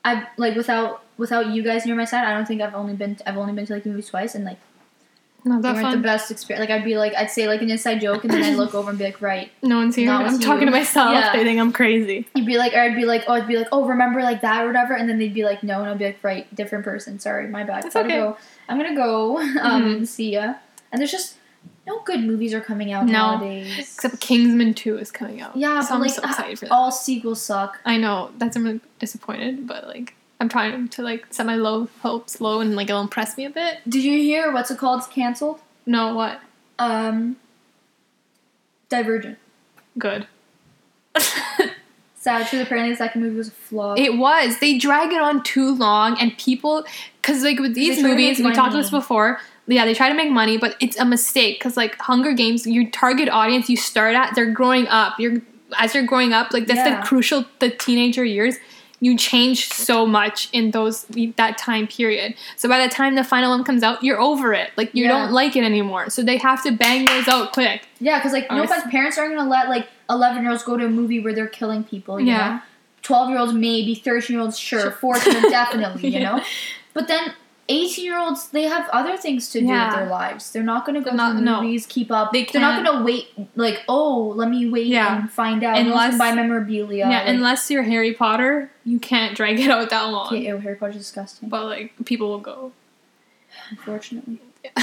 I 0.05 0.27
like 0.37 0.57
without 0.57 1.04
without 1.17 1.47
you 1.49 1.63
guys 1.63 1.87
near 1.87 1.95
my 1.97 2.05
side. 2.05 2.25
I 2.25 2.33
don't 2.35 2.47
think 2.47 2.61
I've 2.63 2.75
only 2.75 2.95
been 2.95 3.17
I've 3.27 3.37
only 3.37 3.53
been 3.53 3.67
to 3.67 3.73
like 3.75 3.87
movies 3.87 4.09
twice, 4.09 4.35
and 4.35 4.45
like 4.45 4.59
Not 5.45 5.63
they 5.63 5.69
that 5.69 5.75
weren't 5.75 5.85
fun. 5.87 5.97
the 5.97 6.03
best 6.03 6.31
experience. 6.31 6.69
Like 6.69 6.77
I'd 6.79 6.85
be 6.85 6.97
like 6.97 7.15
I'd 7.15 7.31
say 7.31 7.47
like 7.49 7.63
an 7.63 7.71
inside 7.71 8.01
joke, 8.01 8.25
and 8.25 8.33
then 8.33 8.43
I'd 8.43 8.57
look 8.57 8.75
over 8.75 8.91
and 8.91 8.99
be 8.99 9.05
like, 9.05 9.21
right. 9.21 9.51
no 9.63 9.77
one's 9.77 9.95
here. 9.97 10.11
I'm 10.11 10.25
with 10.33 10.43
talking 10.43 10.61
you. 10.63 10.67
to 10.67 10.73
myself. 10.73 11.13
Yeah. 11.13 11.37
They 11.37 11.45
think 11.45 11.61
I'm 11.61 11.73
crazy. 11.73 12.27
You'd 12.35 12.47
be 12.47 12.57
like, 12.57 12.73
or 12.73 12.81
I'd 12.81 12.97
be 12.97 13.05
like, 13.05 13.25
oh, 13.29 13.35
I'd 13.35 13.47
be 13.47 13.57
like, 13.57 13.69
oh, 13.73 13.85
remember 13.87 14.23
like 14.23 14.41
that 14.41 14.65
or 14.65 14.67
whatever, 14.69 14.95
and 14.95 15.09
then 15.09 15.19
they'd 15.19 15.35
be 15.35 15.45
like, 15.45 15.63
no, 15.63 15.81
and 15.81 15.91
I'd 15.91 15.99
be 15.99 16.07
like, 16.07 16.19
right, 16.23 16.53
different 16.55 16.85
person. 16.85 17.19
Sorry, 17.19 17.47
my 17.49 17.65
bad. 17.65 17.83
Gotta 17.85 18.01
okay. 18.01 18.09
Go. 18.17 18.37
I'm 18.69 18.77
gonna 18.79 18.97
go. 18.97 19.39
Um, 19.61 19.83
Mhm. 20.01 20.07
see 20.07 20.33
ya. 20.33 20.55
And 20.93 21.01
there's 21.01 21.11
just 21.13 21.37
no 21.87 22.01
good 22.01 22.21
movies 22.21 22.55
are 22.55 22.61
coming 22.63 22.93
out 22.93 23.05
No. 23.05 23.13
nowadays. 23.13 23.77
Except 23.79 24.19
Kingsman 24.21 24.73
Two 24.75 24.97
is 24.97 25.11
coming 25.11 25.41
out. 25.43 25.55
Yeah, 25.57 25.81
so 25.83 25.89
but 25.91 25.95
I'm 25.97 26.01
like 26.01 26.11
so 26.13 26.23
excited 26.23 26.59
for 26.59 26.65
that. 26.67 26.73
all 26.73 26.91
sequels 26.91 27.43
suck. 27.43 27.79
I 27.85 27.99
know 27.99 28.31
that's 28.39 28.57
I'm 28.57 28.65
really 28.65 28.81
disappointed, 28.99 29.67
but 29.67 29.87
like 29.87 30.15
I'm 30.41 30.49
trying 30.49 30.89
to 30.89 31.03
like 31.03 31.27
set 31.31 31.47
my 31.47 31.57
low 31.57 31.89
hopes 32.03 32.41
low 32.41 32.61
and 32.61 32.75
like 32.77 32.89
it'll 32.91 33.01
impress 33.01 33.37
me 33.37 33.45
a 33.45 33.51
bit. 33.51 33.79
Did 33.89 34.03
you 34.05 34.19
hear 34.19 34.53
what's 34.53 34.71
it 34.71 34.79
called? 34.79 35.01
It's 35.01 35.09
canceled. 35.09 35.61
No, 35.87 36.15
what? 36.15 36.41
Um, 36.79 37.37
Divergent. 38.89 39.39
Good. 39.99 40.27
Sad 42.17 42.47
truth. 42.49 42.63
Apparently, 42.63 42.91
the 42.93 42.97
second 42.97 43.21
movie 43.23 43.37
was 43.37 43.49
a 43.49 43.53
flop. 43.53 43.99
It 43.99 44.17
was. 44.17 44.59
They 44.59 44.79
drag 44.79 45.13
it 45.13 45.21
on 45.21 45.43
too 45.43 45.75
long, 45.75 46.19
and 46.19 46.37
people, 46.39 46.85
because 47.21 47.43
like 47.43 47.59
with 47.59 47.75
these 47.75 47.97
They 47.97 48.03
try 48.03 48.11
to 48.11 48.15
movies, 48.17 48.39
we 48.39 48.45
talked 48.45 48.73
about 48.73 48.73
this 48.73 48.91
before. 48.91 49.41
Yeah, 49.67 49.85
they 49.85 49.93
try 49.95 50.09
to 50.09 50.15
make 50.15 50.31
money, 50.31 50.57
but 50.57 50.75
it's 50.81 50.99
a 50.99 51.05
mistake 51.05 51.59
because 51.59 51.77
like 51.77 51.99
Hunger 52.01 52.33
Games, 52.33 52.67
your 52.67 52.89
target 52.91 53.29
audience 53.29 53.69
you 53.69 53.77
start 53.77 54.15
at, 54.15 54.35
they're 54.35 54.51
growing 54.53 54.87
up. 54.89 55.19
You're 55.19 55.43
as 55.79 55.95
you're 55.95 56.05
growing 56.07 56.33
up, 56.33 56.53
like 56.53 56.67
that's 56.67 56.79
Yeah. 56.79 57.01
the 57.01 57.07
crucial 57.07 57.45
the 57.59 57.69
teenager 57.71 58.25
years. 58.25 58.57
You 59.01 59.17
change 59.19 59.69
so 59.73 60.07
much 60.07 60.49
in 60.53 60.71
those 60.71 61.05
that 61.37 61.59
time 61.59 61.87
period. 61.87 62.35
So 62.57 62.69
by 62.69 62.79
the 62.87 62.89
time 62.93 63.17
the 63.17 63.25
final 63.25 63.51
one 63.51 63.65
comes 63.65 63.83
out, 63.83 64.03
you're 64.03 64.21
over 64.21 64.55
it. 64.55 64.71
Like 64.77 64.95
you 64.95 65.05
Yeah. 65.05 65.13
don't 65.19 65.33
like 65.33 65.57
it 65.57 65.65
anymore. 65.65 66.09
So 66.11 66.23
they 66.23 66.39
have 66.39 66.63
to 66.63 66.71
bang 66.73 67.05
those 67.07 67.29
out 67.29 67.53
quick. 67.53 67.87
yeah, 68.01 68.19
because 68.19 68.33
like 68.33 68.51
no 68.51 68.59
Honest- 68.63 68.89
parents 68.91 69.19
aren't 69.19 69.37
gonna 69.37 69.49
let 69.51 69.69
like 69.69 69.89
11 70.09 70.43
year 70.43 70.51
olds 70.51 70.63
go 70.63 70.77
to 70.77 70.87
a 70.87 70.89
movie 70.91 71.21
where 71.21 71.33
they're 71.35 71.47
killing 71.49 71.85
people. 71.85 72.19
You 72.21 72.27
Yeah. 72.29 72.49
know? 72.49 72.61
12 73.03 73.29
year 73.31 73.39
olds 73.39 73.53
maybe, 73.53 73.95
13 73.95 74.35
year 74.37 74.43
olds 74.43 74.59
sure. 74.59 74.91
14 74.93 75.43
definitely. 75.51 76.09
You 76.11 76.21
Yeah. 76.21 76.37
know. 76.37 76.43
But 76.95 77.09
then 77.09 77.33
18 77.69 78.05
year 78.05 78.19
olds, 78.19 78.49
they 78.49 78.65
have 78.65 78.89
other 78.91 79.17
things 79.17 79.49
to 79.51 79.61
do 79.61 79.67
Yeah. 79.67 79.87
with 79.89 79.97
their 79.97 80.07
lives. 80.09 80.53
They're 80.53 80.63
not 80.63 80.85
going 80.85 81.03
to 81.03 81.09
go 81.11 81.17
not- 81.17 81.31
to 81.31 81.35
the 81.37 81.41
no. 81.41 81.63
movies, 81.63 81.87
keep 81.87 82.11
up. 82.11 82.33
They 82.33 82.45
They're 82.45 82.61
not 82.61 82.85
going 82.85 82.99
to 82.99 83.05
wait, 83.05 83.29
like, 83.57 83.83
oh, 83.89 84.33
let 84.37 84.49
me 84.51 84.69
wait 84.69 84.87
Yeah. 84.87 85.21
and 85.21 85.31
find 85.33 85.65
out. 85.65 85.79
Unless, 85.79 86.19
buy 86.19 86.33
memorabilia. 86.35 87.09
yeah, 87.09 87.21
like, 87.21 87.29
unless 87.29 87.71
you're 87.71 87.83
Harry 87.85 88.13
Potter, 88.13 88.71
you 88.85 88.99
can't 88.99 89.35
drag 89.37 89.59
it 89.61 89.71
out 89.71 89.89
that 89.91 90.03
long. 90.03 90.27
Okay, 90.27 90.47
ew, 90.47 90.59
Harry 90.59 90.77
Potter's 90.77 90.97
disgusting. 90.99 91.49
But 91.49 91.65
like 91.67 91.93
people 92.05 92.29
will 92.29 92.39
go. 92.39 92.73
Unfortunately. 93.71 94.41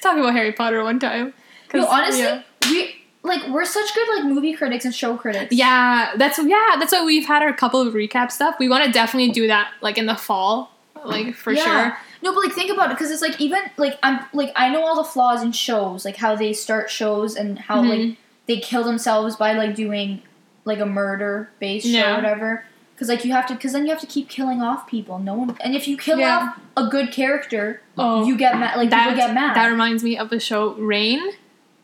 Talk 0.00 0.16
about 0.18 0.32
Harry 0.34 0.52
Potter 0.52 0.82
one 0.82 0.98
time. 0.98 1.32
'Cause, 1.68 1.82
No, 1.82 1.86
honestly, 1.88 2.20
yeah. 2.22 2.42
we 2.68 2.94
like 3.22 3.46
we're 3.48 3.64
such 3.64 3.94
good 3.94 4.08
like 4.16 4.24
movie 4.24 4.52
critics 4.52 4.84
and 4.84 4.94
show 4.94 5.16
critics. 5.16 5.54
Yeah, 5.54 6.12
that's 6.16 6.38
yeah, 6.38 6.76
that's 6.78 6.92
why 6.92 7.04
we've 7.04 7.24
had 7.24 7.42
our 7.42 7.52
couple 7.52 7.80
of 7.80 7.94
recap 7.94 8.30
stuff. 8.32 8.56
We 8.58 8.68
want 8.68 8.84
to 8.84 8.90
definitely 8.90 9.30
do 9.30 9.46
that 9.46 9.70
like 9.80 9.96
in 9.96 10.06
the 10.06 10.16
fall, 10.16 10.71
like 11.04 11.34
for 11.34 11.52
Yeah. 11.52 11.64
sure. 11.64 11.98
No, 12.22 12.32
but 12.34 12.44
like 12.44 12.52
think 12.52 12.70
about 12.70 12.90
it 12.90 12.94
because 12.96 13.10
it's 13.10 13.22
like 13.22 13.40
even 13.40 13.60
like 13.76 13.98
I'm 14.02 14.20
like 14.32 14.52
I 14.56 14.68
know 14.70 14.84
all 14.84 14.96
the 14.96 15.04
flaws 15.08 15.42
in 15.42 15.52
shows, 15.52 16.04
like 16.04 16.16
how 16.16 16.34
they 16.36 16.52
start 16.52 16.90
shows 16.90 17.34
and 17.36 17.58
how 17.58 17.82
Mhm. 17.82 17.88
like 18.08 18.16
they 18.46 18.58
kill 18.58 18.84
themselves 18.84 19.36
by 19.36 19.52
like 19.54 19.74
doing 19.74 20.22
like 20.64 20.78
a 20.78 20.86
murder 20.86 21.50
based 21.58 21.86
show 21.86 22.12
or 22.12 22.14
whatever. 22.16 22.64
Because 22.94 23.08
like 23.08 23.24
you 23.24 23.32
have 23.32 23.46
to, 23.46 23.54
because 23.54 23.72
then 23.72 23.84
you 23.84 23.90
have 23.90 24.00
to 24.00 24.06
keep 24.06 24.28
killing 24.28 24.62
off 24.62 24.86
people. 24.86 25.18
No 25.18 25.34
one, 25.34 25.56
and 25.60 25.74
if 25.74 25.88
you 25.88 25.96
kill 25.96 26.18
Yeah. 26.20 26.38
off 26.38 26.60
a 26.76 26.86
good 26.88 27.10
character, 27.10 27.80
Oh, 27.98 28.24
you 28.24 28.36
get 28.36 28.58
mad. 28.58 28.76
Like 28.76 28.90
that 28.90 29.08
people 29.10 29.16
get 29.26 29.34
mad. 29.34 29.56
that 29.56 29.66
reminds 29.66 30.04
me 30.04 30.16
of 30.16 30.30
the 30.30 30.38
show 30.38 30.74
Reign. 30.74 31.20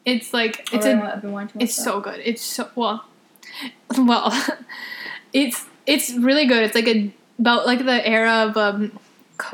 It's 0.04 0.32
like 0.32 0.68
Oh, 0.72 0.76
it's 0.76 0.86
I 0.86 0.90
a 0.90 0.96
know, 0.96 1.02
I've 1.02 1.20
been 1.22 1.32
wanting 1.32 1.58
to 1.58 1.64
It's 1.64 1.74
that. 1.76 1.82
so 1.82 2.00
good. 2.00 2.20
It's 2.24 2.42
so 2.42 2.68
well, 2.76 3.04
well, 3.98 4.32
it's 5.32 5.64
it's 5.86 6.12
really 6.14 6.46
good. 6.46 6.62
It's 6.62 6.74
like 6.74 6.86
a 6.86 7.10
about 7.38 7.66
like 7.66 7.84
the 7.84 8.06
era 8.06 8.46
of 8.48 8.56
um, 8.56 8.98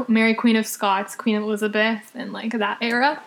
Mary 0.09 0.35
Queen 0.35 0.57
of 0.57 0.67
Scots, 0.67 1.17
Queen 1.17 1.37
Elizabeth, 1.37 2.11
and 2.15 2.33
like 2.33 2.53
that 2.53 2.79
era. 2.81 3.23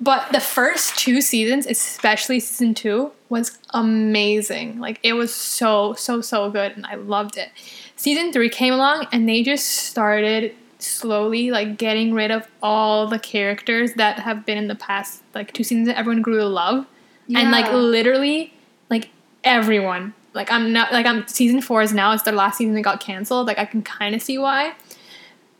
But 0.00 0.30
the 0.32 0.40
first 0.40 0.96
two 0.96 1.20
seasons, 1.20 1.66
especially 1.66 2.38
season 2.40 2.74
two, 2.74 3.10
was 3.28 3.58
amazing. 3.70 4.78
Like 4.78 5.00
it 5.02 5.14
was 5.14 5.34
so 5.34 5.94
so 5.94 6.20
so 6.20 6.50
good, 6.50 6.72
and 6.72 6.86
I 6.86 6.94
loved 6.94 7.36
it. 7.36 7.50
Season 7.96 8.32
three 8.32 8.48
came 8.48 8.72
along, 8.72 9.06
and 9.12 9.28
they 9.28 9.42
just 9.42 9.66
started 9.66 10.54
slowly 10.78 11.50
like 11.50 11.76
getting 11.76 12.14
rid 12.14 12.30
of 12.30 12.46
all 12.62 13.08
the 13.08 13.18
characters 13.18 13.94
that 13.94 14.20
have 14.20 14.46
been 14.46 14.56
in 14.56 14.68
the 14.68 14.74
past 14.74 15.22
like 15.34 15.52
two 15.52 15.64
seasons 15.64 15.88
that 15.88 15.98
everyone 15.98 16.22
grew 16.22 16.38
to 16.38 16.46
love 16.46 16.86
and 17.34 17.50
like 17.50 17.70
literally 17.72 18.54
like 18.88 19.10
everyone 19.42 20.14
like 20.34 20.50
i'm 20.52 20.72
not 20.72 20.92
like 20.92 21.04
i'm 21.04 21.26
season 21.26 21.60
four 21.60 21.82
is 21.82 21.92
now 21.92 22.12
it's 22.12 22.22
their 22.22 22.34
last 22.34 22.58
season 22.58 22.74
that 22.74 22.82
got 22.82 23.00
canceled 23.00 23.46
like 23.46 23.58
i 23.58 23.64
can 23.64 23.82
kind 23.82 24.14
of 24.14 24.22
see 24.22 24.38
why 24.38 24.72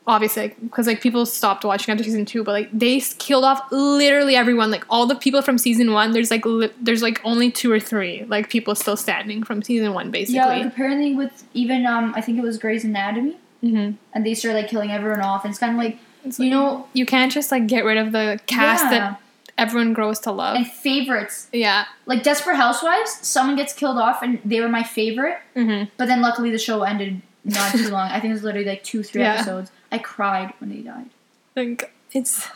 obviously 0.08 0.48
because 0.62 0.86
like 0.86 1.00
people 1.00 1.24
stopped 1.26 1.64
watching 1.64 1.92
after 1.92 2.02
season 2.02 2.24
two 2.24 2.42
but 2.42 2.52
like 2.52 2.68
they 2.72 2.98
killed 3.18 3.44
off 3.44 3.60
literally 3.70 4.34
everyone 4.34 4.70
like 4.70 4.84
all 4.88 5.06
the 5.06 5.14
people 5.14 5.42
from 5.42 5.58
season 5.58 5.92
one 5.92 6.12
there's 6.12 6.30
like 6.30 6.44
li- 6.46 6.72
there's 6.80 7.02
like 7.02 7.20
only 7.24 7.50
two 7.50 7.70
or 7.70 7.78
three 7.78 8.24
like 8.24 8.48
people 8.48 8.74
still 8.74 8.96
standing 8.96 9.42
from 9.44 9.62
season 9.62 9.92
one 9.92 10.10
basically 10.10 10.36
yeah, 10.36 10.46
like 10.46 10.64
apparently 10.66 11.14
with 11.14 11.44
even 11.54 11.86
um, 11.86 12.12
I 12.16 12.20
think 12.22 12.38
it 12.38 12.42
was 12.42 12.56
Grey's 12.58 12.84
Anatomy, 12.84 13.36
mm-hmm. 13.62 13.92
and 14.14 14.26
they 14.26 14.34
started 14.34 14.58
like 14.62 14.70
killing 14.70 14.90
everyone 14.90 15.20
off, 15.20 15.44
and 15.44 15.50
it's 15.50 15.58
kind 15.60 15.72
of 15.72 15.78
like 15.78 15.98
It's 16.24 16.38
you 16.38 16.46
like, 16.46 16.52
know, 16.52 16.88
you 16.94 17.04
can't 17.06 17.30
just 17.30 17.52
like 17.52 17.66
get 17.66 17.84
rid 17.84 17.98
of 17.98 18.12
the 18.12 18.40
cast 18.46 18.84
yeah. 18.84 18.90
that 18.90 19.20
everyone 19.58 19.92
grows 19.92 20.18
to 20.20 20.32
love. 20.32 20.56
and 20.56 20.66
favorites. 20.66 21.48
yeah. 21.52 21.84
Like 22.06 22.22
Desperate 22.22 22.56
Housewives, 22.56 23.18
someone 23.26 23.56
gets 23.56 23.72
killed 23.72 23.98
off, 23.98 24.22
and 24.22 24.40
they 24.44 24.60
were 24.60 24.68
my 24.68 24.82
favorite. 24.82 25.38
Mm-hmm. 25.54 25.90
But 25.96 26.06
then 26.06 26.20
luckily 26.22 26.50
the 26.50 26.58
show 26.58 26.82
ended 26.82 27.20
not 27.44 27.72
too 27.72 27.88
long. 27.90 28.08
I 28.10 28.20
think 28.20 28.30
it 28.30 28.34
was 28.34 28.42
literally 28.44 28.66
like 28.68 28.84
two, 28.84 29.02
three 29.02 29.22
Yeah. 29.22 29.34
episodes. 29.34 29.70
I 29.90 29.98
cried 29.98 30.52
when 30.58 30.70
they 30.70 30.80
died. 30.80 31.10
Like 31.56 31.92
it's 32.12 32.48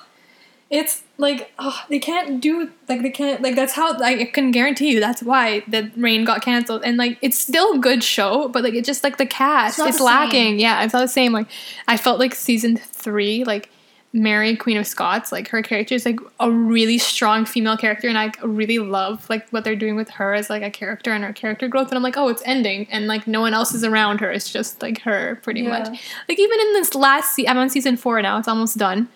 it's 0.70 1.02
like 1.18 1.52
oh, 1.58 1.82
they 1.88 1.98
can't 1.98 2.40
do 2.40 2.70
like 2.88 3.02
they 3.02 3.10
can't 3.10 3.42
like 3.42 3.54
that's 3.54 3.74
how 3.74 3.96
like 3.98 4.20
I 4.20 4.24
can 4.24 4.50
guarantee 4.50 4.90
you 4.92 5.00
that's 5.00 5.22
why 5.22 5.60
the 5.68 5.90
Reign 5.96 6.24
got 6.24 6.42
canceled. 6.42 6.82
And 6.84 6.96
like 6.96 7.18
it's 7.20 7.38
still 7.38 7.74
a 7.74 7.78
good 7.78 8.02
show 8.02 8.48
but 8.48 8.62
like 8.62 8.74
it 8.74 8.84
just 8.84 9.04
like 9.04 9.18
the 9.18 9.26
cast 9.26 9.78
It's 9.78 9.88
it's 9.88 10.00
lacking. 10.00 10.58
Yeah 10.58 10.82
it's 10.82 10.94
not 10.94 11.00
the 11.00 11.08
same. 11.08 11.32
Like 11.32 11.48
I 11.88 11.96
felt 11.96 12.18
like 12.18 12.34
season 12.34 12.76
three 12.76 13.44
like 13.44 13.68
Mary 14.14 14.54
Queen 14.56 14.76
of 14.76 14.86
Scots 14.86 15.32
like 15.32 15.48
her 15.48 15.62
character 15.62 15.94
is 15.94 16.04
like 16.04 16.20
a 16.38 16.50
really 16.50 16.98
strong 16.98 17.46
female 17.46 17.76
character 17.78 18.08
and 18.08 18.18
I 18.18 18.30
really 18.42 18.78
love 18.78 19.28
like 19.30 19.48
what 19.50 19.64
they're 19.64 19.74
doing 19.74 19.96
with 19.96 20.10
her 20.10 20.34
as 20.34 20.50
like 20.50 20.62
a 20.62 20.70
character 20.70 21.12
and 21.12 21.24
her 21.24 21.32
character 21.32 21.66
growth 21.66 21.88
and 21.88 21.96
I'm 21.96 22.02
like 22.02 22.18
oh 22.18 22.28
it's 22.28 22.42
ending 22.44 22.86
and 22.90 23.06
like 23.06 23.26
no 23.26 23.40
one 23.40 23.54
else 23.54 23.72
is 23.74 23.84
around 23.84 24.20
her. 24.20 24.30
It's 24.30 24.52
just 24.52 24.82
like 24.82 25.00
her 25.02 25.40
pretty 25.42 25.62
Yeah. 25.62 25.70
much. 25.78 25.88
Like 26.28 26.38
even 26.38 26.60
in 26.60 26.72
this 26.74 26.94
last 26.94 27.34
se- 27.34 27.46
I'm 27.48 27.56
on 27.56 27.70
season 27.70 27.96
four 27.96 28.20
now 28.20 28.38
it's 28.38 28.48
almost 28.48 28.76
done. 28.76 29.08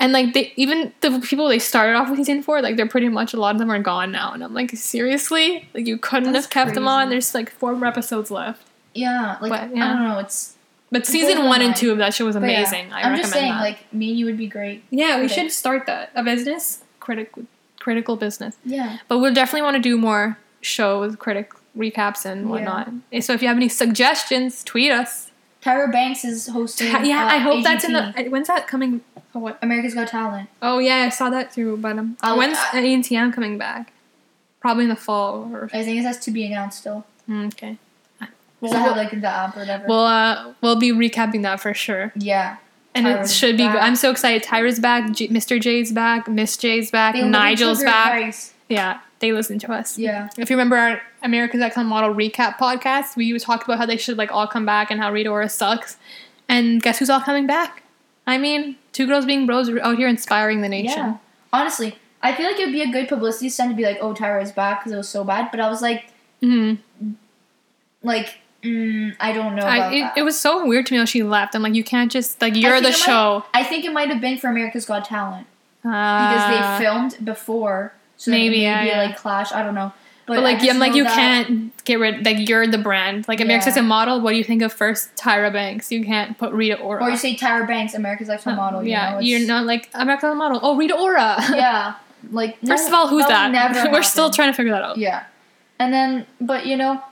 And 0.00 0.12
like 0.12 0.32
they 0.34 0.52
even 0.56 0.92
the 1.00 1.20
people 1.20 1.46
they 1.48 1.58
started 1.60 1.94
off 1.94 2.08
with 2.10 2.18
season 2.18 2.42
four 2.42 2.60
like 2.60 2.76
they're 2.76 2.88
pretty 2.88 3.08
much 3.08 3.32
a 3.34 3.38
lot 3.38 3.54
of 3.54 3.60
them 3.60 3.70
are 3.70 3.78
gone 3.78 4.10
now 4.10 4.32
and 4.32 4.42
I'm 4.42 4.52
like 4.54 4.70
seriously? 4.76 5.68
Like 5.74 5.86
you 5.86 5.96
couldn't 5.96 6.32
That's 6.32 6.46
have 6.46 6.50
kept 6.50 6.74
them 6.74 6.88
on? 6.88 7.08
there's 7.10 7.34
like 7.34 7.50
four 7.50 7.76
more 7.76 7.86
episodes 7.86 8.30
left. 8.32 8.66
Yeah, 8.94 9.36
like 9.40 9.50
But, 9.50 9.60
I 9.60 9.66
don't 9.68 9.78
know. 10.08 10.18
It's 10.18 10.56
but 10.90 11.06
season 11.06 11.44
one 11.46 11.62
and 11.62 11.74
two 11.76 11.90
of 11.92 11.98
that 11.98 12.14
show 12.14 12.24
was 12.24 12.36
but 12.36 12.42
yeah. 12.48 12.58
amazing 12.60 12.92
I 12.92 13.02
I'm 13.02 13.12
recommend 13.12 13.22
just 13.22 13.32
saying, 13.32 13.52
that 13.52 13.60
like 13.60 13.92
me 13.92 14.10
and 14.10 14.18
you 14.18 14.24
would 14.26 14.36
be 14.38 14.46
great. 14.48 14.82
yeah 14.90 15.20
we 15.20 15.28
should 15.28 15.50
start 15.50 15.86
that 15.86 16.10
a 16.14 16.22
business 16.24 16.82
critical 17.00 17.44
critical 17.78 18.16
business 18.16 18.56
Yeah. 18.64 18.98
but 19.08 19.18
we'll 19.18 19.32
definitely 19.34 19.62
want 19.62 19.76
to 19.76 19.82
do 19.82 19.96
more 19.96 20.38
shows 20.60 21.16
critic 21.16 21.52
recaps 21.76 22.24
and 22.26 22.42
Yeah. 22.42 22.50
whatnot 22.50 22.88
so 23.24 23.32
if 23.32 23.40
you 23.42 23.48
have 23.48 23.56
any 23.56 23.68
suggestions 23.68 24.62
tweet 24.64 24.90
us 24.90 25.30
Tyra 25.62 25.92
Banks 25.92 26.24
is 26.24 26.46
hosting. 26.48 26.88
yeah 27.04 27.24
uh, 27.26 27.34
I 27.34 27.38
hope 27.38 27.62
that's 27.62 27.84
in 27.84 27.92
the 27.92 28.12
when's 28.30 28.46
that 28.48 28.66
coming 28.66 29.02
oh, 29.34 29.38
what 29.40 29.58
America's 29.62 29.92
Got 29.94 30.08
Talent. 30.08 30.48
Oh 30.62 30.78
yeah, 30.78 31.04
I 31.04 31.10
saw 31.10 31.28
that 31.30 31.52
too. 31.52 31.76
But 31.76 31.98
um, 31.98 32.16
I'll- 32.22 32.38
when's 32.38 32.56
I- 32.72 32.82
ANTM 32.82 33.32
coming 33.34 33.58
back? 33.58 33.92
Probably 34.60 34.84
in 34.84 34.88
the 34.90 34.96
fall 34.96 35.50
or 35.52 35.68
I 35.72 35.82
think 35.84 35.98
it 35.98 36.02
has 36.02 36.18
to 36.20 36.30
be 36.30 36.46
announced 36.46 36.78
still. 36.78 37.04
Mm, 37.28 37.48
okay. 37.52 37.76
Have 38.62 38.96
like 38.96 39.10
the 39.10 39.26
app 39.26 39.56
or 39.56 39.60
whatever. 39.60 39.84
We'll 39.88 40.04
uh, 40.04 40.52
we'll 40.60 40.76
be 40.76 40.90
recapping 40.92 41.42
that 41.42 41.60
for 41.60 41.72
sure, 41.72 42.12
yeah. 42.14 42.58
and 42.94 43.06
it 43.06 43.30
should 43.30 43.56
be. 43.56 43.64
good. 43.64 43.74
back. 43.74 43.82
I'm 43.82 43.96
so 43.96 44.10
excited. 44.10 44.42
Tyra's 44.42 44.78
back. 44.78 45.12
J- 45.12 45.28
Mr. 45.28 45.60
J's 45.60 45.92
back. 45.92 46.28
Miss 46.28 46.56
J's 46.56 46.90
back. 46.90 47.14
They 47.14 47.22
Nigel's 47.22 47.82
back. 47.82 48.14
advice. 48.18 48.52
Yeah, 48.68 49.00
they 49.20 49.32
listen 49.32 49.58
to 49.60 49.72
us. 49.72 49.98
Yeah. 49.98 50.28
If 50.36 50.50
you 50.50 50.56
remember 50.56 50.76
our 50.76 51.00
America's 51.22 51.60
Next 51.60 51.76
Model 51.76 52.14
recap 52.14 52.56
podcast, 52.56 53.16
we 53.16 53.38
talked 53.38 53.64
about 53.64 53.78
how 53.78 53.86
they 53.86 53.96
should 53.96 54.18
like 54.18 54.30
all 54.30 54.46
come 54.46 54.66
back 54.66 54.90
and 54.90 55.00
how 55.00 55.10
Rita 55.10 55.30
Ora 55.30 55.48
sucks. 55.48 55.96
And 56.48 56.82
guess 56.82 56.98
who's 56.98 57.10
all 57.10 57.20
coming 57.20 57.46
back? 57.46 57.82
I 58.26 58.36
mean, 58.38 58.76
two 58.92 59.06
girls 59.06 59.24
being 59.24 59.46
bros 59.46 59.68
are 59.68 59.80
out 59.80 59.96
here 59.96 60.08
inspiring 60.08 60.60
the 60.60 60.68
nation. 60.68 60.98
Yeah. 60.98 61.16
Honestly, 61.52 61.96
I 62.22 62.34
feel 62.34 62.46
like 62.46 62.58
it 62.60 62.66
would 62.66 62.72
be 62.72 62.82
a 62.82 62.90
good 62.92 63.08
publicity 63.08 63.48
stunt 63.48 63.70
to 63.70 63.76
be 63.76 63.84
like, 63.84 63.98
"Oh, 64.00 64.12
Tyra's 64.14 64.52
back" 64.52 64.80
because 64.80 64.92
it 64.92 64.96
was 64.96 65.08
so 65.08 65.24
bad. 65.24 65.50
But 65.50 65.60
I 65.60 65.70
was 65.70 65.80
like, 65.80 66.12
hmm 66.40 66.74
like, 68.02 68.38
mm, 68.62 69.14
I 69.20 69.32
don't 69.32 69.54
know 69.56 69.62
about 69.62 69.92
I, 69.92 69.94
it, 69.94 70.00
that. 70.02 70.18
it 70.18 70.22
was 70.22 70.38
so 70.38 70.66
weird 70.66 70.86
to 70.86 70.92
me 70.94 70.98
how 70.98 71.04
she 71.04 71.22
left. 71.22 71.54
I'm 71.54 71.62
like, 71.62 71.74
you 71.74 71.84
can't 71.84 72.10
just 72.10 72.40
like 72.40 72.56
you're 72.56 72.80
the 72.80 72.88
it 72.88 72.90
might- 72.90 72.94
show 72.96 73.44
I 73.54 73.64
think 73.64 73.84
it 73.84 73.92
might 73.92 74.08
have 74.10 74.20
been 74.20 74.38
for 74.38 74.48
America's 74.48 74.84
Got 74.86 75.04
Talent 75.04 75.46
because 75.82 75.94
Uh, 75.96 76.78
they 76.78 76.84
filmed 76.84 77.16
before, 77.24 77.94
so 78.16 78.30
maybe, 78.30 78.62
maybe 78.64 78.88
yeah, 78.88 79.02
like 79.06 79.16
clash. 79.16 79.52
I 79.52 79.62
don't 79.62 79.74
know. 79.74 79.92
But, 80.26 80.36
But 80.36 80.42
like, 80.44 80.62
I'm 80.62 80.78
like, 80.78 80.94
you 80.94 81.02
that- 81.04 81.14
can't 81.16 81.84
get 81.84 81.98
rid. 81.98 82.24
Like, 82.24 82.48
you're 82.48 82.64
the 82.66 82.78
brand. 82.78 83.26
Like, 83.26 83.40
America's 83.40 83.74
Yeah. 83.74 83.82
Top 83.82 83.88
Model. 83.88 84.20
What 84.20 84.30
do 84.30 84.36
you 84.36 84.44
think 84.44 84.62
of 84.62 84.72
first 84.72 85.16
Tyra 85.16 85.52
Banks? 85.52 85.90
You 85.90 86.04
can't 86.04 86.38
put 86.38 86.52
Rita 86.52 86.78
Ora. 86.78 87.02
Or 87.02 87.10
you 87.10 87.16
say 87.16 87.34
Tyra 87.34 87.66
Banks, 87.66 87.94
America's 87.94 88.28
Next 88.28 88.44
Top 88.44 88.54
Model. 88.56 88.84
You 88.84 88.90
yeah, 88.90 89.12
know, 89.14 89.18
you're 89.18 89.44
not 89.44 89.64
like 89.66 89.88
America's 89.94 90.36
Model. 90.36 90.60
Oh, 90.62 90.76
Rita 90.76 90.94
Ora. 90.96 91.36
Yeah, 91.52 91.94
like 92.30 92.58
First 92.64 92.84
no- 92.84 92.88
of 92.88 92.94
all, 92.94 93.08
who's 93.08 93.26
that? 93.26 93.50
Never 93.50 93.90
We're 93.92 94.02
still 94.04 94.30
trying 94.30 94.50
to 94.52 94.54
figure 94.54 94.70
that 94.72 94.82
out. 94.82 94.98
Yeah, 94.98 95.24
and 95.80 95.92
then 95.92 96.26
but 96.40 96.64
you 96.66 96.76
know, 96.76 97.02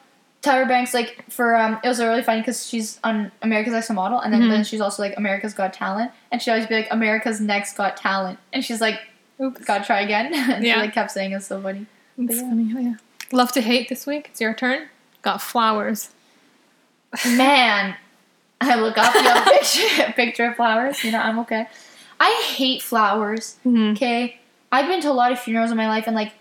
Tyra 0.49 0.67
Banks 0.69 0.95
like 0.95 1.25
for 1.31 1.57
um 1.57 1.79
it 1.85 1.89
was 1.89 1.99
really 2.01 2.23
funny 2.23 2.41
because 2.41 2.67
she's 2.67 2.99
on 3.05 3.31
America's 3.43 3.73
Next 3.73 3.91
Model 3.91 4.19
and 4.21 4.33
then, 4.33 4.43
Mhm. 4.43 4.51
then 4.51 4.65
she's 4.65 4.81
also 4.81 5.03
like 5.03 5.15
America's 5.17 5.53
Got 5.55 5.73
Talent 5.73 6.11
and 6.33 6.41
she 6.41 6.51
always 6.51 6.67
be 6.67 6.75
like 6.77 6.89
America's 6.91 7.41
Next 7.41 7.77
Got 7.77 7.97
Talent 7.97 8.39
and 8.53 8.65
she's 8.65 8.81
like 8.81 8.99
Oops. 9.41 9.65
gotta 9.65 9.85
try 9.85 10.01
again 10.01 10.33
and 10.35 10.65
Yeah. 10.65 10.75
she 10.75 10.81
like 10.81 10.93
kept 10.95 11.11
saying 11.11 11.33
it's 11.33 11.47
so 11.47 11.61
funny. 11.61 11.87
It's 12.17 12.37
yeah. 12.37 12.49
funny. 12.49 12.73
Oh, 12.77 12.81
yeah. 12.81 12.95
Love 13.33 13.53
to 13.53 13.61
hate 13.61 13.89
this 13.89 14.07
week. 14.07 14.29
It's 14.31 14.41
your 14.41 14.55
turn. 14.55 14.89
Got 15.23 15.43
flowers. 15.43 16.11
Man, 17.27 17.95
I 18.61 18.75
look 18.81 18.97
up 18.99 19.15
a 19.15 19.51
picture 19.51 20.13
picture 20.13 20.45
of 20.51 20.57
flowers. 20.57 21.03
You 21.05 21.13
know 21.13 21.19
I'm 21.21 21.39
okay. 21.41 21.67
I 22.21 22.31
hate 22.57 22.83
flowers. 22.83 23.57
Mhm. 23.67 23.93
Okay, 23.93 24.41
I've 24.73 24.89
been 24.89 25.01
to 25.03 25.11
a 25.11 25.13
lot 25.13 25.31
of 25.33 25.39
funerals 25.39 25.71
in 25.71 25.77
my 25.77 25.89
life, 25.89 26.07
and 26.07 26.17
like 26.17 26.33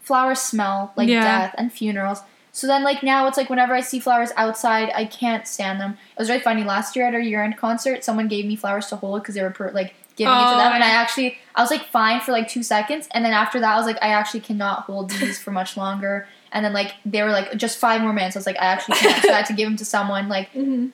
flowers 0.00 0.40
smell 0.40 0.92
like 0.96 1.08
Yeah. 1.08 1.22
death 1.22 1.54
and 1.58 1.72
funerals. 1.72 2.20
So 2.52 2.66
then, 2.66 2.82
like 2.82 3.02
now, 3.02 3.26
it's 3.28 3.36
like 3.36 3.50
whenever 3.50 3.74
I 3.74 3.80
see 3.80 3.98
flowers 4.00 4.30
outside, 4.36 4.90
I 4.94 5.04
can't 5.04 5.46
stand 5.46 5.80
them. 5.80 5.92
It 5.92 6.18
was 6.18 6.28
really 6.28 6.40
funny. 6.42 6.64
Last 6.64 6.96
year 6.96 7.06
at 7.06 7.14
our 7.14 7.20
year-end 7.20 7.56
concert, 7.56 8.02
someone 8.04 8.26
gave 8.28 8.44
me 8.46 8.56
flowers 8.56 8.86
to 8.88 8.96
hold 8.96 9.22
because 9.22 9.34
they 9.34 9.42
were 9.42 9.50
per- 9.50 9.70
like 9.72 9.94
giving 10.16 10.32
it 10.32 10.36
to 10.36 10.54
Oh, 10.54 10.58
them, 10.58 10.72
and 10.72 10.82
I 10.82 10.88
actually 10.90 11.38
I 11.54 11.60
was 11.62 11.70
like 11.70 11.84
fine 11.86 12.20
for 12.20 12.32
like 12.32 12.48
two 12.48 12.62
seconds, 12.64 13.08
and 13.12 13.24
then 13.24 13.32
after 13.32 13.60
that, 13.60 13.74
I 13.74 13.76
was 13.76 13.86
like 13.86 13.98
I 14.02 14.08
actually 14.08 14.40
cannot 14.40 14.80
hold 14.84 15.10
these 15.10 15.38
for 15.38 15.50
much 15.52 15.76
longer. 15.76 16.26
And 16.50 16.64
then 16.64 16.72
like 16.72 16.94
they 17.04 17.22
were 17.22 17.30
like 17.30 17.56
just 17.56 17.78
five 17.78 18.00
more 18.00 18.12
minutes. 18.12 18.34
I 18.34 18.38
was 18.40 18.46
like 18.46 18.56
I 18.56 18.64
actually 18.66 18.96
can't, 18.96 19.22
so 19.22 19.30
I 19.32 19.36
had 19.36 19.46
to 19.46 19.52
give 19.52 19.68
them 19.68 19.76
to 19.76 19.84
someone. 19.84 20.28
Like 20.28 20.52
Mm-hmm. 20.54 20.88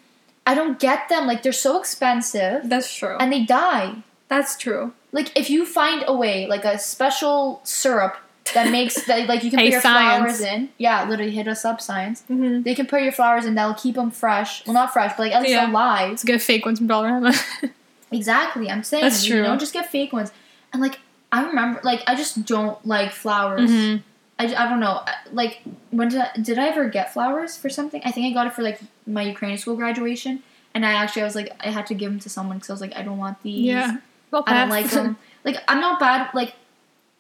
I 0.47 0.55
don't 0.55 0.79
get 0.79 1.09
them. 1.09 1.27
Like 1.27 1.43
they're 1.43 1.53
so 1.53 1.79
expensive, 1.81 2.69
That's 2.69 2.95
true. 2.95 3.17
and 3.19 3.33
they 3.33 3.45
die 3.45 4.03
That's 4.29 4.59
true. 4.59 4.93
like 5.13 5.33
if 5.39 5.49
you 5.49 5.65
find 5.65 6.05
a 6.07 6.15
way 6.15 6.47
like 6.47 6.67
a 6.67 6.79
special 6.79 7.61
syrup 7.65 8.17
that 8.53 8.71
makes 8.71 9.03
that 9.07 9.27
like 9.29 9.43
you 9.43 9.51
can 9.51 9.59
Hey, 9.59 9.67
put 9.69 9.73
your 9.73 9.81
science. 9.81 10.39
flowers 10.39 10.41
in 10.43 10.69
yeah 10.77 11.09
literally 11.09 11.31
hit 11.33 11.49
us 11.49 11.65
up 11.65 11.81
science 11.81 12.23
Mm-hmm. 12.31 12.63
they 12.63 12.75
can 12.75 12.87
put 12.87 13.03
your 13.03 13.13
flowers 13.13 13.47
in 13.47 13.55
that'll 13.55 13.75
keep 13.75 13.95
them 13.95 14.11
fresh 14.11 14.65
well 14.67 14.75
not 14.75 14.93
fresh 14.93 15.13
but 15.17 15.21
like 15.25 15.33
at 15.33 15.41
least 15.43 15.53
Yeah. 15.53 15.71
alive 15.71 16.11
Let's 16.11 16.25
get 16.25 16.43
fake 16.43 16.67
ones 16.67 16.79
from 16.79 16.89
Dollarama. 16.89 17.33
exactly 18.13 18.71
i'm 18.71 18.83
saying 18.83 19.03
That's 19.05 19.27
you 19.27 19.35
true. 19.37 19.43
know 19.45 19.57
just 19.57 19.73
get 19.73 19.91
fake 19.91 20.13
ones 20.13 20.31
and 20.73 20.81
like 20.83 20.99
i 21.33 21.45
remember 21.45 21.81
like 21.83 22.03
i 22.07 22.15
just 22.15 22.45
don't 22.45 22.85
like 22.87 23.13
flowers 23.13 23.71
Mhm. 23.71 24.03
I, 24.39 24.47
I 24.55 24.69
don't 24.69 24.81
know 24.81 25.03
like 25.33 25.63
when 25.91 26.09
did 26.09 26.21
I, 26.21 26.31
did 26.41 26.59
I 26.59 26.69
ever 26.69 26.89
get 26.89 27.13
flowers 27.13 27.57
for 27.57 27.69
something 27.69 28.03
i 28.05 28.11
think 28.11 28.27
i 28.31 28.35
got 28.35 28.47
it 28.47 28.53
for 28.53 28.63
like 28.63 28.81
my 29.07 29.23
ukrainian 29.23 29.59
school 29.59 29.77
graduation 29.77 30.43
and 30.75 30.85
i 30.85 30.93
actually 30.93 31.23
i 31.23 31.25
was 31.25 31.35
like 31.35 31.51
i 31.61 31.71
had 31.71 31.87
to 31.87 31.95
give 31.95 32.11
them 32.11 32.21
to 32.21 32.29
someone 32.29 32.59
because 32.59 32.71
i 32.71 32.73
was 32.73 32.81
like 32.81 32.95
i 32.97 33.03
don't 33.03 33.19
want 33.19 33.43
these 33.43 33.65
Yeah. 33.67 33.97
I 34.33 34.53
don't 34.61 34.69
like 34.71 34.91
them. 34.91 35.17
Like 35.45 35.59
I'm 35.69 35.79
not 35.81 36.01
bad. 36.01 36.31
Like 36.35 36.55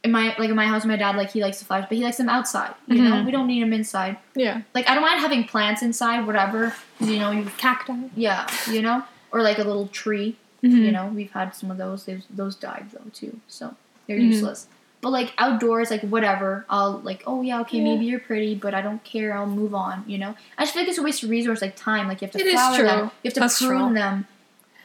in 0.04 0.12
my 0.12 0.34
like 0.38 0.50
in 0.50 0.56
my 0.56 0.66
house, 0.66 0.84
my 0.84 0.96
dad 0.96 1.16
like 1.16 1.30
he 1.32 1.42
likes 1.42 1.58
the 1.58 1.64
flowers, 1.64 1.86
but 1.88 1.96
he 1.98 2.04
likes 2.04 2.18
them 2.18 2.28
outside. 2.28 2.74
You 2.86 3.02
know, 3.02 3.12
Mhm. 3.16 3.24
we 3.26 3.32
don't 3.32 3.46
need 3.46 3.62
them 3.62 3.72
inside. 3.72 4.18
yeah. 4.36 4.60
Like 4.74 4.88
I 4.88 4.94
don't 4.94 5.02
mind 5.02 5.20
having 5.20 5.44
plants 5.44 5.82
inside, 5.82 6.26
whatever. 6.26 6.74
You 7.00 7.18
know, 7.18 7.30
you 7.32 7.44
Cacti. 7.56 7.94
yeah, 8.14 8.46
you 8.70 8.82
know, 8.82 9.02
or 9.32 9.42
like 9.42 9.58
a 9.58 9.64
little 9.64 9.88
tree. 9.88 10.36
Mm-hmm. 10.62 10.84
You 10.84 10.92
know, 10.92 11.06
we've 11.14 11.32
had 11.32 11.54
some 11.54 11.70
of 11.70 11.78
those. 11.78 12.04
Those 12.04 12.22
those 12.30 12.54
died 12.56 12.86
though 12.92 13.10
too, 13.12 13.40
so 13.48 13.74
they're 14.06 14.18
Mhm. 14.18 14.28
useless. 14.32 14.66
But 15.00 15.10
like 15.10 15.34
outdoors, 15.36 15.90
like 15.90 16.00
whatever, 16.02 16.64
I'll 16.70 17.00
like, 17.04 17.22
oh 17.26 17.42
yeah, 17.42 17.60
okay, 17.60 17.76
Yeah. 17.78 17.84
maybe 17.84 18.06
you're 18.06 18.20
pretty, 18.20 18.54
but 18.54 18.72
I 18.72 18.80
don't 18.80 19.04
care. 19.04 19.36
I'll 19.36 19.46
move 19.46 19.74
on. 19.74 20.04
You 20.06 20.16
know, 20.18 20.34
I 20.56 20.62
just 20.62 20.72
feel 20.72 20.80
like 20.82 20.88
it's 20.88 20.96
a 20.98 21.02
waste 21.02 21.22
of 21.22 21.28
resource, 21.30 21.60
like 21.60 21.76
time. 21.76 22.08
Like 22.08 22.22
you 22.22 22.26
have 22.26 22.32
to 22.32 22.38
It 22.40 22.46
is 22.46 22.52
flower 22.54 22.76
true. 22.76 22.86
them, 22.86 23.10
you 23.22 23.28
have 23.28 23.34
to 23.34 23.40
That's 23.40 23.58
prune 23.58 23.84
true. 23.88 23.94
them. 23.94 24.26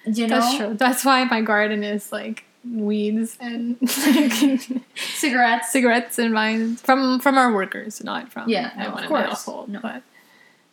You 0.05 0.27
know, 0.27 0.39
That's 0.39 0.55
true. 0.57 0.73
That's 0.77 1.05
why 1.05 1.23
my 1.25 1.41
garden 1.41 1.83
is 1.83 2.11
like 2.11 2.43
weeds 2.71 3.37
and 3.39 3.77
like 3.81 4.61
cigarettes. 4.95 5.71
cigarettes 5.71 6.19
and 6.19 6.33
vines 6.33 6.81
from 6.81 7.19
from 7.19 7.37
our 7.37 7.53
workers, 7.53 8.03
not 8.03 8.31
from 8.31 8.49
Yeah, 8.49 8.71
no, 8.77 8.89
of 8.93 9.07
course. 9.07 9.25
household. 9.25 9.69
No. 9.69 9.79
But 9.81 10.03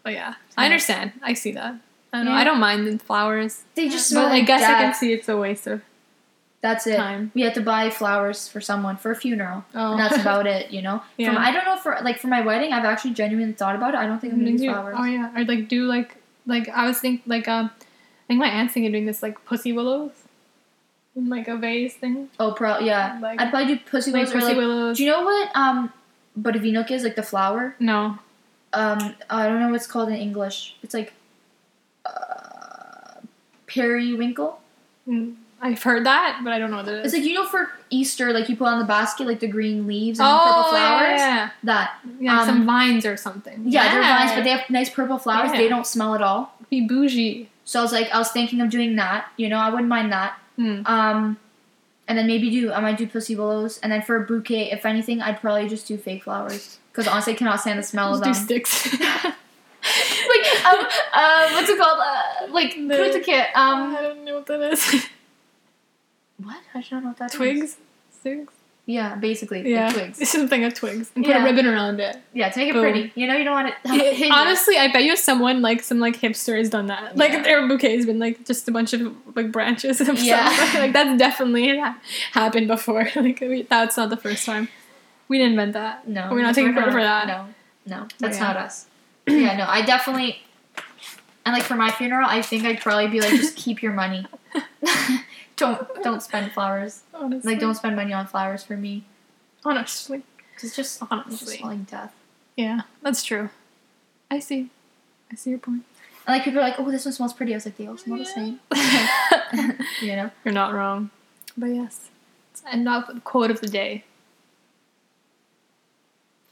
but 0.02 0.12
yeah, 0.12 0.34
I 0.56 0.64
understand. 0.66 1.12
I 1.22 1.34
see 1.34 1.52
that. 1.52 1.74
I 2.12 2.18
don't 2.18 2.26
know. 2.26 2.32
Yeah. 2.32 2.38
I 2.38 2.44
don't 2.44 2.60
mind 2.60 2.86
the 2.86 2.98
flowers, 2.98 3.64
They 3.74 3.88
just 3.88 4.08
smell 4.08 4.24
but 4.24 4.32
I 4.32 4.38
like 4.38 4.46
guess 4.46 4.62
I 4.62 4.74
can 4.84 4.94
see 4.94 5.12
it's 5.12 5.28
a 5.28 5.36
waste 5.36 5.66
of 5.66 5.82
That's 6.60 6.86
it. 6.86 6.96
time. 6.96 7.32
We 7.34 7.42
had 7.42 7.54
to 7.54 7.60
buy 7.60 7.90
flowers 7.90 8.48
for 8.48 8.60
someone 8.60 8.96
for 8.96 9.10
a 9.10 9.16
funeral, 9.16 9.64
Oh, 9.74 9.90
and 9.92 10.00
that's 10.00 10.16
about 10.16 10.46
it. 10.56 10.70
You 10.70 10.82
know. 10.82 11.02
Yeah. 11.16 11.28
From 11.34 11.38
I 11.42 11.50
don't 11.50 11.64
know 11.64 11.76
for 11.76 11.98
like 12.02 12.18
for 12.18 12.28
my 12.28 12.40
wedding, 12.42 12.72
I've 12.72 12.84
actually 12.84 13.14
genuinely 13.14 13.52
thought 13.54 13.74
about 13.76 13.94
it. 13.94 13.98
I 13.98 14.06
don't 14.06 14.20
think 14.20 14.32
I'm 14.32 14.38
gonna 14.44 14.50
you- 14.52 14.70
flowers. 14.72 14.94
Oh 14.98 15.04
yeah, 15.04 15.32
or 15.36 15.44
like 15.44 15.68
do 15.68 15.84
like 15.86 16.16
like 16.46 16.68
I 16.68 16.86
was 16.86 16.98
thinking 16.98 17.22
like 17.26 17.48
um, 17.48 17.70
I 17.76 18.26
think 18.28 18.38
my 18.40 18.48
aunt's 18.48 18.72
thinking 18.74 18.88
of 18.88 18.92
doing 18.92 19.06
this 19.06 19.22
like 19.22 19.44
pussy 19.44 19.72
willows, 19.72 20.12
like 21.16 21.48
a 21.48 21.56
vase 21.56 21.94
thing. 21.94 22.28
Oh, 22.38 22.52
pro 22.52 22.78
yeah. 22.78 23.18
Like- 23.20 23.40
I'd 23.40 23.50
probably 23.50 23.74
do 23.74 23.80
pussy 23.90 24.10
Like 24.12 24.26
willows. 24.28 24.32
pussy 24.34 24.46
like, 24.46 24.56
willows. 24.56 24.96
do 24.98 25.04
you 25.04 25.10
know 25.10 25.24
what 25.24 25.50
um, 25.56 25.92
Barvinok 26.38 26.90
is 26.90 27.02
like 27.04 27.16
the 27.16 27.22
flower? 27.22 27.74
no. 27.80 28.18
Um, 28.72 29.14
I 29.30 29.48
don't 29.48 29.60
know 29.60 29.68
what 29.68 29.76
it's 29.76 29.86
called 29.86 30.10
in 30.10 30.16
English. 30.16 30.76
It's 30.82 30.92
like 30.92 31.14
uh, 32.04 33.20
periwinkle. 33.66 34.60
Mm, 35.08 35.36
I've 35.62 35.82
heard 35.82 36.04
that, 36.04 36.40
but 36.44 36.52
I 36.52 36.58
don't 36.58 36.70
know 36.70 36.78
what 36.78 36.88
it 36.88 37.04
It's 37.04 37.14
like 37.14 37.22
you 37.24 37.32
know 37.32 37.46
for 37.46 37.70
Easter, 37.88 38.32
like 38.34 38.48
you 38.50 38.56
put 38.56 38.66
on 38.68 38.78
the 38.78 38.84
basket 38.84 39.26
like 39.26 39.40
the 39.40 39.46
green 39.46 39.86
leaves 39.86 40.18
and 40.18 40.26
the 40.28 40.32
purple 40.38 40.62
oh, 40.66 40.70
flowers. 40.70 41.18
yeah, 41.20 41.50
That 41.62 41.94
yeah. 42.04 42.32
yeah 42.34 42.40
Um, 42.40 42.46
some 42.46 42.66
vines 42.66 43.06
or 43.06 43.16
something. 43.16 43.62
yeah, 43.66 43.92
they're 43.94 44.02
vines, 44.02 44.32
but 44.32 44.44
they 44.44 44.50
have 44.50 44.68
nice 44.68 44.90
purple 44.90 45.18
flowers. 45.18 45.52
Yeah. 45.52 45.58
They 45.58 45.68
don't 45.68 45.86
smell 45.86 46.14
at 46.14 46.20
all. 46.22 46.52
be 46.68 46.86
bougie. 46.86 47.48
So 47.64 47.78
I 47.80 47.82
was 47.82 47.92
like, 47.92 48.10
I 48.12 48.18
was 48.18 48.30
thinking 48.30 48.60
of 48.60 48.68
doing 48.68 48.96
that. 48.96 49.28
You 49.38 49.48
know, 49.48 49.58
I 49.58 49.70
wouldn't 49.70 49.88
mind 49.88 50.12
that. 50.12 50.38
Hmm. 50.56 50.82
Um, 50.86 51.38
and 52.08 52.16
then 52.18 52.26
maybe 52.26 52.50
do 52.50 52.72
I 52.72 52.80
might 52.80 52.96
do 52.98 53.06
pussy 53.06 53.34
willows, 53.36 53.78
and 53.82 53.90
then 53.92 54.02
for 54.02 54.16
a 54.16 54.24
bouquet, 54.26 54.70
if 54.70 54.86
anything, 54.86 55.20
I'd 55.22 55.40
probably 55.40 55.68
just 55.68 55.86
do 55.88 55.96
fake 55.98 56.24
flowers 56.24 56.78
because 56.92 57.06
honestly, 57.08 57.34
I 57.34 57.36
cannot 57.36 57.60
stand 57.60 57.78
the 57.78 57.82
smell 57.82 58.14
of 58.14 58.24
Just 58.24 58.48
do 58.48 58.54
them. 58.54 58.64
sticks. 58.64 58.92
like 59.24 60.64
um, 60.66 60.86
uh, 61.12 61.50
what's 61.52 61.68
it 61.68 61.78
called? 61.78 62.00
Uh, 62.00 62.52
like 62.52 62.74
The- 62.74 63.22
kid? 63.24 63.46
Um, 63.54 63.94
I 63.96 64.02
don't 64.02 64.24
know 64.24 64.36
what 64.36 64.46
that 64.46 64.72
is. 64.72 65.04
what? 66.42 66.56
I 66.74 66.80
don't 66.82 67.02
know 67.02 67.08
what 67.08 67.18
that 67.18 67.30
is. 67.32 67.36
twigs, 67.36 67.76
sticks. 68.20 68.52
Yeah, 68.88 69.16
basically 69.16 69.62
the 69.62 69.70
Yeah, 69.70 69.90
twigs. 69.90 70.28
something 70.30 70.62
of 70.62 70.72
twigs, 70.72 71.10
and 71.16 71.24
put 71.24 71.30
Yeah. 71.34 71.42
a 71.42 71.44
ribbon 71.44 71.66
around 71.66 71.98
it. 71.98 72.16
Yeah, 72.32 72.48
to 72.50 72.58
make 72.60 72.68
it 72.68 72.72
Boom. 72.72 72.82
pretty. 72.82 73.12
You 73.16 73.26
know, 73.26 73.34
you 73.34 73.42
don't 73.42 73.54
want 73.54 73.68
it. 73.84 74.30
Honestly, 74.32 74.76
I 74.78 74.92
bet 74.92 75.02
you 75.02 75.16
someone 75.16 75.60
like 75.60 75.82
some 75.82 75.98
like 75.98 76.20
hipster 76.20 76.56
has 76.56 76.70
done 76.70 76.86
that. 76.86 77.16
Like 77.16 77.32
Yeah. 77.32 77.42
their 77.42 77.66
bouquet 77.66 77.96
has 77.96 78.06
been 78.06 78.20
like 78.20 78.44
just 78.46 78.68
a 78.68 78.70
bunch 78.70 78.92
of 78.92 79.12
like 79.34 79.50
branches 79.50 80.00
of 80.00 80.20
Yeah. 80.20 80.48
stuff. 80.52 80.74
like 80.80 80.92
that's 80.92 81.18
definitely 81.18 81.76
ha- 81.78 81.98
happened 82.32 82.68
before. 82.68 83.08
like 83.16 83.40
we, 83.40 83.62
that's 83.62 83.96
not 83.96 84.08
the 84.10 84.16
first 84.16 84.46
time. 84.46 84.68
We 85.26 85.38
didn't 85.38 85.54
invent 85.54 85.72
that. 85.72 86.06
No, 86.06 86.28
We're 86.30 86.42
not 86.42 86.54
taking 86.54 86.72
credit 86.72 86.92
for 86.92 87.02
that. 87.02 87.26
No, 87.26 87.46
no, 87.86 88.06
that's 88.20 88.38
yeah. 88.38 88.44
not 88.44 88.56
us. 88.56 88.86
yeah, 89.26 89.56
no, 89.56 89.64
I 89.66 89.82
definitely. 89.82 90.42
And 91.44 91.52
like 91.52 91.64
for 91.64 91.74
my 91.74 91.90
funeral, 91.90 92.28
I 92.28 92.40
think 92.40 92.64
I'd 92.64 92.80
probably 92.80 93.08
be 93.08 93.20
like, 93.20 93.30
just 93.30 93.56
keep 93.56 93.82
your 93.82 93.92
money. 93.92 94.26
Don't 95.56 96.02
don't 96.02 96.22
spend 96.22 96.52
flowers. 96.52 97.02
Honestly, 97.14 97.52
Like 97.52 97.60
don't 97.60 97.74
spend 97.74 97.96
money 97.96 98.12
on 98.12 98.26
flowers 98.26 98.62
for 98.62 98.76
me. 98.76 99.04
honestly. 99.64 100.22
Cause 100.54 100.64
it's 100.64 100.76
just 100.76 101.02
Honestly. 101.10 101.56
just 101.56 101.64
like 101.64 101.86
death. 101.90 102.14
Yeah, 102.56 102.82
that's 103.02 103.22
true. 103.22 103.50
I 104.30 104.38
see. 104.38 104.70
I 105.30 105.34
see 105.34 105.50
your 105.50 105.58
point. 105.58 105.82
And 106.26 106.34
like 106.34 106.44
people 106.44 106.60
are 106.60 106.62
like, 106.62 106.78
oh, 106.78 106.90
this 106.90 107.04
one 107.04 107.12
smells 107.12 107.32
pretty. 107.34 107.52
I 107.52 107.56
was 107.56 107.66
like, 107.66 107.76
they 107.76 107.86
all 107.86 107.96
smell 107.98 108.18
the 108.18 108.24
same. 108.24 108.60
you 110.00 110.16
know. 110.16 110.30
You're 110.44 110.54
not 110.54 110.72
wrong. 110.72 111.10
But 111.56 111.66
yes. 111.66 112.08
Let's 112.52 112.62
end 112.74 112.88
off 112.88 113.08
with 113.08 113.22
quote 113.24 113.50
of 113.50 113.60
the 113.60 113.68
day. 113.68 114.04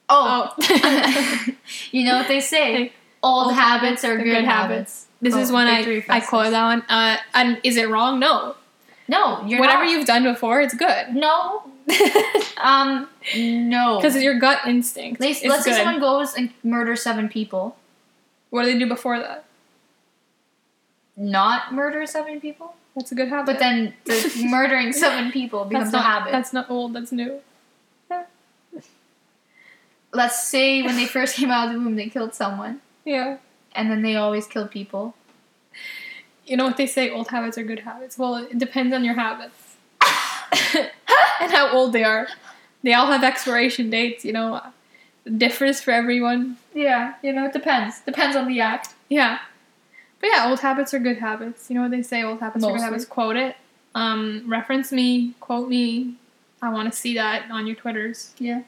Oh, 0.08 0.54
Oh. 0.58 1.46
you 1.90 2.04
know 2.04 2.18
what 2.18 2.28
they 2.28 2.40
say? 2.40 2.92
Old, 3.22 3.46
old 3.46 3.54
habits 3.54 4.04
are 4.04 4.08
habits 4.08 4.12
are 4.12 4.16
good, 4.18 4.24
good 4.24 4.44
habits. 4.44 5.06
this 5.22 5.34
Oh, 5.34 5.38
is 5.38 5.50
when 5.50 5.66
I, 5.66 6.04
I 6.08 6.20
quoted 6.20 6.52
that 6.52 6.64
one. 6.64 6.82
Uh, 6.88 7.16
and 7.32 7.58
is 7.64 7.76
it 7.78 7.88
wrong? 7.88 8.18
No. 8.20 8.54
No, 9.06 9.44
you're 9.46 9.60
Whatever 9.60 9.84
not. 9.84 9.90
you've 9.92 10.06
done 10.06 10.22
before, 10.24 10.60
it's 10.62 10.74
good. 10.74 11.14
No. 11.14 11.62
Um. 12.56 13.08
No. 13.36 13.98
Because 14.00 14.22
your 14.22 14.38
gut 14.38 14.60
instinct. 14.66 15.20
They, 15.20 15.34
let's 15.46 15.64
good. 15.64 15.64
say 15.64 15.72
someone 15.74 16.00
goes 16.00 16.34
and 16.34 16.50
murders 16.62 17.02
seven 17.02 17.28
people. 17.28 17.76
what 18.48 18.62
do 18.64 18.72
they 18.72 18.78
do 18.78 18.86
before 18.88 19.18
that? 19.18 19.44
Not 21.16 21.74
murder 21.74 22.06
seven 22.06 22.40
people, 22.40 22.74
That's 22.96 23.12
a 23.12 23.14
good 23.14 23.28
habit. 23.28 23.46
but 23.46 23.58
then 23.58 23.92
the 24.06 24.44
murdering 24.48 24.92
seven 24.94 25.30
people 25.30 25.64
becomes 25.66 25.90
that's 25.92 26.02
a 26.02 26.08
not, 26.08 26.18
habit. 26.20 26.32
That's 26.32 26.52
not 26.54 26.70
old. 26.70 26.94
That's 26.94 27.12
new. 27.12 27.40
Let's 30.12 30.42
say 30.46 30.82
when 30.82 30.96
they 30.96 31.06
first 31.06 31.36
came 31.36 31.50
out 31.50 31.68
of 31.68 31.74
the 31.74 31.80
womb, 31.80 31.96
they 31.96 32.08
killed 32.08 32.34
someone, 32.34 32.80
Yeah. 33.04 33.38
and 33.74 33.90
then 33.90 34.02
they 34.02 34.16
always 34.16 34.46
kill 34.46 34.68
people. 34.68 35.14
You 36.46 36.56
know 36.56 36.64
what 36.64 36.76
they 36.76 36.86
say? 36.86 37.10
Old 37.10 37.28
habits 37.28 37.56
are 37.58 37.62
good 37.62 37.80
habits. 37.80 38.18
Well, 38.18 38.36
it 38.36 38.58
depends 38.58 38.94
on 38.94 39.04
your 39.04 39.14
habits 39.14 39.76
and 41.40 41.50
how 41.50 41.70
old 41.72 41.92
they 41.92 42.04
are. 42.04 42.28
They 42.82 42.92
all 42.92 43.06
have 43.06 43.24
expiration 43.24 43.90
dates. 43.90 44.24
You 44.24 44.32
know, 44.32 44.60
it 45.24 45.38
differs 45.38 45.80
for 45.80 45.90
everyone. 45.90 46.58
Yeah, 46.74 47.14
you 47.22 47.32
know, 47.32 47.46
it 47.46 47.52
depends. 47.52 48.00
Depends 48.00 48.36
on 48.36 48.46
the 48.46 48.60
act. 48.60 48.94
Yeah. 49.08 49.38
But 50.20 50.30
yeah, 50.32 50.48
old 50.48 50.60
habits 50.60 50.92
are 50.94 50.98
good 50.98 51.18
habits. 51.18 51.70
You 51.70 51.76
know 51.76 51.82
what 51.82 51.90
they 51.90 52.02
say? 52.02 52.22
Old 52.22 52.40
habits 52.40 52.64
are 52.64 52.72
good 52.72 52.80
habits. 52.80 53.04
Quote 53.04 53.36
it. 53.36 53.56
Um, 53.94 54.44
reference 54.46 54.92
me. 54.92 55.34
Quote 55.40 55.68
me. 55.68 56.14
I 56.60 56.70
want 56.70 56.90
to 56.90 56.98
see 56.98 57.14
that 57.14 57.50
on 57.50 57.66
your 57.66 57.76
Twitters. 57.76 58.32
Yeah. 58.38 58.62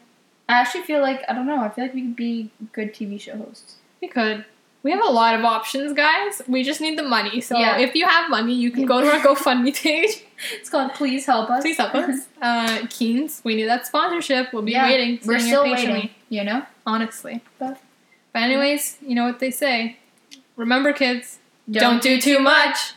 I 0.48 0.60
actually 0.60 0.82
feel 0.84 1.00
like 1.00 1.22
I 1.28 1.32
don't 1.32 1.46
know. 1.46 1.60
I 1.60 1.68
feel 1.70 1.84
like 1.84 1.94
we 1.94 2.02
could 2.02 2.16
be 2.16 2.50
good 2.72 2.94
TV 2.94 3.20
show 3.20 3.36
hosts. 3.36 3.76
We 4.00 4.08
could. 4.08 4.44
We 4.82 4.90
have 4.92 5.00
a 5.04 5.10
lot 5.10 5.34
of 5.34 5.44
options, 5.44 5.92
guys. 5.94 6.42
We 6.46 6.62
just 6.62 6.80
need 6.80 6.96
the 6.96 7.02
money. 7.02 7.40
So 7.40 7.58
Yeah. 7.58 7.78
if 7.78 7.94
you 7.96 8.06
have 8.06 8.30
money, 8.30 8.54
you 8.54 8.70
can 8.70 8.86
go 8.86 9.00
to 9.00 9.08
our 9.10 9.18
GoFundMe 9.26 9.74
page. 9.74 10.22
It's 10.52 10.70
called 10.70 10.92
Please 10.94 11.26
Help 11.26 11.50
Us. 11.50 11.62
Please 11.62 11.76
help 11.78 11.94
us. 11.94 12.28
Uh, 12.42 12.86
Keens, 12.90 13.40
we 13.42 13.56
need 13.56 13.64
that 13.66 13.86
sponsorship. 13.86 14.52
We'll 14.52 14.62
be 14.62 14.72
Yeah, 14.72 14.84
waiting. 14.84 15.18
We're 15.24 15.40
still 15.40 15.64
waiting. 15.64 16.10
You 16.28 16.44
know. 16.44 16.62
Honestly. 16.86 17.40
But- 17.58 17.78
But 18.32 18.42
anyways, 18.42 18.98
you 19.00 19.14
know 19.14 19.24
what 19.24 19.38
they 19.40 19.50
say. 19.50 19.96
Remember, 20.56 20.92
kids, 20.92 21.38
don't 21.70 22.02
do 22.02 22.20
too 22.20 22.38
much. 22.38 22.92